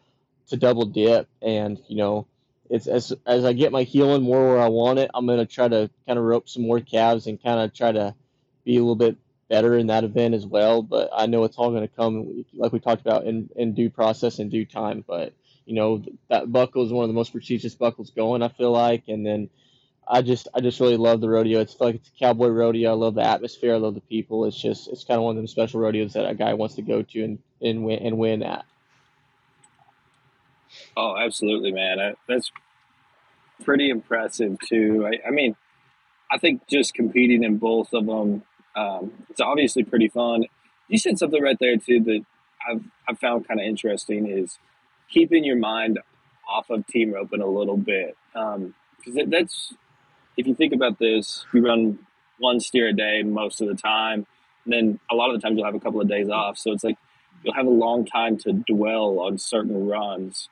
to 0.48 0.58
double 0.58 0.86
dip. 0.86 1.28
And 1.42 1.80
you 1.88 1.98
know, 1.98 2.28
it's 2.70 2.88
as 2.88 3.14
as 3.26 3.44
I 3.44 3.54
get 3.54 3.74
my 3.74 3.84
heeling 3.84 4.24
more 4.24 4.48
where 4.48 4.62
I 4.62 4.70
want 4.70 5.00
it, 5.00 5.12
I'm 5.14 5.28
gonna 5.28 5.46
try 5.46 5.68
to 5.68 5.90
kind 6.08 6.18
of 6.18 6.26
rope 6.26 6.48
some 6.48 6.64
more 6.64 6.80
calves 6.80 7.28
and 7.28 7.42
kind 7.42 7.60
of 7.60 7.74
try 7.74 7.92
to 7.92 8.16
be 8.64 8.78
a 8.78 8.80
little 8.80 8.96
bit 8.96 9.18
better 9.50 9.78
in 9.78 9.88
that 9.88 10.04
event 10.04 10.34
as 10.34 10.46
well. 10.46 10.82
But 10.82 11.10
I 11.14 11.26
know 11.26 11.44
it's 11.44 11.58
all 11.58 11.72
going 11.72 11.88
to 11.88 11.96
come, 11.96 12.46
like 12.54 12.72
we 12.72 12.80
talked 12.80 13.02
about, 13.02 13.26
in, 13.26 13.50
in 13.56 13.74
due 13.74 13.90
process 13.90 14.40
and 14.40 14.52
due 14.52 14.66
time. 14.66 15.04
But 15.06 15.34
you 15.66 15.76
know 15.76 16.04
that 16.30 16.52
buckle 16.52 16.86
is 16.86 16.92
one 16.92 17.04
of 17.04 17.10
the 17.10 17.16
most 17.16 17.32
prestigious 17.32 17.76
buckles 17.76 18.12
going. 18.12 18.44
I 18.44 18.50
feel 18.50 18.72
like, 18.72 19.04
and 19.08 19.26
then 19.26 19.50
I 20.08 20.22
just 20.22 20.48
I 20.54 20.62
just 20.62 20.80
really 20.80 20.98
love 20.98 21.22
the 21.22 21.30
rodeo. 21.30 21.60
It's 21.60 21.80
like 21.80 21.96
it's 21.96 22.10
a 22.10 22.20
cowboy 22.20 22.50
rodeo. 22.50 22.92
I 22.92 22.94
love 22.94 23.16
the 23.16 23.24
atmosphere. 23.24 23.74
I 23.74 23.78
love 23.78 23.96
the 23.96 24.02
people. 24.02 24.46
It's 24.46 24.62
just 24.62 24.88
it's 24.88 25.04
kind 25.04 25.18
of 25.18 25.24
one 25.24 25.32
of 25.32 25.38
them 25.38 25.48
special 25.48 25.80
rodeos 25.80 26.14
that 26.14 26.30
a 26.30 26.36
guy 26.36 26.54
wants 26.54 26.76
to 26.76 26.82
go 26.82 27.02
to 27.02 27.24
and 27.24 27.40
and 27.62 27.84
win 27.84 28.00
and 28.00 28.18
win 28.18 28.44
at. 28.44 28.66
Oh, 30.96 31.18
absolutely, 31.18 31.72
man. 31.72 32.16
That's 32.28 32.52
pretty 33.64 33.90
impressive 33.90 34.58
too. 34.60 35.08
I, 35.08 35.28
I 35.28 35.32
mean, 35.32 35.56
I 36.32 36.38
think 36.38 36.68
just 36.68 36.94
competing 36.94 37.44
in 37.44 37.58
both 37.58 37.94
of 37.94 38.06
them 38.06 38.44
um, 38.76 39.12
it's 39.30 39.42
obviously 39.42 39.84
pretty 39.84 40.10
fun. 40.10 40.46
You 40.88 40.98
said 40.98 41.18
something 41.18 41.42
right 41.42 41.58
there 41.60 41.78
too 41.78 42.02
that 42.02 42.26
I've 42.70 42.84
I've 43.08 43.20
found 43.20 43.48
kind 43.48 43.60
of 43.60 43.66
interesting 43.66 44.28
is 44.28 44.60
keeping 45.10 45.44
your 45.44 45.56
mind 45.56 46.00
off 46.48 46.70
of 46.70 46.86
team 46.88 47.14
roping 47.14 47.42
a 47.42 47.48
little 47.48 47.78
bit 47.78 48.16
because 48.34 49.18
um, 49.18 49.30
that's 49.30 49.74
if 50.38 50.48
you 50.48 50.56
think 50.56 50.74
about 50.74 51.00
this, 51.00 51.46
you 51.54 51.66
run 51.66 52.00
one 52.40 52.60
steer 52.60 52.90
a 52.90 52.94
day 52.94 53.24
most 53.24 53.62
of 53.62 53.68
the 53.68 53.76
time, 53.76 54.28
and 54.66 54.74
then 54.74 55.00
a 55.10 55.16
lot 55.16 55.30
of 55.30 55.40
the 55.40 55.42
times 55.42 55.58
you'll 55.58 55.66
have 55.66 55.76
a 55.76 55.80
couple 55.80 56.02
of 56.02 56.10
days 56.10 56.30
off. 56.30 56.58
So 56.58 56.72
it's 56.72 56.84
like 56.84 56.98
you'll 57.44 57.54
have 57.54 57.68
a 57.68 57.70
long 57.70 58.06
time 58.06 58.38
to 58.40 58.52
dwell 58.54 59.20
on 59.20 59.38
certain 59.38 59.88
runs, 59.88 60.50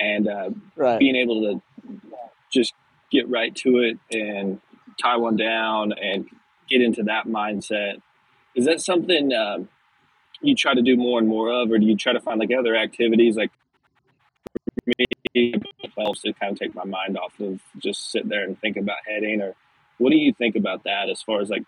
and 0.00 0.28
uh, 0.28 0.50
right. 0.76 0.98
being 0.98 1.16
able 1.16 1.42
to 1.42 2.00
just 2.52 2.74
get 3.10 3.28
right 3.28 3.54
to 3.54 3.78
it 3.78 3.98
and 4.10 4.60
tie 5.00 5.16
one 5.16 5.36
down 5.36 5.92
and 5.92 6.28
get 6.68 6.82
into 6.82 7.02
that 7.04 7.26
mindset. 7.26 8.00
Is 8.54 8.66
that 8.66 8.80
something 8.80 9.32
um, 9.32 9.68
you 10.40 10.54
try 10.54 10.74
to 10.74 10.82
do 10.82 10.96
more 10.96 11.18
and 11.18 11.28
more 11.28 11.52
of, 11.52 11.70
or 11.70 11.78
do 11.78 11.86
you 11.86 11.96
try 11.96 12.12
to 12.12 12.20
find 12.20 12.38
like 12.38 12.50
other 12.56 12.76
activities? 12.76 13.36
Like 13.36 13.50
me, 15.34 15.54
helps 15.96 16.22
to 16.22 16.32
kind 16.32 16.52
of 16.52 16.58
take 16.58 16.74
my 16.74 16.84
mind 16.84 17.16
off 17.18 17.38
of 17.40 17.60
just 17.78 18.10
sit 18.10 18.28
there 18.28 18.44
and 18.44 18.60
think 18.60 18.76
about 18.76 18.96
heading. 19.06 19.40
Or 19.40 19.54
what 19.98 20.10
do 20.10 20.16
you 20.16 20.32
think 20.32 20.56
about 20.56 20.84
that 20.84 21.08
as 21.08 21.22
far 21.22 21.40
as 21.40 21.50
like 21.50 21.64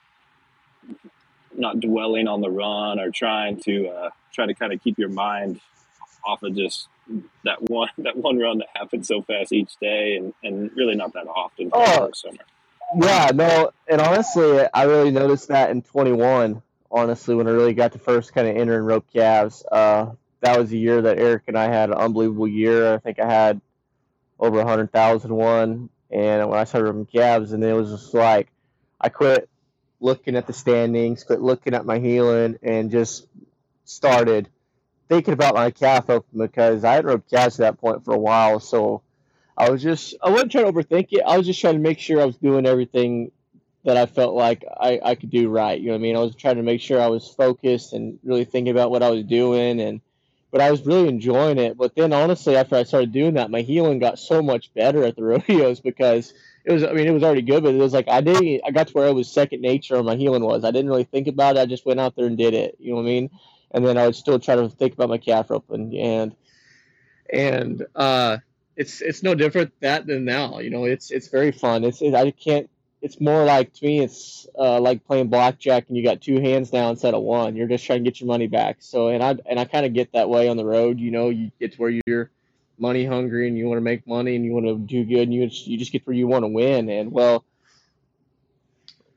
not 1.56 1.80
dwelling 1.80 2.28
on 2.28 2.40
the 2.40 2.50
run 2.50 3.00
or 3.00 3.10
trying 3.10 3.60
to 3.60 3.88
uh, 3.88 4.10
try 4.32 4.46
to 4.46 4.54
kind 4.54 4.72
of 4.72 4.82
keep 4.82 4.98
your 4.98 5.08
mind 5.08 5.60
off 6.24 6.42
of 6.42 6.54
just 6.54 6.88
that 7.44 7.62
one 7.70 7.88
that 7.98 8.16
one 8.16 8.38
run 8.38 8.58
that 8.58 8.68
happens 8.74 9.08
so 9.08 9.22
fast 9.22 9.52
each 9.52 9.76
day 9.80 10.16
and, 10.16 10.34
and 10.42 10.70
really 10.76 10.94
not 10.94 11.12
that 11.12 11.26
often 11.26 11.70
for 11.70 11.78
Oh, 11.78 12.10
summer. 12.12 12.38
Yeah, 12.94 13.30
no, 13.34 13.70
and 13.88 14.00
honestly, 14.00 14.64
I 14.72 14.84
really 14.84 15.10
noticed 15.10 15.48
that 15.48 15.70
in 15.70 15.82
21. 15.82 16.62
Honestly, 16.90 17.34
when 17.34 17.48
I 17.48 17.50
really 17.50 17.74
got 17.74 17.92
to 17.92 17.98
first 17.98 18.32
kind 18.32 18.48
of 18.48 18.56
enter 18.56 18.76
and 18.76 18.86
rope 18.86 19.06
calves, 19.12 19.64
uh, 19.70 20.12
that 20.40 20.58
was 20.58 20.70
the 20.70 20.78
year 20.78 21.02
that 21.02 21.18
Erich 21.18 21.42
and 21.48 21.58
I 21.58 21.64
had 21.64 21.90
an 21.90 21.96
unbelievable 21.96 22.46
year. 22.46 22.94
I 22.94 22.98
think 22.98 23.18
I 23.18 23.28
had 23.28 23.60
over 24.38 24.60
a 24.60 24.66
hundred 24.66 24.92
thousand 24.92 25.34
one, 25.34 25.88
and 26.10 26.48
when 26.48 26.58
I 26.58 26.64
started 26.64 26.86
roping 26.86 27.06
calves, 27.06 27.52
and 27.52 27.62
it 27.64 27.72
was 27.72 27.90
just 27.90 28.14
like 28.14 28.48
I 29.00 29.08
quit 29.08 29.48
looking 30.00 30.36
at 30.36 30.46
the 30.46 30.52
standings, 30.52 31.24
quit 31.24 31.40
looking 31.40 31.74
at 31.74 31.84
my 31.84 31.98
heeling, 31.98 32.58
and 32.62 32.90
just 32.90 33.26
started 33.84 34.48
thinking 35.08 35.34
about 35.34 35.54
my 35.54 35.70
calf 35.70 36.08
open 36.08 36.38
because 36.38 36.84
I 36.84 36.94
had 36.94 37.04
roped 37.04 37.30
calves 37.30 37.58
at 37.58 37.64
that 37.64 37.80
point 37.80 38.04
for 38.04 38.14
a 38.14 38.18
while. 38.18 38.60
So 38.60 39.02
I 39.56 39.70
was 39.70 39.82
just 39.82 40.14
I 40.22 40.30
wasn't 40.30 40.52
trying 40.52 40.66
to 40.66 40.72
overthink 40.72 41.08
it. 41.10 41.22
I 41.26 41.36
was 41.36 41.46
just 41.46 41.60
trying 41.60 41.74
to 41.74 41.80
make 41.80 41.98
sure 41.98 42.20
I 42.20 42.26
was 42.26 42.36
doing 42.36 42.66
everything 42.66 43.30
that 43.84 43.96
I 43.96 44.06
felt 44.06 44.34
like 44.34 44.64
I, 44.80 45.00
I 45.02 45.14
could 45.14 45.30
do 45.30 45.48
right. 45.48 45.80
You 45.80 45.86
know 45.86 45.92
what 45.92 45.98
I 45.98 46.02
mean? 46.02 46.16
I 46.16 46.20
was 46.20 46.34
trying 46.34 46.56
to 46.56 46.62
make 46.62 46.80
sure 46.80 47.00
I 47.00 47.06
was 47.06 47.28
focused 47.28 47.92
and 47.92 48.18
really 48.24 48.44
thinking 48.44 48.72
about 48.72 48.90
what 48.90 49.02
I 49.02 49.10
was 49.10 49.24
doing 49.24 49.80
and 49.80 50.00
but 50.50 50.60
I 50.60 50.70
was 50.70 50.86
really 50.86 51.08
enjoying 51.08 51.58
it. 51.58 51.76
But 51.76 51.94
then 51.94 52.12
honestly 52.12 52.56
after 52.56 52.76
I 52.76 52.82
started 52.82 53.12
doing 53.12 53.34
that, 53.34 53.50
my 53.50 53.62
heeling 53.62 53.98
got 53.98 54.18
so 54.18 54.42
much 54.42 54.72
better 54.74 55.04
at 55.04 55.16
the 55.16 55.22
rodeos 55.24 55.80
because 55.80 56.34
it 56.64 56.72
was 56.72 56.82
I 56.82 56.92
mean 56.92 57.06
it 57.06 57.12
was 57.12 57.22
already 57.22 57.42
good, 57.42 57.62
but 57.62 57.74
it 57.74 57.78
was 57.78 57.92
like 57.94 58.08
I 58.08 58.20
didn't 58.20 58.60
I 58.66 58.72
got 58.72 58.88
to 58.88 58.92
where 58.92 59.08
it 59.08 59.14
was 59.14 59.30
second 59.30 59.62
nature 59.62 59.96
on 59.96 60.04
my 60.04 60.16
heeling 60.16 60.42
was. 60.42 60.64
I 60.64 60.70
didn't 60.70 60.90
really 60.90 61.04
think 61.04 61.28
about 61.28 61.56
it. 61.56 61.60
I 61.60 61.66
just 61.66 61.86
went 61.86 62.00
out 62.00 62.16
there 62.16 62.26
and 62.26 62.36
did 62.36 62.52
it. 62.52 62.76
You 62.78 62.90
know 62.90 62.96
what 62.96 63.02
I 63.02 63.06
mean? 63.06 63.30
And 63.70 63.86
then 63.86 63.96
I 63.96 64.06
would 64.06 64.16
still 64.16 64.38
try 64.38 64.56
to 64.56 64.68
think 64.68 64.94
about 64.94 65.08
my 65.08 65.18
calf 65.18 65.48
roping 65.48 65.96
and 65.98 66.34
and 67.32 67.86
uh, 67.94 68.38
it's 68.76 69.00
it's 69.00 69.22
no 69.22 69.34
different 69.34 69.72
that 69.80 70.06
than 70.06 70.24
now. 70.24 70.58
You 70.58 70.70
know, 70.70 70.84
it's 70.84 71.10
it's 71.10 71.28
very 71.28 71.52
fun. 71.52 71.84
It's 71.84 72.02
it, 72.02 72.14
I 72.14 72.30
can't. 72.30 72.68
It's 73.02 73.20
more 73.20 73.44
like 73.44 73.72
to 73.74 73.84
me, 73.84 74.00
it's 74.00 74.46
uh, 74.58 74.80
like 74.80 75.06
playing 75.06 75.28
blackjack 75.28 75.84
and 75.88 75.96
you 75.96 76.02
got 76.02 76.20
two 76.20 76.40
hands 76.40 76.72
now 76.72 76.90
instead 76.90 77.14
of 77.14 77.22
one. 77.22 77.54
You're 77.54 77.68
just 77.68 77.84
trying 77.84 78.02
to 78.02 78.10
get 78.10 78.20
your 78.20 78.26
money 78.26 78.46
back. 78.46 78.78
So 78.80 79.08
and 79.08 79.22
I 79.22 79.36
and 79.46 79.58
I 79.58 79.64
kind 79.64 79.86
of 79.86 79.92
get 79.92 80.12
that 80.12 80.28
way 80.28 80.48
on 80.48 80.56
the 80.56 80.64
road. 80.64 80.98
You 80.98 81.10
know, 81.10 81.30
you 81.30 81.50
get 81.58 81.72
to 81.72 81.78
where 81.78 82.00
you're 82.06 82.30
money 82.78 83.04
hungry 83.04 83.48
and 83.48 83.56
you 83.56 83.66
want 83.66 83.78
to 83.78 83.82
make 83.82 84.06
money 84.06 84.36
and 84.36 84.44
you 84.44 84.52
want 84.52 84.66
to 84.66 84.76
do 84.76 85.04
good 85.04 85.22
and 85.22 85.34
you 85.34 85.46
just, 85.46 85.66
you 85.66 85.78
just 85.78 85.92
get 85.92 86.06
where 86.06 86.14
you 86.14 86.26
want 86.26 86.42
to 86.42 86.48
win. 86.48 86.90
And 86.90 87.10
well, 87.12 87.44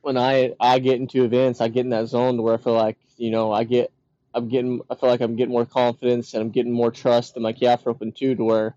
when 0.01 0.17
I 0.17 0.53
I 0.59 0.79
get 0.79 0.99
into 0.99 1.23
events, 1.23 1.59
I 1.61 1.67
get 1.67 1.81
in 1.81 1.89
that 1.89 2.07
zone 2.07 2.37
to 2.37 2.41
where 2.41 2.53
I 2.53 2.57
feel 2.57 2.73
like 2.73 2.97
you 3.17 3.31
know 3.31 3.51
I 3.51 3.63
get 3.63 3.91
I'm 4.33 4.47
getting 4.47 4.81
I 4.89 4.95
feel 4.95 5.09
like 5.09 5.21
I'm 5.21 5.35
getting 5.35 5.53
more 5.53 5.65
confidence 5.65 6.33
and 6.33 6.41
I'm 6.41 6.51
getting 6.51 6.71
more 6.71 6.91
trust 6.91 7.35
in 7.35 7.43
my 7.43 7.53
calf 7.53 7.85
roping 7.85 8.11
too, 8.11 8.35
to 8.35 8.43
where 8.43 8.75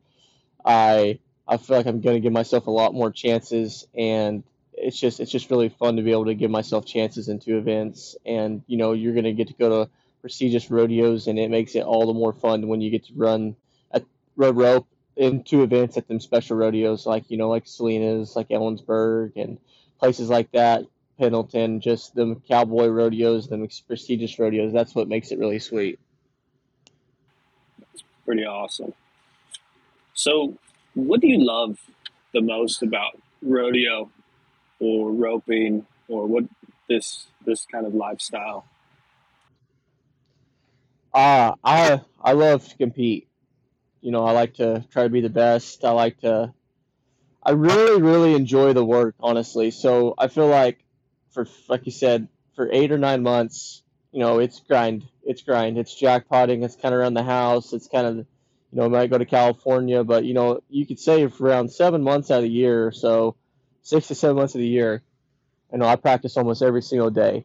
I 0.65 1.19
I 1.47 1.57
feel 1.57 1.77
like 1.77 1.87
I'm 1.87 2.01
going 2.01 2.17
to 2.17 2.21
give 2.21 2.33
myself 2.33 2.67
a 2.67 2.71
lot 2.71 2.95
more 2.95 3.11
chances, 3.11 3.87
and 3.97 4.43
it's 4.75 4.99
just 4.99 5.21
it's 5.21 5.31
just 5.31 5.51
really 5.51 5.69
fun 5.69 5.97
to 5.97 6.03
be 6.03 6.13
able 6.13 6.27
to 6.27 6.35
give 6.35 6.51
myself 6.51 6.87
chances 6.87 7.29
into 7.29 7.59
events, 7.59 8.17
and 8.25 8.63
you 8.67 8.77
know 8.77 8.93
you're 8.93 9.13
going 9.13 9.25
to 9.25 9.33
get 9.33 9.49
to 9.49 9.55
go 9.55 9.85
to 9.85 9.91
prestigious 10.21 10.71
rodeos, 10.71 11.27
and 11.27 11.39
it 11.39 11.51
makes 11.51 11.75
it 11.75 11.83
all 11.83 12.07
the 12.07 12.15
more 12.15 12.33
fun 12.33 12.69
when 12.69 12.81
you 12.81 12.91
get 12.91 13.05
to 13.07 13.13
run 13.15 13.57
at 13.93 14.05
road 14.37 14.57
rope 14.57 14.87
into 15.17 15.63
events 15.63 15.97
at 15.97 16.09
them 16.09 16.21
special 16.21 16.57
rodeos, 16.57 17.07
like 17.07 17.31
you 17.31 17.37
know 17.37 17.49
like 17.49 17.67
Salinas, 17.67 18.37
like 18.37 18.49
Ellensburg, 18.49 19.33
and 19.37 19.59
places 19.99 20.29
like 20.29 20.51
that. 20.53 20.85
Pendleton, 21.19 21.81
just 21.81 22.15
the 22.15 22.41
cowboy 22.49 22.89
rodeos, 22.89 23.47
the 23.47 23.69
prestigious 23.87 24.39
rodeos. 24.39 24.73
That's 24.73 24.95
what 24.95 25.09
makes 25.09 25.31
it 25.31 25.39
really 25.39 25.59
sweet. 25.59 26.01
That's 27.79 28.03
pretty 28.25 28.45
awesome. 28.45 28.95
So, 30.15 30.57
what 30.95 31.21
do 31.21 31.29
you 31.29 31.45
love 31.45 31.79
the 32.33 32.41
most 32.41 32.83
about 32.83 33.21
rodeo 33.43 34.11
or 34.79 35.11
roping 35.11 35.87
or 36.09 36.27
what 36.27 36.45
this 36.89 37.27
this 37.45 37.67
kind 37.71 37.87
of 37.87 37.95
lifestyle? 37.95 38.65
Uh, 41.15 41.53
I 41.65 42.01
I 42.23 42.33
love 42.33 42.69
to 42.69 42.77
compete. 42.77 43.29
You 44.01 44.11
know, 44.11 44.25
I 44.25 44.33
like 44.33 44.55
to 44.55 44.85
try 44.91 45.05
to 45.05 45.09
be 45.09 45.21
the 45.21 45.31
best. 45.31 45.85
I 45.85 45.91
like 45.91 46.19
to. 46.21 46.53
I 47.43 47.53
really 47.53 48.01
really 48.01 48.35
enjoy 48.35 48.73
the 48.73 48.85
work, 48.85 49.15
honestly. 49.21 49.71
So 49.71 50.15
I 50.19 50.29
feel 50.29 50.47
like, 50.49 50.85
for 51.31 51.47
like 51.69 51.87
you 51.87 51.93
said, 51.93 52.29
for 52.55 52.69
eight 52.73 52.93
or 52.93 52.99
nine 52.99 53.23
months, 53.23 53.83
you 54.13 54.21
know, 54.21 54.39
it's 54.39 54.61
grind. 54.61 55.07
It's 55.25 55.43
grind. 55.43 55.79
It's 55.79 56.01
jackpotting. 56.01 56.65
It's 56.65 56.77
kind 56.77 56.95
of 56.95 57.01
around 57.01 57.15
the 57.15 57.23
house. 57.23 57.73
It's 57.73 57.89
kind 57.89 58.07
of, 58.07 58.27
you 58.73 58.79
know, 58.79 58.87
I 58.87 58.89
might 58.89 59.11
go 59.11 59.19
to 59.19 59.27
California, 59.27 60.03
but 60.03 60.25
you 60.25 60.35
know, 60.35 60.63
you 60.71 60.87
could 60.87 60.99
for 61.33 61.47
around 61.47 61.71
seven 61.71 62.03
months 62.03 62.31
out 62.31 62.39
of 62.39 62.45
the 62.45 62.51
year, 62.51 62.91
so 62.93 63.37
six 63.83 64.09
to 64.09 64.15
seven 64.15 64.37
months 64.37 64.55
of 64.55 64.61
the 64.61 64.67
year, 64.67 65.03
I 65.73 65.77
know 65.77 65.87
I 65.87 65.97
practice 65.97 66.37
almost 66.37 66.63
every 66.63 66.83
single 66.83 67.11
day. 67.11 67.45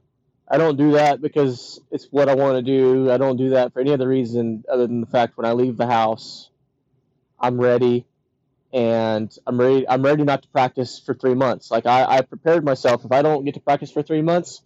I 0.49 0.57
don't 0.57 0.77
do 0.77 0.91
that 0.93 1.21
because 1.21 1.81
it's 1.91 2.05
what 2.05 2.29
I 2.29 2.35
want 2.35 2.55
to 2.57 2.61
do. 2.61 3.11
I 3.11 3.17
don't 3.17 3.37
do 3.37 3.49
that 3.51 3.73
for 3.73 3.81
any 3.81 3.91
other 3.91 4.07
reason 4.07 4.63
other 4.71 4.87
than 4.87 5.01
the 5.01 5.07
fact 5.07 5.37
when 5.37 5.45
I 5.45 5.51
leave 5.51 5.75
the 5.77 5.87
house, 5.87 6.49
I'm 7.39 7.59
ready 7.59 8.05
and 8.73 9.35
I'm 9.45 9.59
ready 9.59 9.87
I'm 9.87 10.03
ready 10.03 10.23
not 10.23 10.43
to 10.43 10.49
practice 10.49 10.99
for 10.99 11.13
three 11.13 11.35
months. 11.35 11.71
Like 11.71 11.85
I, 11.85 12.05
I 12.05 12.21
prepared 12.21 12.63
myself. 12.63 13.03
If 13.03 13.11
I 13.11 13.21
don't 13.21 13.43
get 13.43 13.55
to 13.55 13.59
practice 13.59 13.91
for 13.91 14.03
three 14.03 14.21
months, 14.21 14.61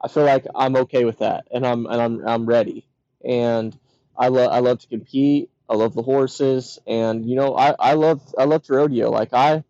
I 0.00 0.08
feel 0.08 0.24
like 0.24 0.46
I'm 0.54 0.76
okay 0.76 1.04
with 1.04 1.18
that 1.18 1.46
and 1.52 1.66
I'm 1.66 1.86
and 1.86 2.02
I'm 2.02 2.28
I'm 2.28 2.46
ready. 2.46 2.86
And 3.24 3.78
I 4.18 4.28
love 4.28 4.52
I 4.52 4.58
love 4.60 4.80
to 4.80 4.88
compete. 4.88 5.50
I 5.68 5.74
love 5.74 5.94
the 5.94 6.02
horses 6.02 6.78
and 6.86 7.28
you 7.28 7.36
know 7.36 7.56
I, 7.56 7.74
I 7.78 7.94
love 7.94 8.20
I 8.38 8.44
love 8.44 8.62
to 8.64 8.74
rodeo. 8.74 9.10
Like 9.10 9.32
I 9.32 9.64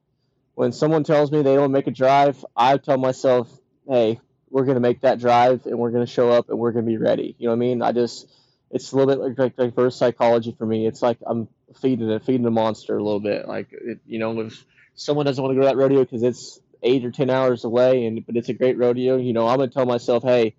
when 0.54 0.72
someone 0.72 1.04
tells 1.04 1.32
me 1.32 1.42
they 1.42 1.54
don't 1.54 1.72
make 1.72 1.86
a 1.86 1.90
drive, 1.90 2.44
I 2.56 2.76
tell 2.76 2.98
myself, 2.98 3.48
hey, 3.88 4.20
we're 4.50 4.64
to 4.66 4.80
make 4.80 5.00
that 5.00 5.18
drive 5.18 5.66
and 5.66 5.78
we're 5.78 5.90
to 5.90 6.12
show 6.12 6.30
up 6.30 6.50
and 6.50 6.58
we're 6.58 6.72
to 6.72 6.82
be 6.82 6.98
ready. 6.98 7.34
You 7.38 7.46
know 7.46 7.52
what 7.52 7.56
I 7.56 7.60
mean? 7.60 7.82
I 7.82 7.92
just, 7.92 8.28
it's 8.70 8.92
a 8.92 8.96
little 8.96 9.14
bit 9.14 9.36
like, 9.38 9.56
like, 9.58 9.76
like 9.76 9.92
psychology 9.92 10.54
for 10.56 10.66
me. 10.66 10.86
It's 10.86 11.00
like 11.00 11.18
I'm 11.26 11.48
feeding 11.80 12.10
it, 12.10 12.24
feeding 12.24 12.46
a 12.46 12.50
monster 12.50 12.96
a 12.96 13.02
little 13.02 13.20
bit. 13.20 13.48
Like, 13.48 13.68
it, 13.72 14.00
you 14.06 14.18
know, 14.18 14.40
if 14.40 14.64
someone 14.94 15.24
doesn't 15.24 15.42
want 15.42 15.54
to 15.54 15.56
go 15.56 15.62
to 15.62 15.74
that 15.74 15.80
rodeo 15.80 16.00
because 16.00 16.22
it's 16.22 16.60
eight 16.82 17.04
or 17.04 17.10
10 17.10 17.30
hours 17.30 17.64
away 17.64 18.04
and, 18.04 18.24
but 18.26 18.36
it's 18.36 18.50
a 18.50 18.54
great 18.54 18.76
rodeo, 18.76 19.16
you 19.16 19.32
know, 19.32 19.48
I'm 19.48 19.58
to 19.58 19.68
tell 19.68 19.86
myself, 19.86 20.22
hey, 20.22 20.54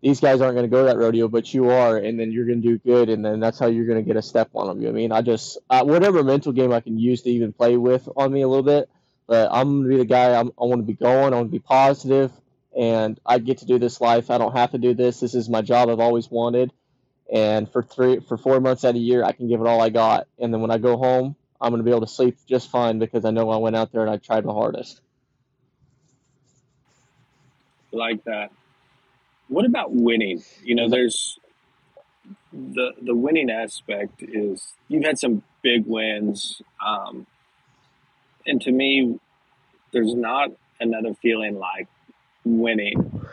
these 0.00 0.20
guys 0.20 0.40
aren't 0.40 0.54
going 0.54 0.68
to 0.68 0.74
go 0.74 0.84
that 0.84 0.96
rodeo, 0.96 1.26
but 1.28 1.52
you 1.52 1.70
are, 1.70 1.96
and 1.96 2.18
then 2.18 2.30
you're 2.30 2.46
going 2.46 2.62
to 2.62 2.68
do 2.68 2.78
good, 2.78 3.08
and 3.08 3.24
then 3.24 3.40
that's 3.40 3.58
how 3.58 3.66
you're 3.66 3.86
going 3.86 3.98
to 3.98 4.06
get 4.06 4.16
a 4.16 4.22
step 4.22 4.50
on 4.54 4.68
them. 4.68 4.80
You 4.80 4.84
know 4.84 4.90
I 4.90 4.94
mean? 4.94 5.12
I 5.12 5.22
just 5.22 5.58
uh, 5.68 5.84
whatever 5.84 6.22
mental 6.22 6.52
game 6.52 6.72
I 6.72 6.80
can 6.80 6.98
use 6.98 7.22
to 7.22 7.30
even 7.30 7.52
play 7.52 7.76
with 7.76 8.08
on 8.16 8.32
me 8.32 8.42
a 8.42 8.48
little 8.48 8.62
bit, 8.62 8.88
but 9.26 9.48
I'm 9.50 9.82
gonna 9.82 9.88
be 9.88 9.96
the 9.96 10.04
guy. 10.04 10.38
I'm, 10.38 10.48
I 10.60 10.64
want 10.64 10.80
to 10.80 10.86
be 10.86 10.94
going. 10.94 11.32
I 11.32 11.36
want 11.36 11.48
to 11.48 11.52
be 11.52 11.58
positive, 11.58 12.30
and 12.76 13.18
I 13.26 13.38
get 13.38 13.58
to 13.58 13.66
do 13.66 13.78
this 13.78 14.00
life. 14.00 14.30
I 14.30 14.38
don't 14.38 14.56
have 14.56 14.70
to 14.70 14.78
do 14.78 14.94
this. 14.94 15.20
This 15.20 15.34
is 15.34 15.48
my 15.48 15.62
job. 15.62 15.88
I've 15.88 16.00
always 16.00 16.30
wanted, 16.30 16.72
and 17.32 17.70
for 17.70 17.82
three, 17.82 18.20
for 18.20 18.36
four 18.36 18.60
months 18.60 18.84
out 18.84 18.90
of 18.90 18.94
the 18.94 19.00
year, 19.00 19.24
I 19.24 19.32
can 19.32 19.48
give 19.48 19.60
it 19.60 19.66
all 19.66 19.80
I 19.80 19.88
got. 19.88 20.28
And 20.38 20.54
then 20.54 20.60
when 20.60 20.70
I 20.70 20.78
go 20.78 20.96
home, 20.96 21.34
I'm 21.60 21.72
gonna 21.72 21.82
be 21.82 21.90
able 21.90 22.02
to 22.02 22.06
sleep 22.06 22.38
just 22.48 22.70
fine 22.70 23.00
because 23.00 23.24
I 23.24 23.32
know 23.32 23.50
I 23.50 23.56
went 23.56 23.74
out 23.74 23.90
there 23.90 24.02
and 24.02 24.10
I 24.10 24.16
tried 24.16 24.44
my 24.44 24.52
hardest. 24.52 25.00
Like 27.90 28.22
that. 28.24 28.52
What 29.48 29.64
about 29.64 29.92
winning? 29.92 30.42
You 30.62 30.74
know, 30.74 30.88
there's 30.88 31.38
the 32.52 32.92
the 33.00 33.14
winning 33.14 33.50
aspect 33.50 34.22
is 34.22 34.74
you've 34.88 35.04
had 35.04 35.18
some 35.18 35.42
big 35.62 35.86
wins, 35.86 36.60
um, 36.84 37.26
and 38.46 38.60
to 38.62 38.72
me, 38.72 39.18
there's 39.92 40.14
not 40.14 40.50
another 40.80 41.14
feeling 41.14 41.58
like 41.58 41.88
winning. 42.44 43.26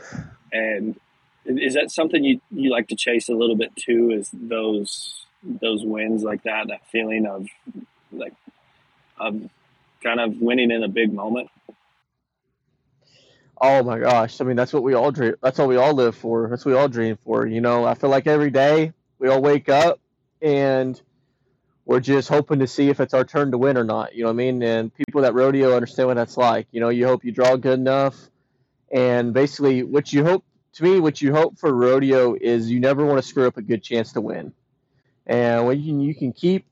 And 0.51 0.99
is 1.45 1.73
that 1.75 1.91
something 1.91 2.23
you, 2.23 2.41
you 2.49 2.71
like 2.71 2.87
to 2.87 2.95
chase 2.95 3.29
a 3.29 3.33
little 3.33 3.55
bit 3.55 3.75
too? 3.75 4.11
Is 4.11 4.29
those 4.33 5.25
those 5.43 5.83
wins 5.83 6.23
like 6.23 6.43
that, 6.43 6.67
that 6.69 6.87
feeling 6.91 7.25
of 7.25 7.47
like 8.11 8.33
of 9.19 9.49
kind 10.03 10.19
of 10.19 10.41
winning 10.41 10.71
in 10.71 10.83
a 10.83 10.87
big 10.87 11.13
moment? 11.13 11.49
Oh 13.59 13.83
my 13.83 13.99
gosh! 13.99 14.41
I 14.41 14.43
mean, 14.43 14.55
that's 14.57 14.73
what 14.73 14.83
we 14.83 14.93
all 14.93 15.11
dream. 15.11 15.35
That's 15.41 15.57
what 15.57 15.67
we 15.69 15.77
all 15.77 15.93
live 15.93 16.15
for. 16.15 16.49
That's 16.49 16.65
what 16.65 16.73
we 16.73 16.77
all 16.77 16.89
dream 16.89 17.17
for. 17.23 17.47
You 17.47 17.61
know, 17.61 17.85
I 17.85 17.93
feel 17.93 18.09
like 18.09 18.27
every 18.27 18.51
day 18.51 18.91
we 19.17 19.29
all 19.29 19.41
wake 19.41 19.69
up 19.69 19.99
and 20.41 21.01
we're 21.85 22.01
just 22.01 22.27
hoping 22.27 22.59
to 22.59 22.67
see 22.67 22.89
if 22.89 22.99
it's 22.99 23.13
our 23.13 23.23
turn 23.23 23.51
to 23.51 23.57
win 23.57 23.77
or 23.77 23.83
not. 23.83 24.13
You 24.13 24.23
know 24.23 24.29
what 24.29 24.33
I 24.33 24.37
mean? 24.37 24.61
And 24.63 24.93
people 24.93 25.21
that 25.21 25.33
rodeo 25.33 25.75
understand 25.75 26.07
what 26.07 26.15
that's 26.15 26.35
like. 26.35 26.67
You 26.71 26.81
know, 26.81 26.89
you 26.89 27.07
hope 27.07 27.23
you 27.23 27.31
draw 27.31 27.55
good 27.55 27.79
enough, 27.79 28.17
and 28.91 29.33
basically, 29.33 29.83
what 29.83 30.11
you 30.11 30.25
hope 30.25 30.43
to 30.73 30.83
me, 30.83 30.99
what 30.99 31.21
you 31.21 31.33
hope 31.33 31.57
for 31.57 31.73
rodeo 31.73 32.35
is 32.39 32.69
you 32.69 32.81
never 32.81 33.05
want 33.05 33.21
to 33.21 33.27
screw 33.27 33.47
up 33.47 33.55
a 33.55 33.61
good 33.61 33.81
chance 33.81 34.13
to 34.13 34.21
win. 34.21 34.53
And 35.25 35.65
when 35.65 35.79
you 35.79 35.85
can, 35.85 35.99
you 36.01 36.15
can 36.15 36.33
keep 36.33 36.65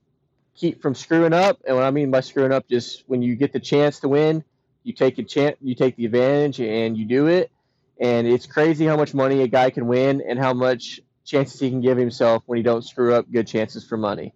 keep 0.56 0.82
from 0.82 0.96
screwing 0.96 1.34
up. 1.34 1.62
And 1.66 1.76
what 1.76 1.86
I 1.86 1.92
mean 1.92 2.12
by 2.12 2.20
screwing 2.20 2.52
up, 2.52 2.68
just 2.68 3.04
when 3.08 3.22
you 3.22 3.36
get 3.36 3.54
the 3.54 3.60
chance 3.60 4.02
to 4.02 4.10
win, 4.10 4.44
you 4.84 4.94
take 4.94 5.18
a 5.18 5.24
chance, 5.24 5.58
you 5.62 5.76
take 5.76 5.96
the 5.96 6.06
advantage, 6.06 6.60
and 6.60 6.98
you 6.98 7.06
do 7.06 7.28
it. 7.28 7.52
And 8.00 8.28
it's 8.28 8.46
crazy 8.46 8.86
how 8.86 8.98
much 8.98 9.14
money 9.14 9.42
a 9.42 9.48
guy 9.48 9.70
can 9.70 9.88
win 9.88 10.22
and 10.28 10.40
how 10.40 10.54
much 10.54 11.00
chances 11.26 11.60
he 11.60 11.70
can 11.70 11.82
give 11.82 11.98
himself 11.98 12.44
when 12.46 12.58
he 12.58 12.64
don't 12.64 12.82
screw 12.84 13.14
up 13.14 13.32
good 13.32 13.48
chances 13.48 13.84
for 13.86 13.98
money. 13.98 14.34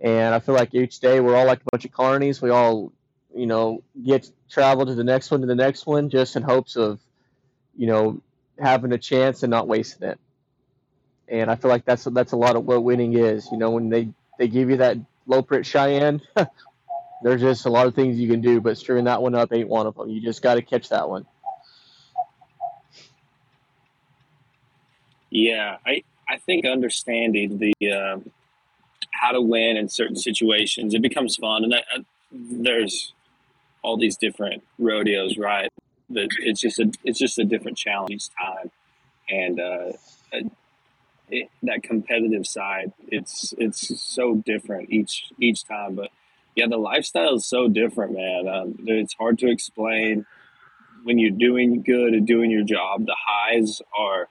And 0.00 0.34
I 0.34 0.38
feel 0.40 0.54
like 0.54 0.74
each 0.74 1.00
day 1.00 1.20
we're 1.20 1.36
all 1.36 1.46
like 1.46 1.60
a 1.60 1.70
bunch 1.70 1.84
of 1.84 1.90
carnies. 1.92 2.40
We 2.40 2.50
all, 2.50 2.92
you 3.34 3.46
know, 3.46 3.82
get 4.04 4.30
travel 4.48 4.86
to 4.86 4.94
the 4.94 5.04
next 5.04 5.30
one 5.30 5.40
to 5.40 5.46
the 5.46 5.54
next 5.54 5.86
one 5.86 6.08
just 6.08 6.36
in 6.36 6.42
hopes 6.42 6.76
of, 6.76 7.00
you 7.76 7.86
know, 7.86 8.20
having 8.58 8.92
a 8.92 8.98
chance 8.98 9.42
and 9.42 9.50
not 9.50 9.68
wasting 9.68 10.08
it. 10.08 10.18
And 11.28 11.50
I 11.50 11.56
feel 11.56 11.70
like 11.70 11.84
that's 11.84 12.04
that's 12.04 12.32
a 12.32 12.36
lot 12.36 12.56
of 12.56 12.64
what 12.64 12.82
winning 12.82 13.14
is. 13.14 13.48
You 13.52 13.58
know, 13.58 13.70
when 13.70 13.90
they 13.90 14.08
they 14.38 14.48
give 14.48 14.70
you 14.70 14.78
that 14.78 14.96
low 15.26 15.42
print 15.42 15.66
Cheyenne, 15.66 16.22
there's 17.22 17.40
just 17.40 17.66
a 17.66 17.70
lot 17.70 17.86
of 17.86 17.94
things 17.94 18.18
you 18.18 18.28
can 18.28 18.40
do, 18.40 18.60
but 18.60 18.78
screwing 18.78 19.04
that 19.04 19.22
one 19.22 19.34
up 19.34 19.52
ain't 19.52 19.68
one 19.68 19.86
of 19.86 19.96
them. 19.96 20.08
You 20.08 20.20
just 20.20 20.42
got 20.42 20.54
to 20.54 20.62
catch 20.62 20.88
that 20.90 21.08
one. 21.08 21.26
Yeah, 25.30 25.76
I 25.86 26.02
I 26.28 26.38
think 26.38 26.64
understanding 26.64 27.58
the 27.58 27.92
uh, 27.92 28.18
how 29.12 29.32
to 29.32 29.40
win 29.40 29.76
in 29.76 29.88
certain 29.88 30.16
situations 30.16 30.94
it 30.94 31.02
becomes 31.02 31.36
fun, 31.36 31.64
and 31.64 31.74
I, 31.74 31.78
I, 31.78 32.04
there's 32.32 33.12
all 33.82 33.96
these 33.96 34.16
different 34.16 34.62
rodeos, 34.78 35.36
right? 35.36 35.70
That 36.10 36.28
it's 36.40 36.60
just 36.60 36.78
a 36.78 36.90
it's 37.04 37.18
just 37.18 37.38
a 37.38 37.44
different 37.44 37.76
challenge 37.76 38.10
each 38.10 38.28
time, 38.30 38.70
and 39.28 39.60
uh, 39.60 39.92
it, 41.30 41.50
that 41.62 41.82
competitive 41.82 42.46
side 42.46 42.92
it's 43.08 43.52
it's 43.58 44.00
so 44.00 44.36
different 44.36 44.90
each 44.90 45.30
each 45.40 45.64
time. 45.64 45.94
But 45.94 46.10
yeah, 46.54 46.66
the 46.68 46.76
lifestyle 46.76 47.34
is 47.36 47.46
so 47.46 47.68
different, 47.68 48.12
man. 48.12 48.48
Um, 48.48 48.76
it's 48.86 49.14
hard 49.14 49.38
to 49.40 49.50
explain 49.50 50.26
when 51.04 51.18
you're 51.18 51.30
doing 51.30 51.82
good 51.82 52.14
and 52.14 52.26
doing 52.26 52.50
your 52.50 52.64
job. 52.64 53.06
The 53.06 53.16
highs 53.16 53.80
are 53.96 54.28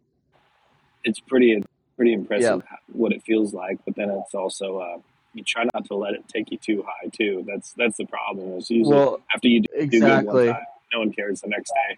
it's 1.03 1.19
pretty 1.19 1.63
pretty 1.95 2.13
impressive 2.13 2.63
Yeah. 2.69 2.77
what 2.91 3.11
it 3.13 3.23
feels 3.23 3.53
like. 3.53 3.79
But 3.85 3.95
then 3.95 4.09
it's 4.09 4.35
also 4.35 4.77
uh, 4.79 4.97
you 5.33 5.43
try 5.43 5.63
not 5.73 5.85
to 5.85 5.95
let 5.95 6.13
it 6.13 6.27
take 6.27 6.51
you 6.51 6.57
too 6.57 6.83
high 6.85 7.09
too. 7.09 7.43
That's 7.47 7.73
that's 7.73 7.97
the 7.97 8.05
problem. 8.05 8.57
It's 8.57 8.69
usually 8.69 8.95
Well, 8.95 9.19
after 9.33 9.47
you 9.47 9.61
do 9.61 9.67
do 9.87 9.87
good 9.87 10.01
one 10.01 10.11
exactly. 10.19 10.47
time, 10.47 10.61
no 10.93 10.99
one 10.99 11.13
cares 11.13 11.41
the 11.41 11.47
next 11.47 11.71
day. 11.71 11.97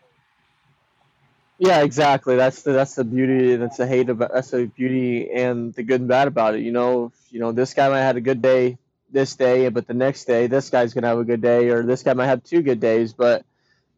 Yeah, 1.57 1.81
exactly. 1.81 2.37
That's 2.37 2.61
the 2.61 2.71
that's 2.71 2.95
the 2.95 3.03
beauty. 3.03 3.57
That's 3.57 3.77
the 3.77 3.87
hate 3.87 4.09
about. 4.09 4.31
That's 4.33 4.51
the 4.51 4.65
beauty 4.67 5.29
and 5.29 5.73
the 5.73 5.83
good 5.83 5.99
and 5.99 6.07
bad 6.07 6.27
about 6.29 6.55
it. 6.55 6.61
You 6.61 6.71
know, 6.71 7.11
you 7.31 7.39
know, 7.41 7.51
this 7.51 7.73
guy 7.73 7.89
might 7.89 7.97
have 7.97 8.05
had 8.07 8.15
a 8.17 8.21
good 8.21 8.41
day 8.41 8.77
this 9.11 9.35
day, 9.35 9.69
but 9.69 9.87
the 9.87 9.93
next 9.93 10.25
day, 10.25 10.47
this 10.47 10.69
guy's 10.69 10.93
gonna 10.93 11.07
have 11.07 11.19
a 11.19 11.23
good 11.23 11.41
day, 11.41 11.69
or 11.69 11.83
this 11.83 12.03
guy 12.03 12.13
might 12.13 12.27
have 12.27 12.43
two 12.43 12.61
good 12.61 12.79
days. 12.79 13.13
But 13.13 13.45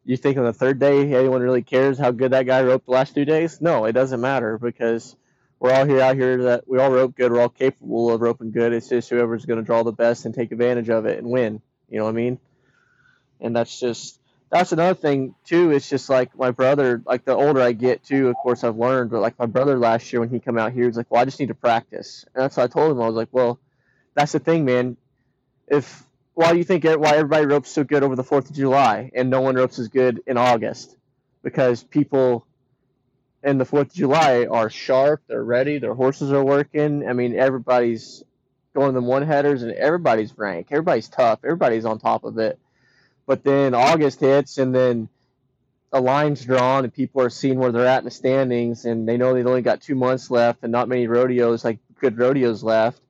you 0.04 0.16
think 0.16 0.38
on 0.38 0.44
the 0.44 0.52
third 0.52 0.78
day, 0.78 1.12
anyone 1.14 1.42
really 1.42 1.62
cares 1.62 1.98
how 1.98 2.10
good 2.10 2.32
that 2.32 2.46
guy 2.46 2.62
roped 2.62 2.86
the 2.86 2.92
last 2.92 3.14
two 3.14 3.24
days? 3.24 3.60
No, 3.60 3.84
it 3.84 3.92
doesn't 3.92 4.20
matter 4.20 4.58
because 4.58 5.16
we're 5.58 5.72
all 5.72 5.84
here 5.84 6.00
out 6.00 6.16
here 6.16 6.44
that 6.44 6.66
we 6.66 6.78
all 6.78 6.90
rope 6.90 7.14
good. 7.14 7.30
We're 7.30 7.40
all 7.40 7.48
capable 7.48 8.12
of 8.12 8.20
roping 8.20 8.50
good. 8.50 8.72
It's 8.72 8.88
just 8.88 9.10
whoever's 9.10 9.44
gonna 9.44 9.62
draw 9.62 9.82
the 9.82 9.92
best 9.92 10.24
and 10.24 10.34
take 10.34 10.52
advantage 10.52 10.88
of 10.88 11.06
it 11.06 11.18
and 11.18 11.30
win. 11.30 11.60
You 11.88 11.98
know 11.98 12.04
what 12.04 12.10
I 12.10 12.14
mean? 12.14 12.38
And 13.40 13.54
that's 13.54 13.78
just 13.78 14.18
that's 14.50 14.72
another 14.72 14.94
thing 14.94 15.34
too. 15.44 15.70
It's 15.70 15.88
just 15.88 16.10
like 16.10 16.36
my 16.36 16.50
brother. 16.50 17.02
Like 17.06 17.24
the 17.24 17.34
older 17.34 17.60
I 17.60 17.72
get 17.72 18.04
too, 18.04 18.28
of 18.28 18.36
course 18.36 18.64
I've 18.64 18.76
learned. 18.76 19.10
But 19.10 19.20
like 19.20 19.38
my 19.38 19.46
brother 19.46 19.78
last 19.78 20.12
year 20.12 20.20
when 20.20 20.28
he 20.28 20.40
come 20.40 20.58
out 20.58 20.72
here, 20.72 20.84
he's 20.84 20.96
like, 20.96 21.10
"Well, 21.10 21.22
I 21.22 21.24
just 21.24 21.40
need 21.40 21.48
to 21.48 21.54
practice." 21.54 22.24
And 22.34 22.42
that's 22.42 22.56
what 22.56 22.64
I 22.64 22.66
told 22.66 22.92
him. 22.92 23.00
I 23.00 23.06
was 23.06 23.14
like, 23.14 23.28
"Well, 23.32 23.58
that's 24.14 24.32
the 24.32 24.38
thing, 24.38 24.64
man. 24.64 24.96
If 25.68 26.04
why 26.34 26.52
do 26.52 26.58
you 26.58 26.64
think 26.64 26.84
why 26.84 27.16
everybody 27.16 27.46
ropes 27.46 27.70
so 27.70 27.84
good 27.84 28.02
over 28.02 28.16
the 28.16 28.24
Fourth 28.24 28.50
of 28.50 28.56
July 28.56 29.10
and 29.14 29.30
no 29.30 29.40
one 29.40 29.54
ropes 29.54 29.78
as 29.78 29.88
good 29.88 30.22
in 30.26 30.36
August? 30.36 30.96
Because 31.42 31.82
people 31.82 32.46
in 33.42 33.58
the 33.58 33.64
Fourth 33.64 33.88
of 33.88 33.94
July 33.94 34.46
are 34.46 34.70
sharp. 34.70 35.22
They're 35.26 35.44
ready. 35.44 35.78
Their 35.78 35.94
horses 35.94 36.32
are 36.32 36.44
working. 36.44 37.06
I 37.08 37.12
mean, 37.12 37.38
everybody's 37.38 38.22
going 38.74 38.94
them 38.94 39.06
one 39.06 39.22
headers 39.22 39.62
and 39.62 39.72
everybody's 39.72 40.36
rank. 40.38 40.68
Everybody's 40.70 41.08
tough. 41.08 41.40
Everybody's 41.44 41.84
on 41.84 41.98
top 41.98 42.24
of 42.24 42.38
it. 42.38 42.58
But 43.26 43.44
then 43.44 43.74
August 43.74 44.20
hits 44.20 44.58
and 44.58 44.74
then 44.74 45.08
a 45.92 46.00
line's 46.00 46.44
drawn 46.44 46.84
and 46.84 46.92
people 46.92 47.20
are 47.20 47.30
seeing 47.30 47.58
where 47.58 47.70
they're 47.70 47.86
at 47.86 47.98
in 47.98 48.04
the 48.06 48.10
standings 48.10 48.86
and 48.86 49.06
they 49.06 49.18
know 49.18 49.34
they've 49.34 49.46
only 49.46 49.62
got 49.62 49.82
two 49.82 49.94
months 49.94 50.30
left 50.30 50.60
and 50.62 50.72
not 50.72 50.88
many 50.88 51.06
rodeos 51.06 51.64
like 51.64 51.78
good 52.00 52.18
rodeos 52.18 52.62
left. 52.62 53.00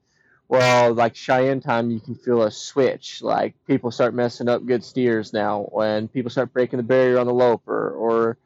Well, 0.53 0.93
like 0.93 1.17
Cheyenne 1.17 1.63
time, 1.63 1.91
you 1.91 1.99
can 1.99 2.15
feel 2.15 2.43
a 2.43 2.51
switch. 2.51 3.23
Like 3.23 3.55
people 3.67 3.91
start 3.91 4.13
messing 4.13 4.51
up 4.51 4.67
good 4.67 4.85
steers 4.85 5.33
now 5.33 5.63
when 5.73 6.09
people 6.09 6.31
start 6.31 6.53
breaking 6.53 6.77
the 6.77 6.83
barrier 6.83 7.19
on 7.19 7.27
the 7.27 7.33
loper 7.33 7.91
or 7.93 8.37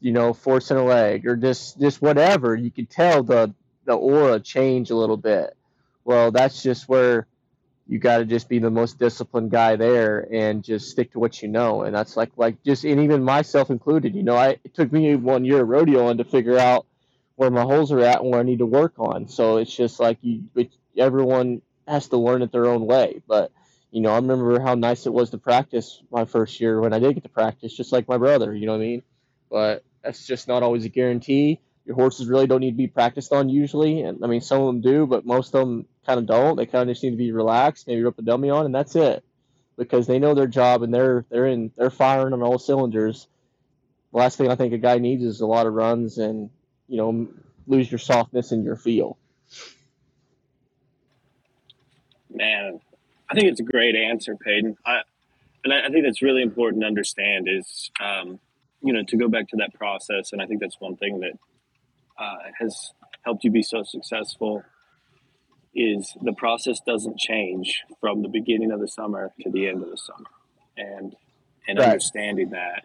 you 0.00 0.10
know 0.10 0.32
forcing 0.32 0.76
a 0.76 0.84
leg 0.84 1.28
or 1.28 1.36
just 1.36 1.78
just 1.78 2.02
whatever. 2.02 2.56
You 2.56 2.72
can 2.72 2.86
tell 2.86 3.22
the 3.22 3.54
the 3.84 3.92
aura 3.94 4.40
change 4.40 4.90
a 4.90 4.96
little 4.96 5.16
bit. 5.16 5.56
Well, 6.04 6.32
that's 6.32 6.64
just 6.64 6.88
where 6.88 7.28
you 7.86 8.00
got 8.00 8.18
to 8.18 8.24
just 8.24 8.48
be 8.48 8.58
the 8.58 8.70
most 8.70 8.98
disciplined 8.98 9.52
guy 9.52 9.76
there 9.76 10.26
and 10.32 10.64
just 10.64 10.90
stick 10.90 11.12
to 11.12 11.20
what 11.20 11.42
you 11.42 11.48
know 11.48 11.82
and 11.82 11.94
that's 11.94 12.16
like 12.16 12.30
like 12.36 12.62
just 12.64 12.84
and 12.84 13.00
even 13.00 13.24
myself 13.24 13.70
included 13.70 14.14
you 14.14 14.22
know 14.22 14.36
i 14.36 14.50
it 14.64 14.74
took 14.74 14.92
me 14.92 15.16
one 15.16 15.44
year 15.44 15.62
of 15.62 15.68
rodeoing 15.68 16.18
to 16.18 16.24
figure 16.24 16.58
out 16.58 16.86
where 17.36 17.50
my 17.50 17.62
holes 17.62 17.90
are 17.90 18.00
at 18.00 18.20
and 18.20 18.30
where 18.30 18.40
i 18.40 18.44
need 18.44 18.60
to 18.60 18.66
work 18.66 18.94
on 18.98 19.26
so 19.28 19.56
it's 19.56 19.74
just 19.74 19.98
like 19.98 20.18
you 20.22 20.44
it, 20.54 20.70
everyone 20.96 21.62
has 21.86 22.08
to 22.08 22.16
learn 22.16 22.42
it 22.42 22.52
their 22.52 22.66
own 22.66 22.86
way 22.86 23.22
but 23.26 23.52
you 23.90 24.00
know 24.00 24.10
i 24.10 24.16
remember 24.16 24.60
how 24.60 24.74
nice 24.74 25.06
it 25.06 25.12
was 25.12 25.30
to 25.30 25.38
practice 25.38 26.02
my 26.10 26.24
first 26.24 26.60
year 26.60 26.80
when 26.80 26.92
i 26.92 26.98
did 26.98 27.14
get 27.14 27.22
to 27.22 27.28
practice 27.28 27.76
just 27.76 27.92
like 27.92 28.08
my 28.08 28.18
brother 28.18 28.54
you 28.54 28.66
know 28.66 28.72
what 28.72 28.82
i 28.82 28.86
mean 28.86 29.02
but 29.50 29.84
that's 30.02 30.26
just 30.26 30.48
not 30.48 30.62
always 30.62 30.84
a 30.84 30.88
guarantee 30.88 31.60
your 31.84 31.96
horses 31.96 32.28
really 32.28 32.46
don't 32.46 32.60
need 32.60 32.72
to 32.72 32.76
be 32.76 32.86
practiced 32.86 33.32
on 33.32 33.48
usually 33.48 34.02
and 34.02 34.24
i 34.24 34.26
mean 34.26 34.40
some 34.40 34.60
of 34.60 34.66
them 34.66 34.80
do 34.80 35.06
but 35.06 35.26
most 35.26 35.54
of 35.54 35.60
them 35.60 35.86
kind 36.06 36.18
of 36.18 36.26
don't. 36.26 36.56
They 36.56 36.66
kind 36.66 36.88
of 36.88 36.94
just 36.94 37.02
need 37.04 37.10
to 37.10 37.16
be 37.16 37.32
relaxed, 37.32 37.86
maybe 37.86 38.02
rip 38.02 38.18
a 38.18 38.22
dummy 38.22 38.50
on, 38.50 38.66
and 38.66 38.74
that's 38.74 38.96
it, 38.96 39.24
because 39.76 40.06
they 40.06 40.18
know 40.18 40.34
their 40.34 40.46
job 40.46 40.82
and 40.82 40.92
they're 40.92 41.24
they're 41.30 41.46
in 41.46 41.70
they're 41.76 41.90
firing 41.90 42.32
on 42.32 42.42
all 42.42 42.58
cylinders. 42.58 43.28
The 44.12 44.18
last 44.18 44.38
thing 44.38 44.50
I 44.50 44.56
think 44.56 44.72
a 44.72 44.78
guy 44.78 44.98
needs 44.98 45.22
is 45.22 45.40
a 45.40 45.46
lot 45.46 45.66
of 45.66 45.74
runs 45.74 46.18
and 46.18 46.50
you 46.88 46.96
know 46.96 47.28
lose 47.66 47.90
your 47.90 47.98
softness 47.98 48.52
in 48.52 48.64
your 48.64 48.76
feel. 48.76 49.18
Man, 52.32 52.80
I 53.28 53.34
think 53.34 53.48
it's 53.48 53.60
a 53.60 53.64
great 53.64 53.94
answer, 53.94 54.36
Paden. 54.36 54.76
I, 54.84 55.00
and 55.64 55.72
I, 55.72 55.86
I 55.86 55.88
think 55.88 56.04
that's 56.04 56.22
really 56.22 56.42
important 56.42 56.82
to 56.82 56.86
understand 56.86 57.48
is, 57.48 57.90
um, 58.00 58.38
you 58.82 58.92
know, 58.92 59.02
to 59.08 59.16
go 59.16 59.28
back 59.28 59.48
to 59.48 59.56
that 59.56 59.74
process. 59.74 60.32
And 60.32 60.40
I 60.40 60.46
think 60.46 60.60
that's 60.60 60.80
one 60.80 60.96
thing 60.96 61.20
that 61.20 61.38
uh, 62.18 62.38
has 62.58 62.92
helped 63.24 63.44
you 63.44 63.50
be 63.50 63.62
so 63.62 63.82
successful 63.82 64.62
is 65.74 66.12
the 66.22 66.32
process 66.32 66.80
doesn't 66.86 67.18
change 67.18 67.82
from 68.00 68.22
the 68.22 68.28
beginning 68.28 68.72
of 68.72 68.80
the 68.80 68.88
summer 68.88 69.30
to 69.42 69.50
the 69.50 69.68
end 69.68 69.82
of 69.82 69.90
the 69.90 69.96
summer. 69.98 70.26
And, 70.76 71.14
and 71.68 71.78
Right. 71.78 71.88
understanding 71.88 72.50
that, 72.50 72.84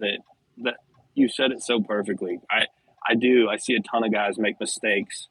that, 0.00 0.18
that 0.64 0.74
you 1.14 1.28
said 1.28 1.52
it 1.52 1.62
so 1.62 1.80
perfectly. 1.80 2.40
I, 2.50 2.66
I 3.08 3.14
do. 3.14 3.48
I 3.48 3.56
see 3.56 3.74
a 3.74 3.80
ton 3.80 4.04
of 4.04 4.12
guys 4.12 4.38
make 4.38 4.60
mistakes 4.60 5.28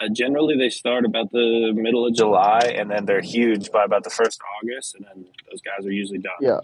uh, 0.00 0.08
generally, 0.12 0.56
they 0.56 0.70
start 0.70 1.04
about 1.04 1.30
the 1.30 1.72
middle 1.74 2.06
of 2.06 2.14
July, 2.14 2.74
and 2.76 2.90
then 2.90 3.04
they're 3.04 3.20
huge 3.20 3.70
by 3.70 3.84
about 3.84 4.04
the 4.04 4.10
first 4.10 4.40
of 4.40 4.46
August, 4.62 4.94
and 4.94 5.04
then 5.06 5.26
those 5.50 5.60
guys 5.60 5.86
are 5.86 5.92
usually 5.92 6.18
done. 6.18 6.32
Yeah. 6.40 6.60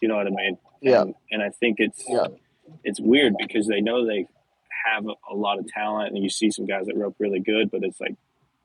You 0.00 0.08
know 0.08 0.16
what 0.16 0.26
I 0.26 0.30
mean? 0.30 0.58
Yeah. 0.82 1.02
And, 1.02 1.14
and 1.30 1.42
I 1.42 1.50
think 1.50 1.76
it's 1.78 2.04
Yeah. 2.08 2.26
it's 2.84 3.00
weird 3.00 3.34
because 3.38 3.66
they 3.66 3.80
know 3.80 4.06
they 4.06 4.26
have 4.84 5.06
a, 5.06 5.14
a 5.32 5.34
lot 5.34 5.58
of 5.58 5.66
talent, 5.68 6.14
and 6.14 6.22
you 6.22 6.28
see 6.28 6.50
some 6.50 6.66
guys 6.66 6.86
that 6.86 6.96
rope 6.96 7.16
really 7.18 7.40
good, 7.40 7.70
but 7.70 7.82
it's 7.82 8.00
like 8.00 8.14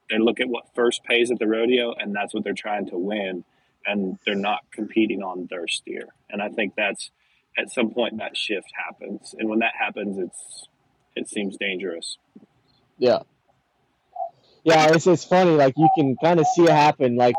they 0.09 0.19
look 0.19 0.39
at 0.41 0.49
what 0.49 0.65
first 0.75 1.03
pays 1.05 1.31
at 1.31 1.39
the 1.39 1.47
rodeo, 1.47 1.93
and 1.93 2.13
that's 2.13 2.33
what 2.33 2.43
they're 2.43 2.53
trying 2.53 2.87
to 2.89 2.97
win, 2.97 3.43
and 3.85 4.19
they're 4.25 4.35
not 4.35 4.59
competing 4.71 5.23
on 5.23 5.47
their 5.49 5.67
steer. 5.67 6.09
And 6.29 6.41
I 6.41 6.49
think 6.49 6.73
that's 6.75 7.11
at 7.57 7.71
some 7.71 7.91
point 7.91 8.17
that 8.17 8.35
shift 8.35 8.67
happens, 8.75 9.33
and 9.39 9.49
when 9.49 9.59
that 9.59 9.73
happens, 9.79 10.17
it's 10.17 10.67
it 11.15 11.29
seems 11.29 11.57
dangerous. 11.57 12.17
Yeah. 12.97 13.19
Yeah, 14.63 14.93
it's 14.93 15.07
it's 15.07 15.25
funny. 15.25 15.51
Like 15.51 15.75
you 15.77 15.89
can 15.95 16.15
kind 16.17 16.39
of 16.39 16.45
see 16.47 16.63
it 16.63 16.69
happen. 16.71 17.15
Like 17.15 17.35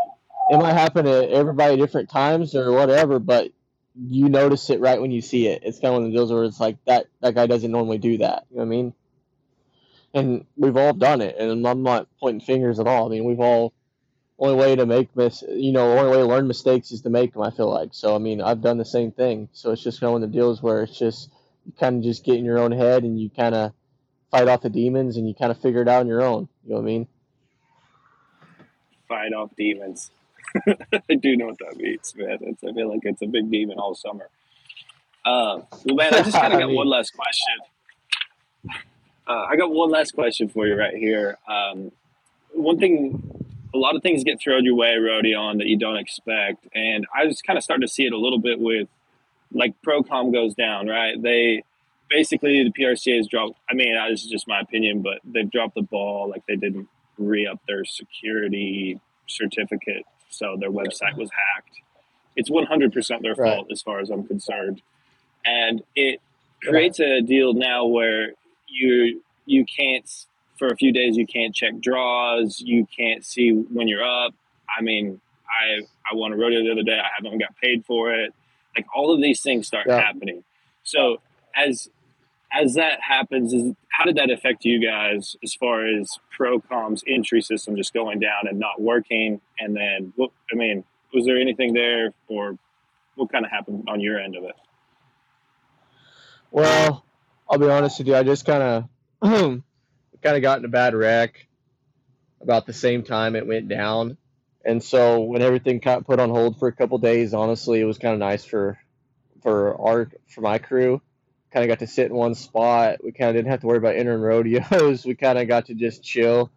it 0.51 0.59
might 0.59 0.73
happen 0.73 1.05
to 1.05 1.31
everybody 1.31 1.77
different 1.77 2.11
times 2.11 2.55
or 2.55 2.73
whatever, 2.73 3.19
but 3.19 3.53
you 3.95 4.29
notice 4.29 4.71
it 4.71 4.81
right 4.81 5.01
when 5.01 5.11
you 5.11 5.21
see 5.21 5.47
it. 5.47 5.63
It's 5.65 5.79
kind 5.79 5.95
of 5.95 5.95
one 5.95 6.05
of 6.05 6.11
the 6.11 6.17
deals 6.17 6.33
where 6.33 6.45
it's 6.45 6.61
like 6.61 6.79
that 6.87 7.07
that 7.21 7.35
guy 7.35 7.47
doesn't 7.47 7.71
normally 7.71 7.99
do 7.99 8.19
that. 8.19 8.47
You 8.51 8.57
know 8.57 8.63
what 8.63 8.67
I 8.67 8.69
mean? 8.69 8.95
And 10.15 10.47
we've 10.57 10.77
all 10.77 10.93
done 10.93 11.21
it, 11.21 11.37
and 11.39 11.67
I'm 11.67 11.83
not 11.83 12.09
pointing 12.21 12.45
fingers 12.45 12.79
at 12.81 12.87
all. 12.87 13.07
I 13.07 13.11
mean, 13.11 13.25
we've 13.25 13.41
all 13.41 13.73
only 14.39 14.57
way 14.57 14.75
to 14.75 14.87
make 14.87 15.15
mis 15.15 15.45
you 15.49 15.73
know 15.73 15.97
only 15.97 16.11
way 16.11 16.17
to 16.19 16.27
learn 16.27 16.49
mistakes 16.49 16.91
is 16.91 17.03
to 17.03 17.11
make 17.11 17.33
them. 17.33 17.43
I 17.43 17.51
feel 17.51 17.71
like 17.71 17.91
so. 17.93 18.15
I 18.15 18.19
mean, 18.19 18.41
I've 18.41 18.61
done 18.61 18.79
the 18.79 18.85
same 18.85 19.13
thing. 19.13 19.49
So 19.53 19.71
it's 19.71 19.83
just 19.83 20.01
kind 20.01 20.09
of 20.09 20.15
one 20.15 20.23
of 20.25 20.33
the 20.33 20.37
deals 20.37 20.63
where 20.63 20.83
it's 20.83 20.99
just 20.99 21.31
you 21.65 21.73
kind 21.79 21.99
of 21.99 22.03
just 22.03 22.25
get 22.25 22.37
in 22.37 22.45
your 22.45 22.59
own 22.59 22.73
head 22.73 23.05
and 23.05 23.21
you 23.21 23.31
kind 23.31 23.55
of 23.55 23.73
fight 24.33 24.49
off 24.49 24.63
the 24.63 24.71
demons 24.71 25.17
and 25.17 25.29
you 25.29 25.35
kind 25.35 25.53
of 25.53 25.59
figure 25.61 25.83
it 25.83 25.89
out 25.89 26.01
on 26.01 26.09
your 26.09 26.23
own. 26.23 26.49
You 26.65 26.71
know 26.71 26.77
what 26.77 26.83
I 26.83 26.87
mean? 26.87 27.09
fight 29.13 29.33
off 29.35 29.51
demons. 29.57 30.11
I 30.67 31.15
do 31.15 31.37
know 31.37 31.47
what 31.47 31.59
that 31.59 31.77
means, 31.77 32.15
man. 32.17 32.39
It's, 32.41 32.65
I 32.65 32.73
feel 32.73 32.89
like 32.89 33.01
it's 33.03 33.21
a 33.21 33.27
big 33.27 33.51
demon 33.51 33.79
all 33.79 33.95
summer. 33.95 34.29
Uh, 35.25 35.61
well, 35.85 35.97
man, 35.97 36.15
I 36.15 36.23
just 36.23 36.37
kind 36.37 36.53
of 36.53 36.61
got 36.61 36.71
one 36.71 36.89
last 36.89 37.13
question. 37.15 37.57
Uh, 39.27 39.45
I 39.51 39.57
got 39.57 39.71
one 39.71 39.91
last 39.91 40.15
question 40.15 40.49
for 40.49 40.67
you 40.67 40.75
right 40.75 40.95
here. 40.95 41.39
Um, 41.47 41.93
one 42.55 42.79
thing, 42.79 43.45
a 43.75 43.79
lot 43.79 43.97
of 43.97 44.03
things 44.03 44.25
get 44.25 44.41
thrown 44.41 44.65
your 44.65 44.77
way, 44.77 44.95
Rodeon, 44.99 45.59
that 45.59 45.67
you 45.67 45.79
don't 45.79 45.97
expect, 45.97 46.67
and 46.75 47.07
I 47.15 47.27
was 47.27 47.43
kind 47.43 47.57
of 47.59 47.63
starting 47.63 47.87
to 47.87 47.93
see 47.93 48.05
it 48.05 48.13
a 48.13 48.19
little 48.19 48.41
bit 48.41 48.59
with, 48.59 48.89
like, 49.53 49.75
ProCom 49.87 50.33
goes 50.33 50.55
down, 50.55 50.87
right? 50.87 51.21
They 51.21 51.65
basically 52.13 52.63
the 52.63 52.73
PRCA 52.73 53.17
has 53.17 53.27
dropped. 53.27 53.59
I 53.71 53.75
mean, 53.75 53.97
uh, 53.97 54.09
this 54.09 54.23
is 54.25 54.31
just 54.31 54.47
my 54.47 54.61
opinion, 54.61 55.03
but 55.03 55.19
they've 55.25 55.51
dropped 55.51 55.75
the 55.75 55.83
ball. 55.83 56.29
Like 56.29 56.43
they 56.47 56.57
didn't 56.57 56.89
re 57.19 57.47
up 57.47 57.61
their 57.67 57.85
security 57.85 59.01
certificate, 59.27 60.05
so 60.29 60.57
their 60.61 60.71
website 60.71 61.17
was 61.17 61.31
hacked. 61.31 61.81
It's 62.37 62.51
100% 62.51 63.23
their 63.23 63.35
right. 63.35 63.57
fault 63.57 63.69
as 63.71 63.83
far 63.83 64.01
as 64.01 64.11
I'm 64.11 64.27
concerned, 64.27 64.83
and 65.45 65.83
it 65.97 66.21
creates 66.63 67.01
a 67.01 67.21
deal 67.21 67.55
now 67.55 67.87
where 67.87 68.33
you 68.69 69.23
you 69.47 69.65
can't 69.65 70.09
for 70.59 70.69
a 70.69 70.77
few 70.77 70.93
days 70.93 71.17
you 71.17 71.27
can't 71.27 71.55
check 71.55 71.81
draws, 71.81 72.61
you 72.61 72.87
can't 72.97 73.25
see 73.25 73.51
when 73.51 73.89
you're 73.89 74.05
up. 74.05 74.35
I 74.79 74.83
mean, 74.83 75.21
I 75.49 75.81
I 76.11 76.15
won 76.15 76.33
a 76.33 76.37
rodeo 76.37 76.63
the 76.63 76.73
other 76.73 76.83
day. 76.83 76.99
I 76.99 77.09
haven't 77.17 77.39
got 77.39 77.57
paid 77.57 77.85
for 77.85 78.13
it. 78.13 78.33
Like 78.77 78.87
all 78.95 79.13
of 79.13 79.21
these 79.21 79.43
things 79.43 79.67
start 79.67 79.87
yeah. 79.87 80.01
happening. 80.01 80.45
So 80.85 81.21
as 81.55 81.91
as 82.53 82.75
that 82.75 83.01
happens, 83.01 83.53
is, 83.53 83.73
how 83.89 84.05
did 84.05 84.17
that 84.17 84.31
affect 84.31 84.65
you 84.65 84.85
guys 84.85 85.37
as 85.43 85.55
far 85.55 85.87
as 85.87 86.19
ProCom's 86.39 87.03
entry 87.07 87.41
system 87.41 87.77
just 87.77 87.95
going 87.95 88.21
down 88.21 88.47
and 88.49 88.59
not 88.59 88.81
working? 88.81 89.41
And 89.59 89.75
then, 89.75 90.13
I 90.21 90.55
mean, 90.55 90.85
was 91.15 91.25
there 91.25 91.39
anything 91.39 91.73
there, 91.73 92.13
or 92.29 92.59
what 93.15 93.33
kind 93.33 93.45
of 93.45 93.51
happened 93.51 93.85
on 93.89 94.01
your 94.01 94.19
end 94.19 94.37
of 94.37 94.45
it? 94.45 94.55
Well, 96.51 97.05
I'll 97.49 97.59
be 97.59 97.69
honest 97.69 97.99
with 97.99 98.09
you. 98.09 98.17
I 98.17 98.23
just 98.23 98.45
kind 98.45 98.63
of 98.63 98.89
kind 100.23 100.37
of 100.37 100.43
got 100.43 100.59
in 100.59 100.65
a 100.65 100.69
bad 100.69 100.95
wreck 100.95 101.47
about 102.41 102.67
the 102.67 102.73
same 102.73 103.03
time 103.03 103.37
it 103.37 103.47
went 103.47 103.69
down, 103.69 104.19
and 104.65 104.83
so 104.83 105.21
when 105.21 105.43
everything 105.43 105.79
got 105.79 106.05
put 106.07 106.21
on 106.21 106.29
hold 106.29 106.59
for 106.59 106.69
a 106.69 106.73
couple 106.73 106.99
days, 106.99 107.33
honestly, 107.33 107.81
it 107.81 107.85
was 107.85 107.99
kind 107.99 108.15
of 108.15 108.21
nice 108.21 108.45
for 108.45 108.79
for 109.43 109.81
our 109.81 110.11
for 110.29 110.41
my 110.41 110.59
crew 110.59 111.01
kind 111.53 111.65
of 111.65 111.69
got 111.69 111.81
to 111.81 111.87
sit 111.87 112.07
in 112.07 112.15
one 112.15 112.35
spot. 112.35 113.05
We 113.05 113.13
kind 113.13 113.31
of 113.31 113.37
didn't 113.37 113.51
have 113.51 113.61
to 113.61 113.67
worry 113.67 113.79
about 113.79 113.97
entering 113.97 114.23
rodeos. 114.23 115.05
We 115.07 115.15
kind 115.15 115.39
of 115.39 115.49
got 115.49 115.67
to 115.67 115.75
just 115.75 116.03
chill 116.03 116.51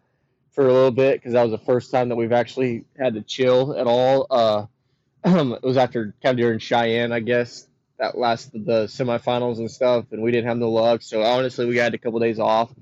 for 0.51 0.65
a 0.67 0.73
little 0.73 0.91
bit 0.91 1.19
because 1.19 1.33
that 1.33 1.43
was 1.43 1.51
the 1.51 1.65
first 1.65 1.91
time 1.91 2.09
that 2.09 2.15
we've 2.15 2.31
actually 2.31 2.85
had 2.97 3.15
to 3.15 3.21
chill 3.21 3.77
at 3.77 3.87
all. 3.87 4.25
Uh, 4.29 4.65
it 5.25 5.63
was 5.63 5.77
after 5.77 6.15
kind 6.23 6.39
of 6.39 6.43
during 6.43 6.59
Cheyenne, 6.59 7.11
I 7.11 7.19
guess, 7.19 7.67
that 7.99 8.17
last 8.17 8.51
the 8.53 8.85
semifinals 8.85 9.57
and 9.57 9.69
stuff, 9.69 10.05
and 10.11 10.21
we 10.21 10.31
didn't 10.31 10.47
have 10.47 10.59
the 10.59 10.67
luck. 10.67 11.01
So 11.01 11.23
honestly, 11.23 11.65
we 11.65 11.77
had 11.77 11.93
a 11.93 11.97
couple 11.97 12.19
days 12.19 12.39
off. 12.39 12.73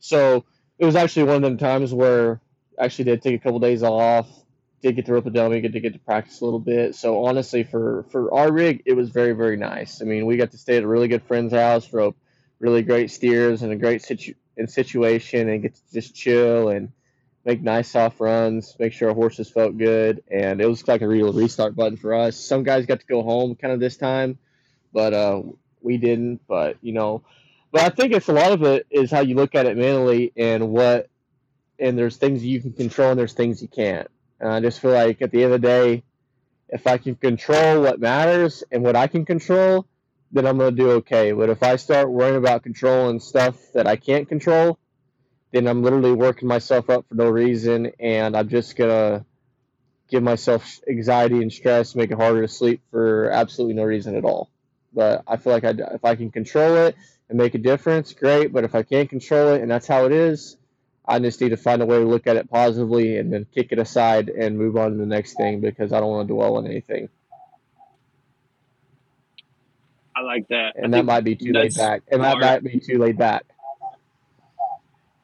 So 0.00 0.44
it 0.78 0.84
was 0.84 0.96
actually 0.96 1.24
one 1.24 1.36
of 1.36 1.42
them 1.42 1.58
times 1.58 1.94
where 1.94 2.40
I 2.78 2.86
actually 2.86 3.04
did 3.04 3.22
take 3.22 3.34
a 3.36 3.38
couple 3.38 3.60
days 3.60 3.82
off 3.82 4.28
did 4.82 4.96
get 4.96 5.06
to 5.06 5.12
rope 5.12 5.26
a 5.26 5.30
dummy, 5.30 5.60
get 5.60 5.72
to 5.72 5.80
get 5.80 5.92
to 5.92 5.98
practice 5.98 6.40
a 6.40 6.44
little 6.44 6.60
bit. 6.60 6.94
So 6.94 7.24
honestly, 7.24 7.64
for 7.64 8.04
for 8.10 8.32
our 8.34 8.52
rig, 8.52 8.82
it 8.86 8.94
was 8.94 9.10
very 9.10 9.32
very 9.32 9.56
nice. 9.56 10.00
I 10.02 10.04
mean, 10.04 10.26
we 10.26 10.36
got 10.36 10.52
to 10.52 10.58
stay 10.58 10.76
at 10.76 10.82
a 10.82 10.88
really 10.88 11.08
good 11.08 11.22
friend's 11.24 11.52
house, 11.52 11.92
rope 11.92 12.16
really 12.60 12.82
great 12.82 13.10
steers 13.10 13.62
in 13.62 13.72
a 13.72 13.76
great 13.76 14.02
situ- 14.02 14.34
in 14.56 14.68
situation, 14.68 15.48
and 15.48 15.62
get 15.62 15.74
to 15.74 15.80
just 15.92 16.14
chill 16.14 16.68
and 16.68 16.92
make 17.44 17.62
nice 17.62 17.90
soft 17.90 18.20
runs, 18.20 18.76
make 18.78 18.92
sure 18.92 19.08
our 19.08 19.14
horses 19.14 19.50
felt 19.50 19.76
good, 19.76 20.22
and 20.30 20.60
it 20.60 20.66
was 20.66 20.86
like 20.86 21.00
a 21.00 21.08
real 21.08 21.32
restart 21.32 21.74
button 21.74 21.96
for 21.96 22.14
us. 22.14 22.36
Some 22.36 22.62
guys 22.62 22.86
got 22.86 23.00
to 23.00 23.06
go 23.06 23.22
home 23.22 23.56
kind 23.56 23.72
of 23.72 23.80
this 23.80 23.96
time, 23.96 24.38
but 24.92 25.14
uh, 25.14 25.42
we 25.80 25.96
didn't. 25.96 26.46
But 26.46 26.76
you 26.82 26.92
know, 26.92 27.24
but 27.72 27.80
I 27.80 27.88
think 27.88 28.12
it's 28.12 28.28
a 28.28 28.32
lot 28.32 28.52
of 28.52 28.62
it 28.62 28.86
is 28.90 29.10
how 29.10 29.20
you 29.20 29.34
look 29.34 29.54
at 29.54 29.66
it 29.66 29.76
mentally 29.76 30.32
and 30.36 30.70
what, 30.70 31.08
and 31.78 31.98
there's 31.98 32.18
things 32.18 32.44
you 32.44 32.60
can 32.60 32.72
control 32.72 33.10
and 33.10 33.18
there's 33.18 33.32
things 33.32 33.62
you 33.62 33.68
can't. 33.68 34.08
And 34.40 34.50
I 34.50 34.60
just 34.60 34.80
feel 34.80 34.92
like 34.92 35.20
at 35.22 35.30
the 35.30 35.44
end 35.44 35.52
of 35.52 35.60
the 35.60 35.66
day, 35.66 36.02
if 36.68 36.86
I 36.86 36.98
can 36.98 37.14
control 37.14 37.82
what 37.82 38.00
matters 38.00 38.64
and 38.70 38.82
what 38.82 38.96
I 38.96 39.06
can 39.06 39.24
control, 39.24 39.86
then 40.32 40.46
I'm 40.46 40.58
going 40.58 40.74
to 40.74 40.82
do 40.82 40.90
okay. 40.92 41.32
But 41.32 41.50
if 41.50 41.62
I 41.62 41.76
start 41.76 42.10
worrying 42.10 42.36
about 42.36 42.62
controlling 42.62 43.20
stuff 43.20 43.56
that 43.74 43.86
I 43.86 43.96
can't 43.96 44.28
control, 44.28 44.78
then 45.52 45.66
I'm 45.66 45.82
literally 45.82 46.12
working 46.12 46.48
myself 46.48 46.88
up 46.88 47.06
for 47.08 47.16
no 47.16 47.28
reason, 47.28 47.92
and 47.98 48.36
I'm 48.36 48.48
just 48.48 48.76
going 48.76 48.90
to 48.90 49.24
give 50.08 50.22
myself 50.22 50.80
anxiety 50.88 51.42
and 51.42 51.52
stress, 51.52 51.94
make 51.94 52.10
it 52.10 52.16
harder 52.16 52.42
to 52.42 52.48
sleep 52.48 52.82
for 52.90 53.30
absolutely 53.30 53.74
no 53.74 53.84
reason 53.84 54.16
at 54.16 54.24
all. 54.24 54.50
But 54.92 55.24
I 55.26 55.36
feel 55.36 55.52
like 55.52 55.64
I, 55.64 55.70
if 55.70 56.04
I 56.04 56.14
can 56.14 56.30
control 56.30 56.76
it 56.76 56.96
and 57.28 57.38
make 57.38 57.54
a 57.54 57.58
difference, 57.58 58.12
great. 58.12 58.52
But 58.52 58.64
if 58.64 58.74
I 58.74 58.82
can't 58.82 59.08
control 59.08 59.54
it 59.54 59.62
and 59.62 59.70
that's 59.70 59.86
how 59.86 60.06
it 60.06 60.12
is, 60.12 60.56
I 61.10 61.18
just 61.18 61.40
need 61.40 61.48
to 61.48 61.56
find 61.56 61.82
a 61.82 61.86
way 61.86 61.98
to 61.98 62.04
look 62.04 62.28
at 62.28 62.36
it 62.36 62.48
positively 62.48 63.16
and 63.16 63.32
then 63.32 63.44
kick 63.52 63.72
it 63.72 63.80
aside 63.80 64.28
and 64.28 64.56
move 64.56 64.76
on 64.76 64.92
to 64.92 64.96
the 64.96 65.06
next 65.06 65.34
thing 65.34 65.60
because 65.60 65.92
I 65.92 65.98
don't 65.98 66.10
want 66.10 66.28
to 66.28 66.34
dwell 66.34 66.56
on 66.56 66.66
anything. 66.66 67.08
I 70.16 70.22
like 70.22 70.46
that. 70.48 70.74
And 70.76 70.94
I 70.94 70.98
that 70.98 71.04
might 71.04 71.24
be 71.24 71.34
too 71.34 71.52
laid 71.52 71.74
back. 71.74 72.02
And 72.12 72.22
that 72.22 72.38
might 72.38 72.62
be 72.62 72.78
too 72.78 72.98
laid 72.98 73.18
back. 73.18 73.44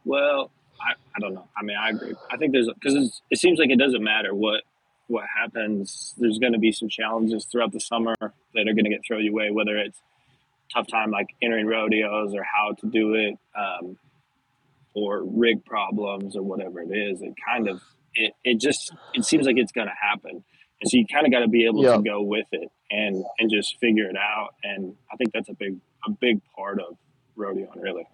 Well, 0.04 0.50
I, 0.80 0.94
I 1.16 1.20
don't 1.20 1.34
know. 1.34 1.46
I 1.56 1.62
mean, 1.62 1.76
I 1.76 1.90
agree. 1.90 2.14
I 2.30 2.36
think 2.36 2.52
there's 2.52 2.68
because 2.72 3.20
it 3.30 3.38
seems 3.38 3.58
like 3.58 3.70
it 3.70 3.78
doesn't 3.78 4.02
matter 4.02 4.34
what 4.34 4.62
what 5.06 5.24
happens. 5.24 6.14
There's 6.18 6.38
going 6.38 6.52
to 6.54 6.58
be 6.58 6.72
some 6.72 6.88
challenges 6.88 7.44
throughout 7.44 7.72
the 7.72 7.80
summer 7.80 8.14
that 8.20 8.32
are 8.68 8.74
going 8.74 8.84
to 8.84 8.90
get 8.90 9.02
thrown 9.06 9.24
your 9.24 9.34
way, 9.34 9.50
whether 9.52 9.76
it's 9.76 9.98
tough 10.74 10.88
time 10.88 11.12
like 11.12 11.28
entering 11.40 11.66
rodeos 11.66 12.34
or 12.34 12.42
how 12.42 12.72
to 12.80 12.86
do 12.86 13.14
it. 13.14 13.38
Um, 13.56 13.98
or 14.96 15.22
rig 15.24 15.64
problems 15.64 16.36
or 16.36 16.42
whatever 16.42 16.80
it 16.80 16.90
is. 16.90 17.20
It 17.20 17.34
kind 17.46 17.68
of 17.68 17.82
it, 18.14 18.32
it 18.42 18.60
just 18.60 18.92
it 19.14 19.24
seems 19.24 19.46
like 19.46 19.56
it's 19.58 19.72
going 19.72 19.88
to 19.88 19.94
happen. 19.94 20.42
And 20.80 20.90
so 20.90 20.96
you 20.96 21.06
kind 21.06 21.26
of 21.26 21.32
got 21.32 21.40
to 21.40 21.48
be 21.48 21.66
able 21.66 21.82
to 21.82 22.02
go 22.02 22.22
with 22.22 22.46
it 22.52 22.68
and 22.90 23.24
and 23.38 23.50
just 23.50 23.76
figure 23.78 24.08
it 24.08 24.16
out. 24.16 24.54
And 24.64 24.94
I 25.12 25.16
think 25.16 25.32
that's 25.32 25.48
a 25.48 25.54
big 25.54 25.76
a 26.06 26.10
big 26.10 26.40
part 26.56 26.80
of 26.80 26.96
rodeo, 27.36 27.70
really. 27.76 28.06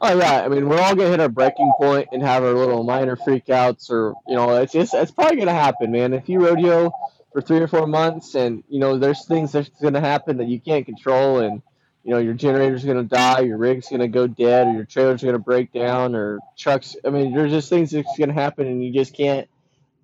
Oh 0.00 0.18
yeah, 0.18 0.42
I 0.44 0.48
mean 0.48 0.68
we're 0.68 0.80
all 0.80 0.94
gonna 0.94 1.10
hit 1.10 1.20
our 1.20 1.28
breaking 1.28 1.72
point 1.78 2.08
and 2.12 2.22
have 2.22 2.42
our 2.42 2.52
little 2.52 2.82
minor 2.82 3.16
freakouts, 3.16 3.90
or 3.90 4.14
you 4.26 4.34
know, 4.34 4.56
it's 4.56 4.72
just 4.72 4.92
it's 4.92 5.12
probably 5.12 5.36
gonna 5.36 5.52
happen, 5.54 5.92
man. 5.92 6.12
If 6.12 6.28
you 6.28 6.44
rodeo 6.44 6.92
for 7.32 7.40
three 7.40 7.60
or 7.60 7.68
four 7.68 7.86
months, 7.86 8.34
and 8.34 8.64
you 8.68 8.80
know, 8.80 8.98
there's 8.98 9.26
things 9.26 9.52
that's 9.52 9.70
gonna 9.80 10.00
happen 10.00 10.38
that 10.38 10.48
you 10.48 10.60
can't 10.60 10.84
control, 10.84 11.38
and 11.38 11.62
you 12.04 12.10
know 12.10 12.18
your 12.18 12.34
generator's 12.34 12.84
going 12.84 12.96
to 12.96 13.02
die, 13.04 13.40
your 13.40 13.58
rig's 13.58 13.88
going 13.88 14.00
to 14.00 14.08
go 14.08 14.26
dead, 14.26 14.66
or 14.66 14.72
your 14.72 14.84
trailer's 14.84 15.22
going 15.22 15.34
to 15.34 15.38
break 15.38 15.72
down, 15.72 16.14
or 16.14 16.40
trucks. 16.56 16.96
I 17.04 17.10
mean, 17.10 17.34
there's 17.34 17.52
just 17.52 17.68
things 17.68 17.90
that's 17.90 18.18
going 18.18 18.28
to 18.28 18.34
happen, 18.34 18.66
and 18.66 18.84
you 18.84 18.92
just 18.92 19.14
can't 19.14 19.48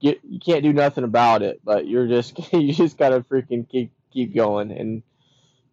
get 0.01 0.21
you 0.23 0.39
can't 0.39 0.63
do 0.63 0.73
nothing 0.73 1.05
about 1.05 1.43
it. 1.43 1.61
But 1.65 1.89
you're 1.89 2.07
just 2.07 2.39
you 2.53 2.73
just 2.73 2.99
got 2.99 3.11
to 3.11 3.21
freaking 3.21 3.69
keep 3.69 3.91
keep 4.13 4.35
going, 4.35 4.71
and 4.71 5.03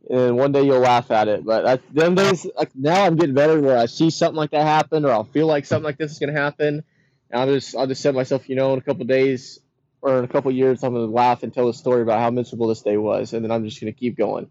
and 0.10 0.38
one 0.38 0.52
day 0.52 0.64
you'll 0.64 0.80
laugh 0.80 1.12
at 1.12 1.28
it. 1.28 1.46
But 1.46 1.66
I, 1.68 1.80
them 1.94 2.16
days 2.16 2.48
like 2.58 2.72
now 2.76 3.06
I'm 3.06 3.18
getting 3.18 3.36
better 3.36 3.62
where 3.62 3.78
I 3.78 3.86
see 3.86 4.10
something 4.10 4.38
like 4.38 4.52
that 4.52 4.64
happen, 4.64 5.06
or 5.06 5.12
I'll 5.12 5.26
feel 5.26 5.48
like 5.48 5.66
something 5.66 5.86
like 5.86 5.98
this 5.98 6.12
is 6.12 6.20
going 6.20 6.34
to 6.34 6.40
happen. 6.40 6.84
And 7.30 7.42
I'll 7.42 7.48
just 7.48 7.76
I'll 7.76 7.88
just 7.88 8.02
set 8.02 8.16
myself, 8.16 8.50
you 8.50 8.56
know, 8.56 8.74
in 8.74 8.80
a 8.80 8.84
couple 8.84 9.06
days 9.06 9.60
or 10.02 10.18
in 10.20 10.24
a 10.24 10.28
couple 10.28 10.52
years, 10.52 10.84
I'm 10.84 10.94
going 10.94 11.08
to 11.08 11.12
laugh 11.12 11.42
and 11.42 11.52
tell 11.52 11.68
a 11.68 11.74
story 11.74 12.04
about 12.04 12.20
how 12.20 12.30
miserable 12.30 12.68
this 12.68 12.82
day 12.82 12.98
was, 12.98 13.34
and 13.34 13.44
then 13.44 13.52
I'm 13.52 13.64
just 13.64 13.80
going 13.80 13.94
to 13.94 14.00
keep 14.00 14.18
going 14.18 14.50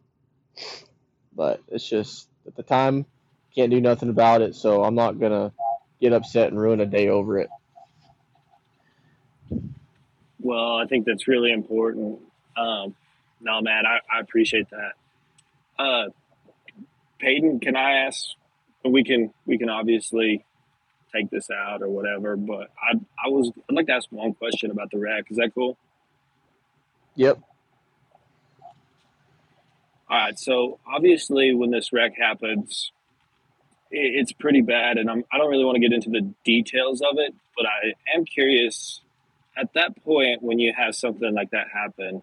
but 1.37 1.61
it's 1.69 1.89
just 1.89 2.29
at 2.47 2.57
the 2.57 2.63
time 2.63 3.07
can't 3.55 3.71
do 3.71 3.81
nothing 3.81 4.09
about 4.09 4.43
it, 4.43 4.55
so 4.55 4.83
I'm 4.83 4.95
not 4.95 5.21
gonna 5.21 5.53
get 6.01 6.13
upset 6.13 6.49
and 6.49 6.61
ruin 6.61 6.81
a 6.81 6.87
day 6.87 7.09
over 7.09 7.39
it. 7.39 7.49
Well, 10.41 10.77
I 10.77 10.87
think 10.87 11.07
that's 11.07 11.29
really 11.29 11.53
important. 11.53 12.19
Um, 12.57 12.95
no, 13.41 13.61
man, 13.63 13.85
I, 13.87 13.99
I 14.15 14.21
appreciate 14.21 14.67
that. 14.71 14.93
Uh, 15.79 16.11
Paden, 17.21 17.61
can 17.61 17.77
I 17.77 18.07
ask? 18.07 18.27
We 18.85 19.05
can 19.05 19.33
we 19.47 19.57
can 19.57 19.71
obviously 19.71 20.45
take 21.15 21.31
this 21.31 21.49
out 21.51 21.81
or 21.81 21.89
whatever, 21.89 22.37
but 22.37 22.71
I 22.79 22.99
I 23.25 23.29
was 23.29 23.51
I'd 23.71 23.75
like 23.75 23.87
to 23.87 23.95
ask 23.95 24.11
one 24.11 24.35
question 24.35 24.71
about 24.71 24.91
the 24.91 24.99
wreck. 24.99 25.27
Is 25.31 25.39
that 25.39 25.55
cool? 25.55 25.79
Yep. 27.15 27.39
All 30.09 30.19
right. 30.19 30.39
So 30.39 30.79
obviously, 30.87 31.55
when 31.55 31.71
this 31.71 31.93
wreck 31.93 32.13
happens, 32.19 32.93
it's 33.91 34.33
pretty 34.33 34.61
bad, 34.61 34.99
and 34.99 35.09
I'm, 35.09 35.25
I 35.33 35.39
don't 35.39 35.51
really 35.51 35.65
want 35.65 35.77
to 35.77 35.81
get 35.81 35.93
into 35.93 36.11
the 36.11 36.35
details 36.45 37.01
of 37.01 37.19
it, 37.19 37.35
but 37.57 37.67
I 37.67 37.95
am 38.17 38.25
curious. 38.25 39.01
At 39.57 39.73
that 39.75 40.03
point, 40.03 40.43
when 40.43 40.59
you 40.59 40.73
have 40.77 40.97
something 40.97 41.33
like 41.33 41.51
that 41.51 41.69
happen, 41.73 42.23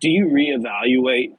do 0.00 0.10
you 0.10 0.26
reevaluate 0.26 1.36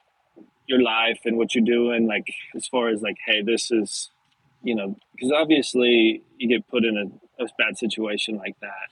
your 0.65 0.81
life 0.81 1.19
and 1.25 1.37
what 1.37 1.53
you're 1.53 1.65
doing? 1.65 2.07
Like, 2.07 2.33
as 2.55 2.67
far 2.67 2.87
as 2.87 3.01
like, 3.01 3.17
hey, 3.25 3.41
this 3.41 3.69
is, 3.71 4.09
you 4.63 4.75
know, 4.75 4.95
because 5.11 5.31
obviously 5.33 6.23
you 6.37 6.47
get 6.47 6.65
put 6.69 6.85
in 6.85 6.97
a 6.97 7.25
a 7.43 7.47
bad 7.57 7.77
situation 7.77 8.37
like 8.37 8.59
that, 8.61 8.89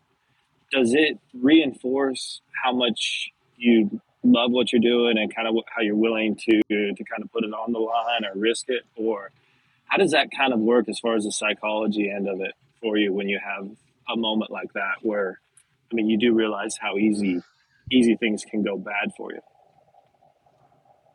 does 0.71 0.93
it 0.93 1.19
reinforce 1.34 2.41
how 2.63 2.73
much 2.73 3.31
you 3.57 4.01
love 4.24 4.51
what 4.51 4.71
you're 4.71 4.82
doing 4.82 5.17
and 5.17 5.34
kind 5.34 5.47
of 5.47 5.55
how 5.76 5.82
you're 5.82 5.95
willing 5.95 6.36
to 6.36 6.61
to 6.69 7.03
kind 7.03 7.21
of 7.21 7.32
put 7.32 7.43
it 7.43 7.53
on 7.53 7.74
the 7.74 7.80
line 7.80 8.26
or 8.26 8.39
risk 8.39 8.65
it, 8.69 8.84
or 8.95 9.32
how 9.86 9.97
does 9.97 10.11
that 10.11 10.30
kind 10.36 10.53
of 10.53 10.59
work 10.59 10.88
as 10.89 10.99
far 10.99 11.15
as 11.15 11.24
the 11.26 11.32
psychology 11.32 12.09
end 12.09 12.28
of 12.28 12.39
it 12.41 12.53
for 12.82 12.97
you 12.97 13.13
when 13.13 13.30
you 13.30 13.39
have 13.43 13.69
a 14.09 14.17
moment 14.17 14.51
like 14.51 14.71
that 14.74 14.95
where, 15.01 15.39
I 15.91 15.95
mean, 15.95 16.09
you 16.09 16.17
do 16.17 16.34
realize 16.34 16.78
how 16.80 16.97
easy 16.97 17.41
easy 17.91 18.15
things 18.15 18.45
can 18.49 18.63
go 18.63 18.78
bad 18.78 19.11
for 19.15 19.32
you. 19.34 19.39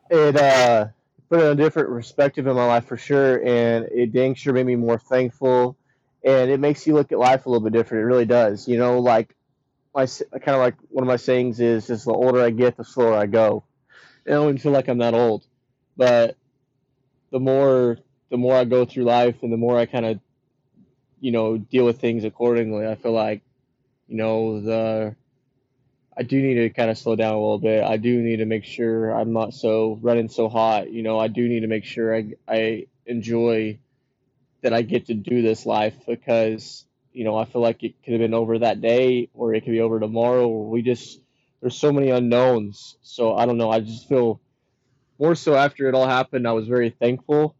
It 0.09 0.37
uh 0.37 0.87
put 1.29 1.39
a 1.39 1.55
different 1.55 1.89
perspective 1.89 2.47
in 2.47 2.55
my 2.55 2.65
life 2.65 2.85
for 2.85 2.97
sure, 2.97 3.43
and 3.45 3.85
it 3.91 4.11
dang 4.11 4.35
sure 4.35 4.53
made 4.53 4.65
me 4.65 4.75
more 4.75 4.97
thankful, 4.97 5.77
and 6.23 6.49
it 6.49 6.59
makes 6.59 6.87
you 6.87 6.93
look 6.93 7.11
at 7.11 7.19
life 7.19 7.45
a 7.45 7.49
little 7.49 7.67
bit 7.67 7.73
different. 7.73 8.03
It 8.03 8.07
really 8.07 8.25
does. 8.25 8.67
You 8.67 8.77
know, 8.77 8.99
like 8.99 9.35
my 9.93 10.05
kind 10.05 10.55
of 10.55 10.59
like 10.59 10.75
one 10.89 11.03
of 11.03 11.07
my 11.07 11.17
sayings 11.17 11.59
is, 11.59 11.89
is 11.89 12.05
the 12.05 12.13
older 12.13 12.41
I 12.41 12.51
get, 12.51 12.77
the 12.77 12.85
slower 12.85 13.15
I 13.15 13.25
go. 13.25 13.63
I 14.25 14.31
don't 14.31 14.49
even 14.49 14.57
feel 14.59 14.71
like 14.71 14.87
I'm 14.87 14.99
that 14.99 15.13
old, 15.13 15.45
but 15.97 16.37
the 17.31 17.39
more 17.39 17.97
the 18.29 18.37
more 18.37 18.55
I 18.55 18.65
go 18.65 18.85
through 18.85 19.05
life, 19.05 19.41
and 19.41 19.51
the 19.51 19.57
more 19.57 19.77
I 19.77 19.85
kind 19.85 20.05
of 20.05 20.19
you 21.19 21.31
know 21.31 21.57
deal 21.57 21.85
with 21.85 21.99
things 21.99 22.23
accordingly, 22.23 22.87
I 22.87 22.95
feel 22.95 23.13
like 23.13 23.41
you 24.07 24.17
know 24.17 24.61
the 24.61 25.15
I 26.15 26.23
do 26.23 26.41
need 26.41 26.55
to 26.55 26.69
kind 26.69 26.89
of 26.89 26.97
slow 26.97 27.15
down 27.15 27.33
a 27.33 27.39
little 27.39 27.59
bit. 27.59 27.83
I 27.83 27.97
do 27.97 28.21
need 28.21 28.37
to 28.37 28.45
make 28.45 28.65
sure 28.65 29.11
I'm 29.11 29.31
not 29.31 29.53
so 29.53 29.97
running 30.01 30.27
so 30.29 30.49
hot. 30.49 30.91
You 30.91 31.01
know, 31.01 31.17
I 31.17 31.29
do 31.29 31.47
need 31.47 31.61
to 31.61 31.67
make 31.67 31.85
sure 31.85 32.15
I 32.15 32.33
I 32.47 32.87
enjoy 33.05 33.79
that 34.61 34.73
I 34.73 34.81
get 34.81 35.07
to 35.07 35.13
do 35.13 35.41
this 35.41 35.65
life 35.65 35.95
because 36.05 36.85
you 37.19 37.25
know 37.25 37.35
I 37.35 37.43
feel 37.43 37.61
like 37.61 37.83
it 37.83 38.01
could 38.01 38.13
have 38.13 38.21
been 38.21 38.33
over 38.33 38.59
that 38.59 38.79
day 38.79 39.27
or 39.33 39.53
it 39.53 39.65
could 39.65 39.71
be 39.73 39.81
over 39.81 39.99
tomorrow. 39.99 40.47
We 40.47 40.81
just 40.81 41.19
there's 41.59 41.75
so 41.75 41.91
many 41.91 42.11
unknowns. 42.11 42.95
So 43.01 43.35
I 43.35 43.45
don't 43.45 43.57
know. 43.57 43.69
I 43.69 43.81
just 43.81 44.07
feel 44.07 44.39
more 45.19 45.35
so 45.35 45.53
after 45.53 45.89
it 45.89 45.95
all 45.95 46.07
happened. 46.07 46.47
I 46.47 46.53
was 46.53 46.65
very 46.65 46.91
thankful, 46.91 47.57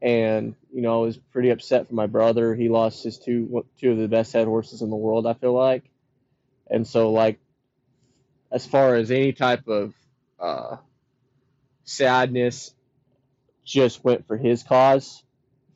and 0.00 0.54
you 0.72 0.82
know 0.82 1.02
I 1.02 1.04
was 1.04 1.16
pretty 1.16 1.50
upset 1.50 1.88
for 1.88 1.96
my 1.96 2.06
brother. 2.06 2.54
He 2.54 2.68
lost 2.68 3.02
his 3.02 3.18
two 3.18 3.66
two 3.76 3.90
of 3.90 3.98
the 3.98 4.06
best 4.06 4.32
head 4.34 4.46
horses 4.46 4.82
in 4.82 4.90
the 4.90 4.94
world. 4.94 5.26
I 5.26 5.34
feel 5.34 5.52
like, 5.52 5.82
and 6.70 6.86
so 6.86 7.10
like 7.10 7.40
as 8.52 8.64
far 8.66 8.94
as 8.94 9.10
any 9.10 9.32
type 9.32 9.66
of 9.66 9.94
uh, 10.38 10.76
sadness 11.82 12.72
just 13.64 14.04
went 14.04 14.28
for 14.28 14.36
his 14.36 14.62
cause, 14.62 15.24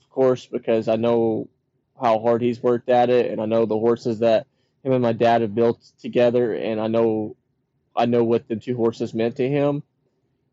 of 0.00 0.10
course, 0.10 0.46
because 0.46 0.86
I 0.86 0.94
know 0.94 1.48
how 2.00 2.18
hard 2.18 2.42
he's 2.42 2.62
worked 2.62 2.88
at 2.88 3.10
it, 3.10 3.30
and 3.30 3.40
I 3.40 3.46
know 3.46 3.66
the 3.66 3.78
horses 3.78 4.20
that 4.20 4.46
him 4.82 4.92
and 4.92 5.02
my 5.02 5.12
dad 5.12 5.40
have 5.40 5.54
built 5.54 5.80
together, 6.00 6.54
and 6.54 6.80
I 6.80 6.86
know 6.86 7.36
I 7.94 8.06
know 8.06 8.24
what 8.24 8.46
the 8.46 8.56
two 8.56 8.76
horses 8.76 9.14
meant 9.14 9.36
to 9.36 9.48
him, 9.48 9.82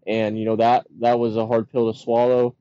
and 0.07 0.37
you 0.37 0.45
know 0.45 0.55
that 0.57 0.87
that 1.01 1.19
was 1.19 1.35
a 1.35 1.45
hard 1.45 1.71
pill 1.71 1.91
to 1.91 1.97
swallow, 1.97 2.55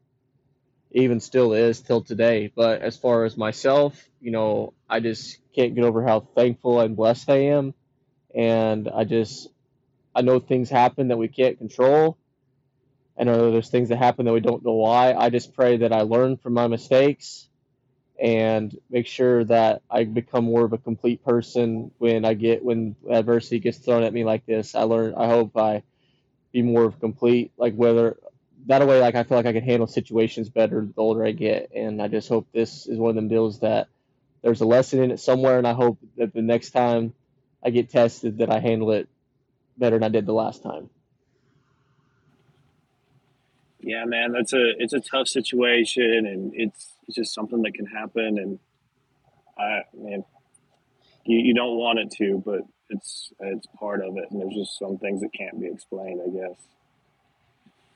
even 0.90 1.20
still 1.20 1.52
is 1.52 1.80
till 1.80 2.02
today. 2.02 2.52
But 2.54 2.82
as 2.82 2.96
far 2.96 3.24
as 3.24 3.36
myself, 3.36 4.08
you 4.20 4.30
know, 4.30 4.74
I 4.88 5.00
just 5.00 5.38
can't 5.54 5.74
get 5.74 5.84
over 5.84 6.02
how 6.02 6.20
thankful 6.20 6.80
and 6.80 6.96
blessed 6.96 7.30
I 7.30 7.38
am, 7.46 7.74
and 8.34 8.88
I 8.88 9.04
just 9.04 9.48
I 10.14 10.22
know 10.22 10.40
things 10.40 10.68
happen 10.68 11.08
that 11.08 11.18
we 11.18 11.28
can't 11.28 11.58
control. 11.58 12.18
And 13.14 13.28
there's 13.28 13.68
things 13.68 13.90
that 13.90 13.98
happen 13.98 14.24
that 14.24 14.32
we 14.32 14.40
don't 14.40 14.64
know 14.64 14.72
why. 14.72 15.12
I 15.12 15.28
just 15.28 15.54
pray 15.54 15.76
that 15.78 15.92
I 15.92 16.00
learn 16.00 16.38
from 16.38 16.54
my 16.54 16.66
mistakes 16.66 17.46
and 18.22 18.78
make 18.88 19.08
sure 19.08 19.42
that 19.44 19.82
I 19.90 20.04
become 20.04 20.44
more 20.44 20.64
of 20.64 20.72
a 20.72 20.78
complete 20.78 21.24
person 21.24 21.90
when 21.98 22.24
I 22.24 22.34
get 22.34 22.64
when 22.64 22.94
adversity 23.10 23.58
gets 23.58 23.78
thrown 23.78 24.04
at 24.04 24.12
me 24.14 24.24
like 24.24 24.46
this. 24.46 24.76
I 24.76 24.82
learn. 24.82 25.14
I 25.16 25.26
hope 25.26 25.56
I 25.56 25.82
be 26.52 26.62
more 26.62 26.84
of 26.84 27.00
complete. 27.00 27.50
Like 27.58 27.74
whether 27.74 28.16
that 28.66 28.86
way, 28.86 29.00
like 29.00 29.16
I 29.16 29.24
feel 29.24 29.36
like 29.36 29.46
I 29.46 29.52
can 29.52 29.64
handle 29.64 29.88
situations 29.88 30.48
better 30.48 30.86
the 30.86 31.02
older 31.02 31.26
I 31.26 31.32
get, 31.32 31.72
and 31.74 32.00
I 32.00 32.06
just 32.06 32.28
hope 32.28 32.46
this 32.52 32.86
is 32.86 32.96
one 32.96 33.10
of 33.10 33.16
them 33.16 33.26
deals 33.26 33.58
that 33.58 33.88
there's 34.42 34.60
a 34.60 34.66
lesson 34.66 35.02
in 35.02 35.10
it 35.10 35.18
somewhere, 35.18 35.58
and 35.58 35.66
I 35.66 35.72
hope 35.72 35.98
that 36.16 36.32
the 36.32 36.42
next 36.42 36.70
time 36.70 37.14
I 37.60 37.70
get 37.70 37.90
tested 37.90 38.38
that 38.38 38.50
I 38.50 38.60
handle 38.60 38.92
it 38.92 39.08
better 39.76 39.96
than 39.96 40.04
I 40.04 40.10
did 40.10 40.26
the 40.26 40.32
last 40.32 40.62
time. 40.62 40.90
Yeah, 43.82 44.04
man, 44.04 44.32
that's 44.32 44.52
a 44.52 44.72
it's 44.78 44.92
a 44.92 45.00
tough 45.00 45.28
situation, 45.28 46.26
and 46.26 46.52
it's 46.54 46.94
it's 47.06 47.16
just 47.16 47.34
something 47.34 47.62
that 47.62 47.74
can 47.74 47.86
happen, 47.86 48.38
and 48.38 48.58
I 49.58 49.82
man, 49.94 50.24
you, 51.24 51.38
you 51.38 51.54
don't 51.54 51.76
want 51.76 51.98
it 51.98 52.10
to, 52.18 52.42
but 52.44 52.60
it's 52.90 53.32
it's 53.40 53.66
part 53.78 54.04
of 54.04 54.16
it, 54.16 54.30
and 54.30 54.40
there's 54.40 54.54
just 54.54 54.78
some 54.78 54.98
things 54.98 55.20
that 55.20 55.32
can't 55.36 55.60
be 55.60 55.66
explained, 55.66 56.20
I 56.24 56.30
guess. 56.30 56.58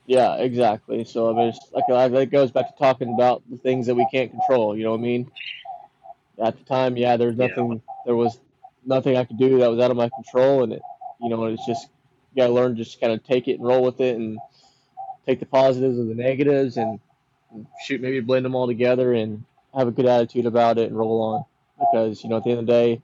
Yeah, 0.05 0.35
exactly. 0.35 1.03
So 1.05 1.31
I 1.31 1.33
mean, 1.33 1.53
like 1.71 2.11
that 2.11 2.31
goes 2.31 2.51
back 2.51 2.69
to 2.69 2.77
talking 2.77 3.13
about 3.13 3.43
the 3.49 3.57
things 3.57 3.87
that 3.87 3.95
we 3.95 4.07
can't 4.11 4.31
control. 4.31 4.77
You 4.77 4.83
know 4.83 4.91
what 4.91 4.99
I 4.99 5.03
mean? 5.03 5.31
At 6.41 6.57
the 6.57 6.63
time, 6.65 6.97
yeah, 6.97 7.17
there's 7.17 7.37
nothing. 7.37 7.71
Yeah. 7.71 7.93
There 8.05 8.15
was 8.15 8.39
nothing 8.85 9.17
I 9.17 9.23
could 9.23 9.39
do 9.39 9.59
that 9.59 9.69
was 9.69 9.79
out 9.79 9.91
of 9.91 9.97
my 9.97 10.09
control, 10.09 10.63
and 10.63 10.73
it 10.73 10.81
you 11.19 11.29
know, 11.29 11.45
it's 11.45 11.65
just 11.65 11.87
you 12.33 12.41
got 12.41 12.47
to 12.47 12.53
learn 12.53 12.75
just 12.75 12.99
kind 12.99 13.13
of 13.13 13.23
take 13.23 13.47
it 13.47 13.59
and 13.59 13.67
roll 13.67 13.83
with 13.83 13.99
it 13.99 14.15
and 14.15 14.39
take 15.27 15.39
the 15.39 15.45
positives 15.45 15.97
and 15.97 16.09
the 16.09 16.15
negatives 16.15 16.77
and, 16.77 16.99
and 17.51 17.67
shoot 17.85 18.01
maybe 18.01 18.19
blend 18.19 18.45
them 18.45 18.55
all 18.55 18.67
together 18.67 19.13
and 19.13 19.43
have 19.75 19.87
a 19.87 19.91
good 19.91 20.05
attitude 20.05 20.45
about 20.45 20.77
it 20.77 20.87
and 20.87 20.97
roll 20.97 21.21
on 21.21 21.45
because 21.79 22.23
you 22.23 22.29
know 22.29 22.37
at 22.37 22.43
the 22.43 22.49
end 22.49 22.59
of 22.59 22.65
the 22.65 22.71
day 22.71 23.01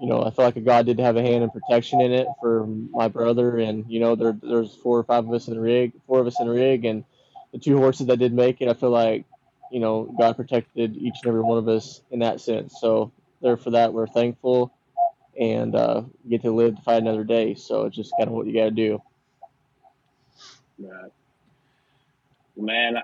you 0.00 0.08
know, 0.08 0.22
I 0.24 0.30
feel 0.30 0.44
like 0.44 0.62
God 0.64 0.86
did 0.86 0.98
have 0.98 1.16
a 1.16 1.22
hand 1.22 1.44
in 1.44 1.50
protection 1.50 2.00
in 2.00 2.12
it 2.12 2.26
for 2.40 2.66
my 2.66 3.08
brother, 3.08 3.58
and 3.58 3.84
you 3.88 4.00
know, 4.00 4.16
there 4.16 4.36
there's 4.42 4.74
four 4.74 4.98
or 4.98 5.04
five 5.04 5.26
of 5.26 5.32
us 5.32 5.46
in 5.46 5.54
the 5.54 5.60
rig, 5.60 5.92
four 6.06 6.20
of 6.20 6.26
us 6.26 6.40
in 6.40 6.46
the 6.46 6.52
rig, 6.52 6.84
and 6.84 7.04
the 7.52 7.58
two 7.58 7.78
horses 7.78 8.08
that 8.08 8.18
did 8.18 8.32
make 8.32 8.60
it, 8.60 8.68
I 8.68 8.74
feel 8.74 8.90
like, 8.90 9.24
you 9.70 9.78
know, 9.78 10.12
God 10.18 10.36
protected 10.36 10.96
each 10.96 11.14
and 11.22 11.28
every 11.28 11.42
one 11.42 11.58
of 11.58 11.68
us 11.68 12.00
in 12.10 12.18
that 12.20 12.40
sense. 12.40 12.80
So, 12.80 13.12
there 13.40 13.56
for 13.56 13.70
that, 13.70 13.92
we're 13.92 14.08
thankful, 14.08 14.72
and 15.38 15.74
uh, 15.76 16.02
get 16.28 16.42
to 16.42 16.50
live 16.50 16.76
to 16.76 16.82
fight 16.82 17.02
another 17.02 17.24
day. 17.24 17.54
So 17.54 17.84
it's 17.84 17.96
just 17.96 18.12
kind 18.18 18.28
of 18.28 18.34
what 18.34 18.46
you 18.46 18.54
got 18.54 18.64
to 18.64 18.70
do. 18.72 19.02
Right. 20.78 21.12
Man, 22.56 22.96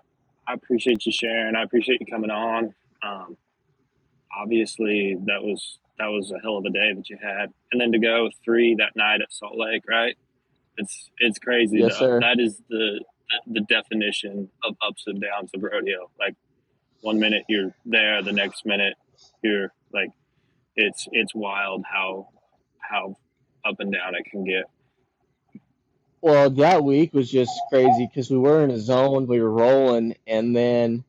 I 0.46 0.54
appreciate 0.54 1.06
you 1.06 1.12
sharing. 1.12 1.54
I 1.56 1.62
appreciate 1.62 2.00
you 2.00 2.06
coming 2.06 2.30
on. 2.30 2.74
Um, 3.02 3.36
obviously, 4.36 5.16
that 5.26 5.42
was 5.42 5.78
that 5.98 6.06
was 6.06 6.30
a 6.30 6.38
hell 6.40 6.56
of 6.56 6.64
a 6.64 6.70
day 6.70 6.92
that 6.94 7.08
you 7.10 7.18
had, 7.20 7.52
and 7.72 7.80
then 7.80 7.92
to 7.92 7.98
go 7.98 8.30
three 8.44 8.74
that 8.76 8.96
night 8.96 9.20
at 9.20 9.32
Salt 9.32 9.56
Lake, 9.56 9.82
right? 9.88 10.16
It's 10.76 11.10
it's 11.18 11.38
crazy. 11.38 11.78
Yes, 11.78 11.98
sir. 11.98 12.20
That 12.20 12.40
is 12.40 12.60
the 12.68 13.04
the 13.46 13.60
definition 13.60 14.48
of 14.64 14.76
ups 14.86 15.04
and 15.06 15.20
downs 15.20 15.50
of 15.54 15.62
rodeo. 15.62 16.10
Like 16.18 16.34
one 17.02 17.18
minute 17.18 17.44
you're 17.48 17.74
there, 17.84 18.22
the 18.22 18.32
next 18.32 18.66
minute 18.66 18.94
you're 19.42 19.72
like 19.92 20.10
it's 20.76 21.06
it's 21.12 21.34
wild 21.34 21.84
how 21.90 22.28
how 22.78 23.16
up 23.64 23.76
and 23.80 23.92
down 23.92 24.14
it 24.14 24.24
can 24.30 24.44
get. 24.44 24.64
Well, 26.22 26.50
that 26.50 26.84
week 26.84 27.14
was 27.14 27.30
just 27.30 27.50
crazy 27.70 28.06
because 28.06 28.30
we 28.30 28.36
were 28.36 28.62
in 28.62 28.70
a 28.70 28.78
zone, 28.78 29.26
we 29.26 29.40
were 29.40 29.50
rolling, 29.50 30.16
and 30.26 30.54
then 30.54 31.04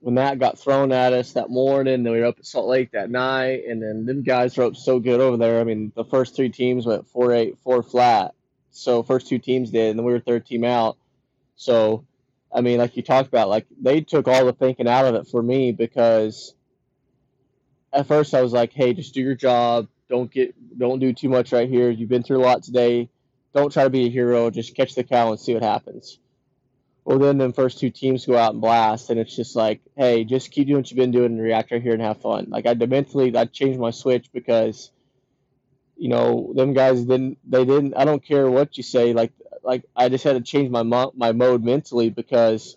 when 0.00 0.16
that 0.16 0.38
got 0.38 0.58
thrown 0.58 0.92
at 0.92 1.12
us 1.12 1.32
that 1.32 1.48
morning, 1.50 2.02
then 2.02 2.12
we 2.12 2.20
were 2.20 2.26
up 2.26 2.38
at 2.38 2.46
Salt 2.46 2.68
Lake 2.68 2.92
that 2.92 3.10
night, 3.10 3.64
and 3.66 3.82
then 3.82 4.04
them 4.04 4.22
guys 4.22 4.56
were 4.56 4.64
up 4.64 4.76
so 4.76 5.00
good 5.00 5.20
over 5.20 5.38
there. 5.38 5.60
I 5.60 5.64
mean, 5.64 5.90
the 5.96 6.04
first 6.04 6.36
three 6.36 6.50
teams 6.50 6.84
went 6.84 7.08
four 7.08 7.32
eight 7.32 7.56
four 7.64 7.82
flat, 7.82 8.34
so 8.70 9.02
first 9.02 9.26
two 9.26 9.38
teams 9.38 9.70
did, 9.70 9.90
and 9.90 9.98
then 9.98 10.04
we 10.04 10.12
were 10.12 10.20
third 10.20 10.44
team 10.44 10.64
out. 10.64 10.98
So, 11.56 12.04
I 12.52 12.60
mean, 12.60 12.78
like 12.78 12.96
you 12.96 13.02
talked 13.02 13.28
about, 13.28 13.48
like 13.48 13.66
they 13.80 14.02
took 14.02 14.28
all 14.28 14.44
the 14.44 14.52
thinking 14.52 14.86
out 14.86 15.06
of 15.06 15.14
it 15.14 15.26
for 15.28 15.42
me 15.42 15.72
because 15.72 16.54
at 17.92 18.06
first 18.06 18.34
I 18.34 18.42
was 18.42 18.52
like, 18.52 18.72
hey, 18.72 18.92
just 18.92 19.14
do 19.14 19.22
your 19.22 19.34
job. 19.34 19.88
Don't 20.10 20.30
get 20.30 20.54
don't 20.78 20.98
do 21.00 21.12
too 21.12 21.28
much 21.28 21.52
right 21.52 21.68
here. 21.68 21.90
You've 21.90 22.08
been 22.08 22.22
through 22.22 22.38
a 22.38 22.44
lot 22.44 22.62
today. 22.62 23.08
Don't 23.58 23.72
try 23.72 23.84
to 23.84 23.90
be 23.90 24.06
a 24.06 24.10
hero. 24.10 24.50
Just 24.50 24.76
catch 24.76 24.94
the 24.94 25.02
cow 25.02 25.30
and 25.30 25.40
see 25.40 25.52
what 25.52 25.64
happens. 25.64 26.20
Well, 27.04 27.18
then 27.18 27.38
the 27.38 27.52
first 27.52 27.80
two 27.80 27.90
teams 27.90 28.24
go 28.24 28.36
out 28.36 28.52
and 28.52 28.60
blast, 28.60 29.10
and 29.10 29.18
it's 29.18 29.34
just 29.34 29.56
like, 29.56 29.80
hey, 29.96 30.24
just 30.24 30.50
keep 30.50 30.66
doing 30.66 30.78
what 30.78 30.90
you've 30.90 30.98
been 30.98 31.10
doing 31.10 31.32
and 31.32 31.42
react 31.42 31.72
right 31.72 31.82
here 31.82 31.94
and 31.94 32.02
have 32.02 32.20
fun. 32.20 32.46
Like 32.50 32.66
I 32.66 32.74
mentally, 32.74 33.34
I 33.36 33.46
changed 33.46 33.80
my 33.80 33.90
switch 33.90 34.30
because, 34.32 34.92
you 35.96 36.08
know, 36.08 36.52
them 36.54 36.72
guys 36.72 37.02
didn't. 37.02 37.38
They 37.48 37.64
didn't. 37.64 37.94
I 37.96 38.04
don't 38.04 38.24
care 38.24 38.48
what 38.48 38.76
you 38.76 38.82
say. 38.82 39.12
Like, 39.12 39.32
like 39.64 39.84
I 39.96 40.08
just 40.08 40.22
had 40.22 40.34
to 40.34 40.40
change 40.40 40.70
my 40.70 40.82
my 40.82 41.32
mode 41.32 41.64
mentally 41.64 42.10
because 42.10 42.76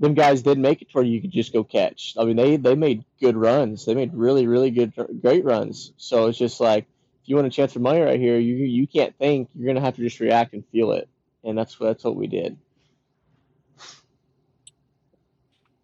them 0.00 0.14
guys 0.14 0.42
didn't 0.42 0.62
make 0.62 0.82
it 0.82 0.90
to 0.90 0.94
where 0.94 1.04
you 1.04 1.20
could 1.20 1.30
just 1.30 1.52
go 1.52 1.62
catch. 1.62 2.14
I 2.18 2.24
mean, 2.24 2.36
they 2.36 2.56
they 2.56 2.74
made 2.74 3.04
good 3.20 3.36
runs. 3.36 3.84
They 3.84 3.94
made 3.94 4.14
really 4.14 4.46
really 4.48 4.70
good 4.70 4.94
great 5.22 5.44
runs. 5.44 5.92
So 5.96 6.26
it's 6.26 6.38
just 6.38 6.58
like 6.58 6.86
you 7.28 7.36
want 7.36 7.46
a 7.46 7.50
chance 7.50 7.74
for 7.74 7.80
money 7.80 8.00
right 8.00 8.18
here, 8.18 8.38
you 8.38 8.56
you 8.56 8.86
can't 8.86 9.14
think. 9.18 9.50
You're 9.54 9.66
gonna 9.66 9.84
have 9.84 9.96
to 9.96 10.02
just 10.02 10.18
react 10.18 10.54
and 10.54 10.64
feel 10.72 10.92
it, 10.92 11.08
and 11.44 11.58
that's 11.58 11.76
that's 11.76 12.02
what 12.02 12.16
we 12.16 12.26
did. 12.26 12.56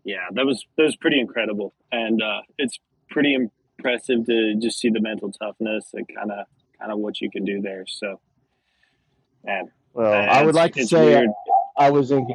Yeah, 0.05 0.27
that 0.33 0.47
was 0.47 0.65
that 0.77 0.85
was 0.85 0.97
pretty 0.97 1.21
incredible, 1.21 1.75
and 1.93 2.23
uh, 2.23 2.41
it's 2.57 2.79
pretty 3.11 3.35
impressive 3.35 4.25
to 4.25 4.55
just 4.59 4.79
see 4.79 4.89
the 4.89 5.01
mental 5.01 5.33
toughness 5.33 5.91
and 5.93 6.09
kind 6.17 6.33
of 6.33 6.47
kind 6.79 6.91
of 6.91 6.99
what 6.99 7.21
you 7.21 7.31
can 7.31 7.45
do 7.45 7.61
there. 7.61 7.85
So, 7.87 8.21
man. 9.45 9.71
Well, 9.93 10.13
I 10.13 10.43
would 10.43 10.55
like 10.55 10.75
to 10.75 10.87
say 10.87 11.17
I, 11.17 11.27
I, 11.77 11.91
was 11.91 12.11
in. 12.11 12.27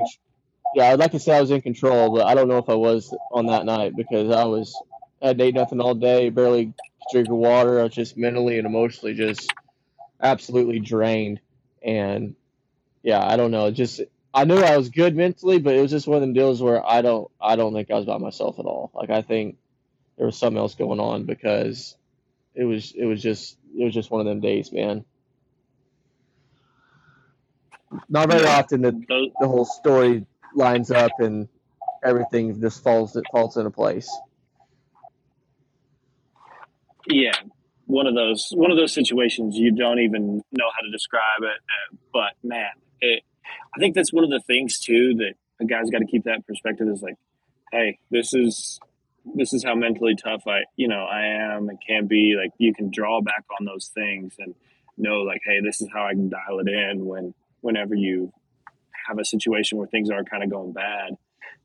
Yeah, 0.76 0.91
I'd 0.91 0.99
like 0.99 1.12
to 1.12 1.20
say 1.20 1.36
I 1.36 1.41
was 1.41 1.51
in 1.51 1.62
control, 1.62 2.16
but 2.16 2.26
I 2.26 2.36
don't 2.36 2.47
know 2.47 2.60
if 2.60 2.70
I 2.70 2.76
was 2.76 3.14
on 3.32 3.47
that 3.47 3.66
night 3.66 3.95
because 3.97 4.32
I 4.32 4.45
was 4.45 4.74
I 5.22 5.28
had 5.28 5.41
ate 5.41 5.55
nothing 5.55 5.82
all 5.82 5.95
day, 5.95 6.30
barely 6.30 6.74
drinking 7.12 7.36
water. 7.36 7.80
I 7.80 7.84
was 7.84 7.93
just 7.93 8.18
mentally 8.18 8.58
and 8.58 8.68
emotionally 8.68 9.14
just 9.14 9.52
absolutely 10.22 10.80
drained, 10.80 11.39
and 11.84 12.36
yeah, 13.04 13.26
I 13.26 13.38
don't 13.38 13.52
know. 13.52 13.72
Just 13.72 14.02
I 14.34 14.45
knew 14.45 14.58
I 14.58 14.78
was 14.78 14.89
good 14.89 15.16
mentally, 15.16 15.60
but 15.60 15.76
it 15.76 15.82
was 15.82 15.91
just 15.91 16.08
one 16.08 16.18
of 16.18 16.22
them 16.22 16.34
deals 16.34 16.62
where 16.62 16.86
I 16.86 17.02
don't 17.02 17.30
I 17.41 17.56
don't 17.56 17.74
think 17.74 17.89
I 17.91 17.95
was 17.95 18.06
by 18.06 18.18
myself 18.18 18.60
at 18.60 18.66
all. 18.66 18.91
Like 18.93 19.10
I 19.10 19.22
think 19.22 19.58
there 20.18 20.26
was 20.26 20.38
something 20.38 20.58
else 20.60 20.76
going 20.76 21.00
on 21.00 21.26
because 21.26 21.95
it 22.54 22.66
was 22.66 22.93
it 22.95 23.06
was 23.06 23.22
just 23.22 23.58
it 23.78 23.84
was 23.84 23.93
just 23.93 24.12
one 24.12 24.22
of 24.22 24.28
them 24.28 24.41
days, 24.41 24.72
man. 24.72 25.06
Not 28.08 28.30
very 28.30 28.45
often 28.45 28.82
that 28.82 28.93
the 29.08 29.47
whole 29.47 29.66
story 29.66 30.26
lines 30.54 30.91
up 30.91 31.12
and 31.20 31.47
everything 32.04 32.60
just 32.62 32.84
falls 32.84 33.16
it 33.16 33.24
falls 33.32 33.58
into 33.58 33.72
place. 33.72 34.10
Yeah, 37.10 37.34
one 37.86 38.05
of 38.05 38.14
those 38.14 38.49
one 38.53 38.70
of 38.70 38.78
those 38.78 38.93
situations 38.93 39.57
you 39.57 39.72
don't 39.72 39.99
even 39.99 40.43
know 40.51 40.70
how 40.74 40.86
to 40.86 40.91
describe 40.91 41.41
it, 41.41 41.47
uh, 41.47 41.97
but 42.14 42.34
man, 42.47 42.70
it, 43.01 43.24
I 43.76 43.80
think 43.80 43.95
that's 43.95 44.14
one 44.14 44.24
of 44.24 44.30
the 44.30 44.41
things 44.45 44.80
too 44.80 45.16
that 45.16 45.34
a 45.60 45.66
guy's 45.66 45.89
got 45.89 45.99
to 45.99 46.05
keep 46.05 46.26
that 46.26 46.45
perspective 46.45 46.88
is 46.88 47.01
like, 47.01 47.16
hey, 47.72 47.97
this 48.12 48.34
is 48.34 48.80
this 49.36 49.53
is 49.53 49.64
how 49.64 49.76
mentally 49.76 50.16
tough 50.16 50.43
I 50.47 50.62
you 50.76 50.88
know 50.88 51.03
I 51.03 51.55
am 51.55 51.68
and 51.70 51.80
can 51.86 52.05
be. 52.05 52.36
Like 52.39 52.51
you 52.60 52.74
can 52.76 52.91
draw 52.91 53.22
back 53.22 53.43
on 53.60 53.66
those 53.66 53.89
things 53.93 54.36
and 54.38 54.53
know 54.95 55.22
like, 55.22 55.41
hey, 55.43 55.60
this 55.64 55.82
is 55.82 55.89
how 55.91 56.05
I 56.05 56.14
can 56.14 56.30
dial 56.30 56.60
it 56.60 56.68
in 56.68 57.05
when 57.05 57.34
whenever 57.62 57.95
you 57.95 58.32
have 59.07 59.18
a 59.18 59.26
situation 59.26 59.80
where 59.80 59.88
things 59.88 60.12
are 60.12 60.24
kind 60.24 60.43
of 60.43 60.51
going 60.51 60.74
bad. 60.74 61.14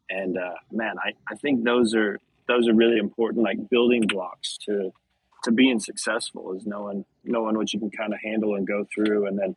And 0.09 0.39
uh, 0.39 0.55
man, 0.73 0.95
I, 0.99 1.13
I 1.31 1.37
think 1.37 1.65
those 1.65 1.95
are 1.95 2.19
those 2.49 2.67
are 2.69 2.75
really 2.75 2.99
important, 2.99 3.45
like 3.45 3.59
building 3.71 4.07
blocks 4.07 4.57
to 4.67 4.93
to 5.45 5.53
being 5.53 5.79
successful 5.79 6.55
is 6.55 6.67
knowing 6.67 7.05
knowing 7.23 7.57
what 7.57 7.73
you 7.73 7.79
can 7.79 7.91
kind 7.91 8.13
of 8.13 8.21
handle 8.21 8.55
and 8.55 8.67
go 8.67 8.87
through, 8.95 9.27
and 9.27 9.39
then 9.39 9.55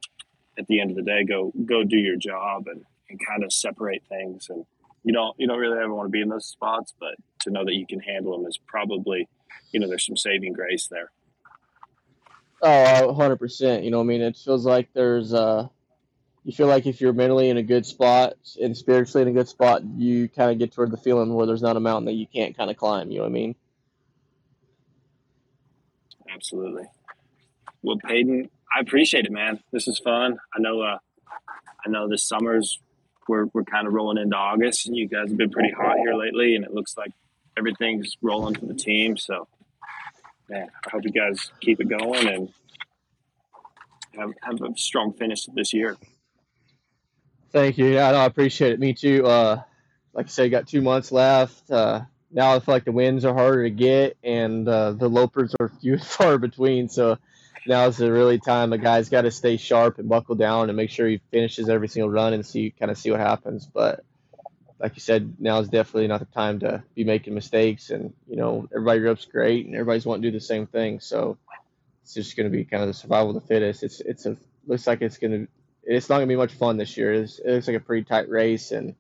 at 0.58 0.68
the 0.68 0.80
end 0.80 0.92
of 0.92 0.98
the 0.98 1.04
day, 1.04 1.24
go 1.24 1.52
go 1.66 1.84
do 1.84 1.98
your 1.98 2.18
job 2.18 2.68
and, 2.68 2.84
and 3.10 3.20
kind 3.26 3.44
of 3.44 3.52
separate 3.52 4.04
things. 4.08 4.48
And 4.50 4.66
you 5.04 5.14
don't 5.14 5.36
you 5.40 5.48
don't 5.48 5.60
really 5.60 5.78
ever 5.78 5.94
want 5.94 6.08
to 6.08 6.12
be 6.12 6.22
in 6.22 6.30
those 6.30 6.46
spots, 6.46 6.94
but 7.00 7.16
to 7.42 7.52
know 7.52 7.66
that 7.66 7.74
you 7.74 7.88
can 7.88 8.00
handle 8.00 8.38
them 8.38 8.48
is 8.48 8.60
probably 8.68 9.28
you 9.72 9.80
know 9.80 9.88
there's 9.88 10.06
some 10.06 10.18
saving 10.18 10.54
grace 10.54 10.88
there. 10.88 11.12
Oh, 12.62 13.14
hundred 13.14 13.38
percent. 13.38 13.84
You 13.84 13.92
know, 13.92 14.00
I 14.00 14.04
mean, 14.04 14.22
it 14.22 14.36
feels 14.36 14.66
like 14.66 14.90
there's 14.94 15.34
uh, 15.34 15.68
you 16.44 16.52
feel 16.52 16.68
like 16.68 16.86
if 16.86 17.00
you're 17.02 17.14
mentally 17.14 17.50
in 17.50 17.58
a 17.58 17.64
good 17.64 17.86
spot 17.86 18.34
and 18.62 18.76
spiritually 18.76 19.22
in 19.22 19.28
a 19.28 19.38
good 19.38 19.48
spot, 19.48 19.84
you 19.84 20.28
kind 20.28 20.52
of 20.52 20.58
get 20.58 20.74
toward 20.74 20.92
the 20.92 20.98
feeling 20.98 21.34
where 21.34 21.46
there's 21.46 21.62
not 21.62 21.78
a 21.78 21.80
mountain 21.80 22.06
that 22.06 22.14
you 22.14 22.26
can't 22.26 22.58
kind 22.58 22.72
of 22.72 22.78
climb. 22.78 23.12
You 23.12 23.18
know 23.18 23.24
what 23.24 23.30
I 23.30 23.34
mean? 23.34 23.56
Absolutely. 26.38 26.84
Well, 27.82 27.98
Paden, 27.98 28.50
I 28.76 28.80
appreciate 28.82 29.26
it, 29.26 29.32
man. 29.32 29.60
This 29.72 29.88
is 29.88 29.98
fun. 29.98 30.38
I 30.56 30.60
know. 30.60 30.82
Uh, 30.82 31.00
I 31.84 31.90
know 31.90 32.08
this 32.08 32.28
summer's 32.28 32.80
we're 33.28 33.46
we're 33.54 33.64
kind 33.64 33.88
of 33.88 33.94
rolling 33.94 34.22
into 34.22 34.36
August, 34.36 34.86
and 34.86 34.96
you 34.96 35.08
guys 35.08 35.30
have 35.30 35.38
been 35.38 35.50
pretty 35.50 35.72
hot 35.72 35.98
here 35.98 36.14
lately, 36.14 36.56
and 36.56 36.64
it 36.64 36.72
looks 36.72 36.96
like 36.96 37.12
everything's 37.58 38.16
rolling 38.22 38.54
for 38.54 38.68
the 38.68 38.76
team. 38.76 39.18
So, 39.18 39.48
man, 40.48 40.68
I 40.86 40.90
hope 40.92 41.04
you 41.06 41.12
guys 41.12 41.52
keep 41.60 41.82
it 41.82 41.90
going 41.90 42.28
and 42.28 42.54
have 44.16 44.34
have 44.44 44.62
a 44.62 44.78
strong 44.78 45.14
finish 45.14 45.46
this 45.56 45.74
year. 45.74 45.98
Thank 47.52 47.80
you. 47.80 47.88
Yeah, 47.88 48.12
no, 48.12 48.18
I 48.18 48.26
appreciate 48.26 48.74
it. 48.74 48.80
Me 48.80 48.94
too. 48.94 49.26
Uh, 49.26 49.64
like 50.14 50.28
I 50.28 50.30
said, 50.30 50.52
got 50.52 50.68
two 50.68 50.84
months 50.84 51.12
left. 51.12 51.72
Uh, 51.72 52.02
now 52.32 52.56
I 52.56 52.60
feel 52.60 52.76
like 52.76 52.86
the 52.86 52.92
wins 52.92 53.26
are 53.26 53.34
harder 53.34 53.64
to 53.64 53.70
get, 53.70 54.18
and 54.24 54.68
uh, 54.68 54.92
the 54.92 55.10
lopers 55.10 55.54
are 55.60 55.70
few 55.82 55.94
and 55.94 56.04
far 56.04 56.38
between. 56.38 56.90
So 56.90 57.18
now 57.66 57.86
is 57.88 57.98
the 57.98 58.12
really 58.12 58.40
time 58.40 58.74
a 58.74 58.78
guy's 58.78 59.10
got 59.10 59.24
to 59.24 59.32
stay 59.32 59.58
sharp 59.58 60.00
and 60.00 60.10
buckle 60.10 60.36
down 60.36 60.70
and 60.70 60.78
make 60.78 60.90
sure 60.90 61.08
he 61.08 61.22
finishes 61.32 61.70
every 61.70 61.88
single 61.88 62.10
run 62.10 62.34
and 62.34 62.46
see 62.46 62.72
kind 62.72 62.92
of 62.92 62.98
see 62.98 63.12
what 63.12 63.20
happens. 63.20 63.66
But 63.66 64.04
like 64.80 64.96
you 64.96 65.02
said, 65.02 65.36
now 65.40 65.60
is 65.60 65.70
definitely 65.70 66.08
not 66.08 66.20
the 66.20 66.26
time 66.26 66.60
to 66.60 66.84
be 66.96 67.04
making 67.04 67.34
mistakes. 67.34 67.90
And 67.90 68.14
you 68.30 68.38
know, 68.38 68.68
everybody 68.72 69.08
up's 69.08 69.26
great, 69.26 69.66
and 69.66 69.76
everybody's 69.76 70.06
wanting 70.06 70.24
to 70.24 70.32
do 70.32 70.38
the 70.38 70.44
same 70.44 70.68
thing. 70.68 71.00
So 71.00 71.38
it's 72.04 72.14
just 72.14 72.38
going 72.38 72.50
to 72.50 72.56
be 72.56 72.64
kind 72.64 72.84
of 72.84 72.88
the 72.88 72.94
survival 72.94 73.36
of 73.36 73.42
the 73.42 73.48
fittest. 73.48 73.84
It's 73.84 74.00
it's 74.02 74.26
a 74.26 74.38
looks 74.66 74.86
like 74.86 75.02
it's 75.02 75.18
going 75.18 75.32
to 75.32 75.48
it's 75.84 76.10
not 76.10 76.18
going 76.18 76.28
to 76.28 76.34
be 76.34 76.38
much 76.38 76.54
fun 76.54 76.78
this 76.78 76.98
year. 76.98 77.14
It's, 77.14 77.40
it 77.40 77.50
looks 77.50 77.68
like 77.68 77.78
a 77.78 77.82
pretty 77.82 78.04
tight 78.04 78.30
race 78.30 78.72
and 78.72 78.96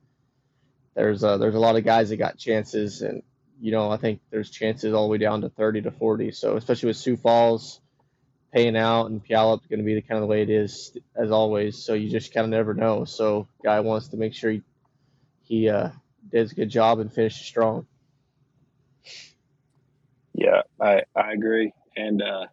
there's 0.97 1.23
a, 1.23 1.37
there's 1.37 1.53
a 1.53 1.59
lot 1.59 1.75
of 1.75 1.85
guys 1.85 2.09
that 2.09 2.17
got 2.17 2.39
chances, 2.39 3.03
and 3.03 3.21
you 3.61 3.71
know 3.71 3.91
I 3.91 3.97
think 3.97 4.19
there's 4.31 4.49
chances 4.49 4.93
all 4.93 5.03
the 5.03 5.11
way 5.11 5.19
down 5.19 5.41
to 5.41 5.49
30 5.49 5.83
to 5.83 5.91
40. 5.91 6.31
So 6.31 6.57
especially 6.57 6.87
with 6.87 6.97
Sioux 6.97 7.15
Falls 7.15 7.79
paying 8.51 8.75
out 8.75 9.05
and 9.05 9.23
Puyallup 9.23 9.69
going 9.69 9.79
to 9.79 9.85
be 9.85 9.93
the 9.93 10.01
kind 10.01 10.17
of 10.17 10.21
the 10.21 10.27
way 10.27 10.41
it 10.41 10.49
is 10.49 10.97
as 11.15 11.29
always. 11.29 11.85
So 11.85 11.93
you 11.93 12.09
just 12.09 12.33
kind 12.33 12.45
of 12.45 12.49
never 12.49 12.73
know. 12.73 13.05
So 13.05 13.47
guy 13.63 13.79
wants 13.81 14.07
to 14.09 14.17
make 14.17 14.33
sure 14.33 14.51
he 14.51 14.63
he 15.43 15.69
uh, 15.69 15.89
does 16.33 16.51
a 16.51 16.55
good 16.55 16.69
job 16.69 16.99
and 16.99 17.13
finishes 17.13 17.45
strong. 17.45 17.85
Yeah, 20.33 20.63
I 20.81 21.03
I 21.15 21.31
agree, 21.33 21.73
and 21.95 22.23
uh, 22.23 22.47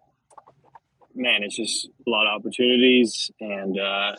man, 1.15 1.43
it's 1.45 1.57
just 1.57 1.89
a 2.07 2.11
lot 2.11 2.27
of 2.27 2.41
opportunities, 2.41 3.31
and 3.41 3.79
uh, 3.81 4.17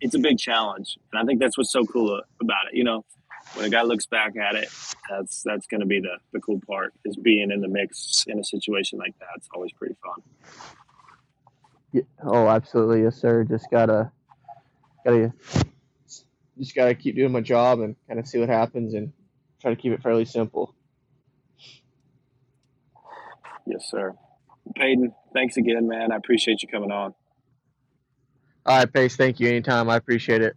it's 0.00 0.14
a 0.14 0.18
big 0.18 0.38
challenge. 0.38 0.96
And 1.12 1.20
I 1.20 1.26
think 1.26 1.40
that's 1.40 1.58
what's 1.58 1.72
so 1.72 1.84
cool 1.84 2.22
about 2.40 2.68
it. 2.72 2.76
You 2.76 2.84
know, 2.84 3.04
when 3.54 3.64
a 3.64 3.70
guy 3.70 3.82
looks 3.82 4.06
back 4.06 4.36
at 4.36 4.54
it, 4.54 4.68
that's 5.08 5.42
that's 5.42 5.66
going 5.66 5.80
to 5.80 5.86
be 5.86 6.00
the 6.00 6.18
the 6.32 6.40
cool 6.40 6.60
part 6.66 6.92
is 7.04 7.16
being 7.16 7.50
in 7.50 7.60
the 7.60 7.68
mix 7.68 8.24
in 8.26 8.38
a 8.38 8.44
situation 8.44 8.98
like 8.98 9.18
that. 9.18 9.28
It's 9.36 9.48
always 9.54 9.72
pretty 9.72 9.96
fun. 10.02 10.22
Yeah. 11.92 12.02
Oh, 12.22 12.48
absolutely, 12.48 13.02
yes, 13.02 13.16
sir. 13.16 13.44
Just 13.44 13.70
gotta 13.70 14.10
gotta 15.04 15.32
just 16.58 16.74
gotta 16.74 16.94
keep 16.94 17.16
doing 17.16 17.32
my 17.32 17.40
job 17.40 17.80
and 17.80 17.96
kind 18.08 18.20
of 18.20 18.26
see 18.26 18.38
what 18.38 18.48
happens 18.48 18.94
and 18.94 19.12
try 19.60 19.74
to 19.74 19.80
keep 19.80 19.92
it 19.92 20.02
fairly 20.02 20.24
simple. 20.24 20.74
Yes, 23.66 23.88
sir. 23.90 24.14
Paden, 24.76 25.12
thanks 25.32 25.56
again, 25.56 25.88
man. 25.88 26.12
I 26.12 26.16
appreciate 26.16 26.62
you 26.62 26.68
coming 26.68 26.90
on. 26.90 27.14
All 28.64 28.78
right, 28.78 28.92
Pace. 28.92 29.16
Thank 29.16 29.38
you. 29.40 29.48
Anytime. 29.48 29.88
I 29.88 29.96
appreciate 29.96 30.42
it. 30.42 30.56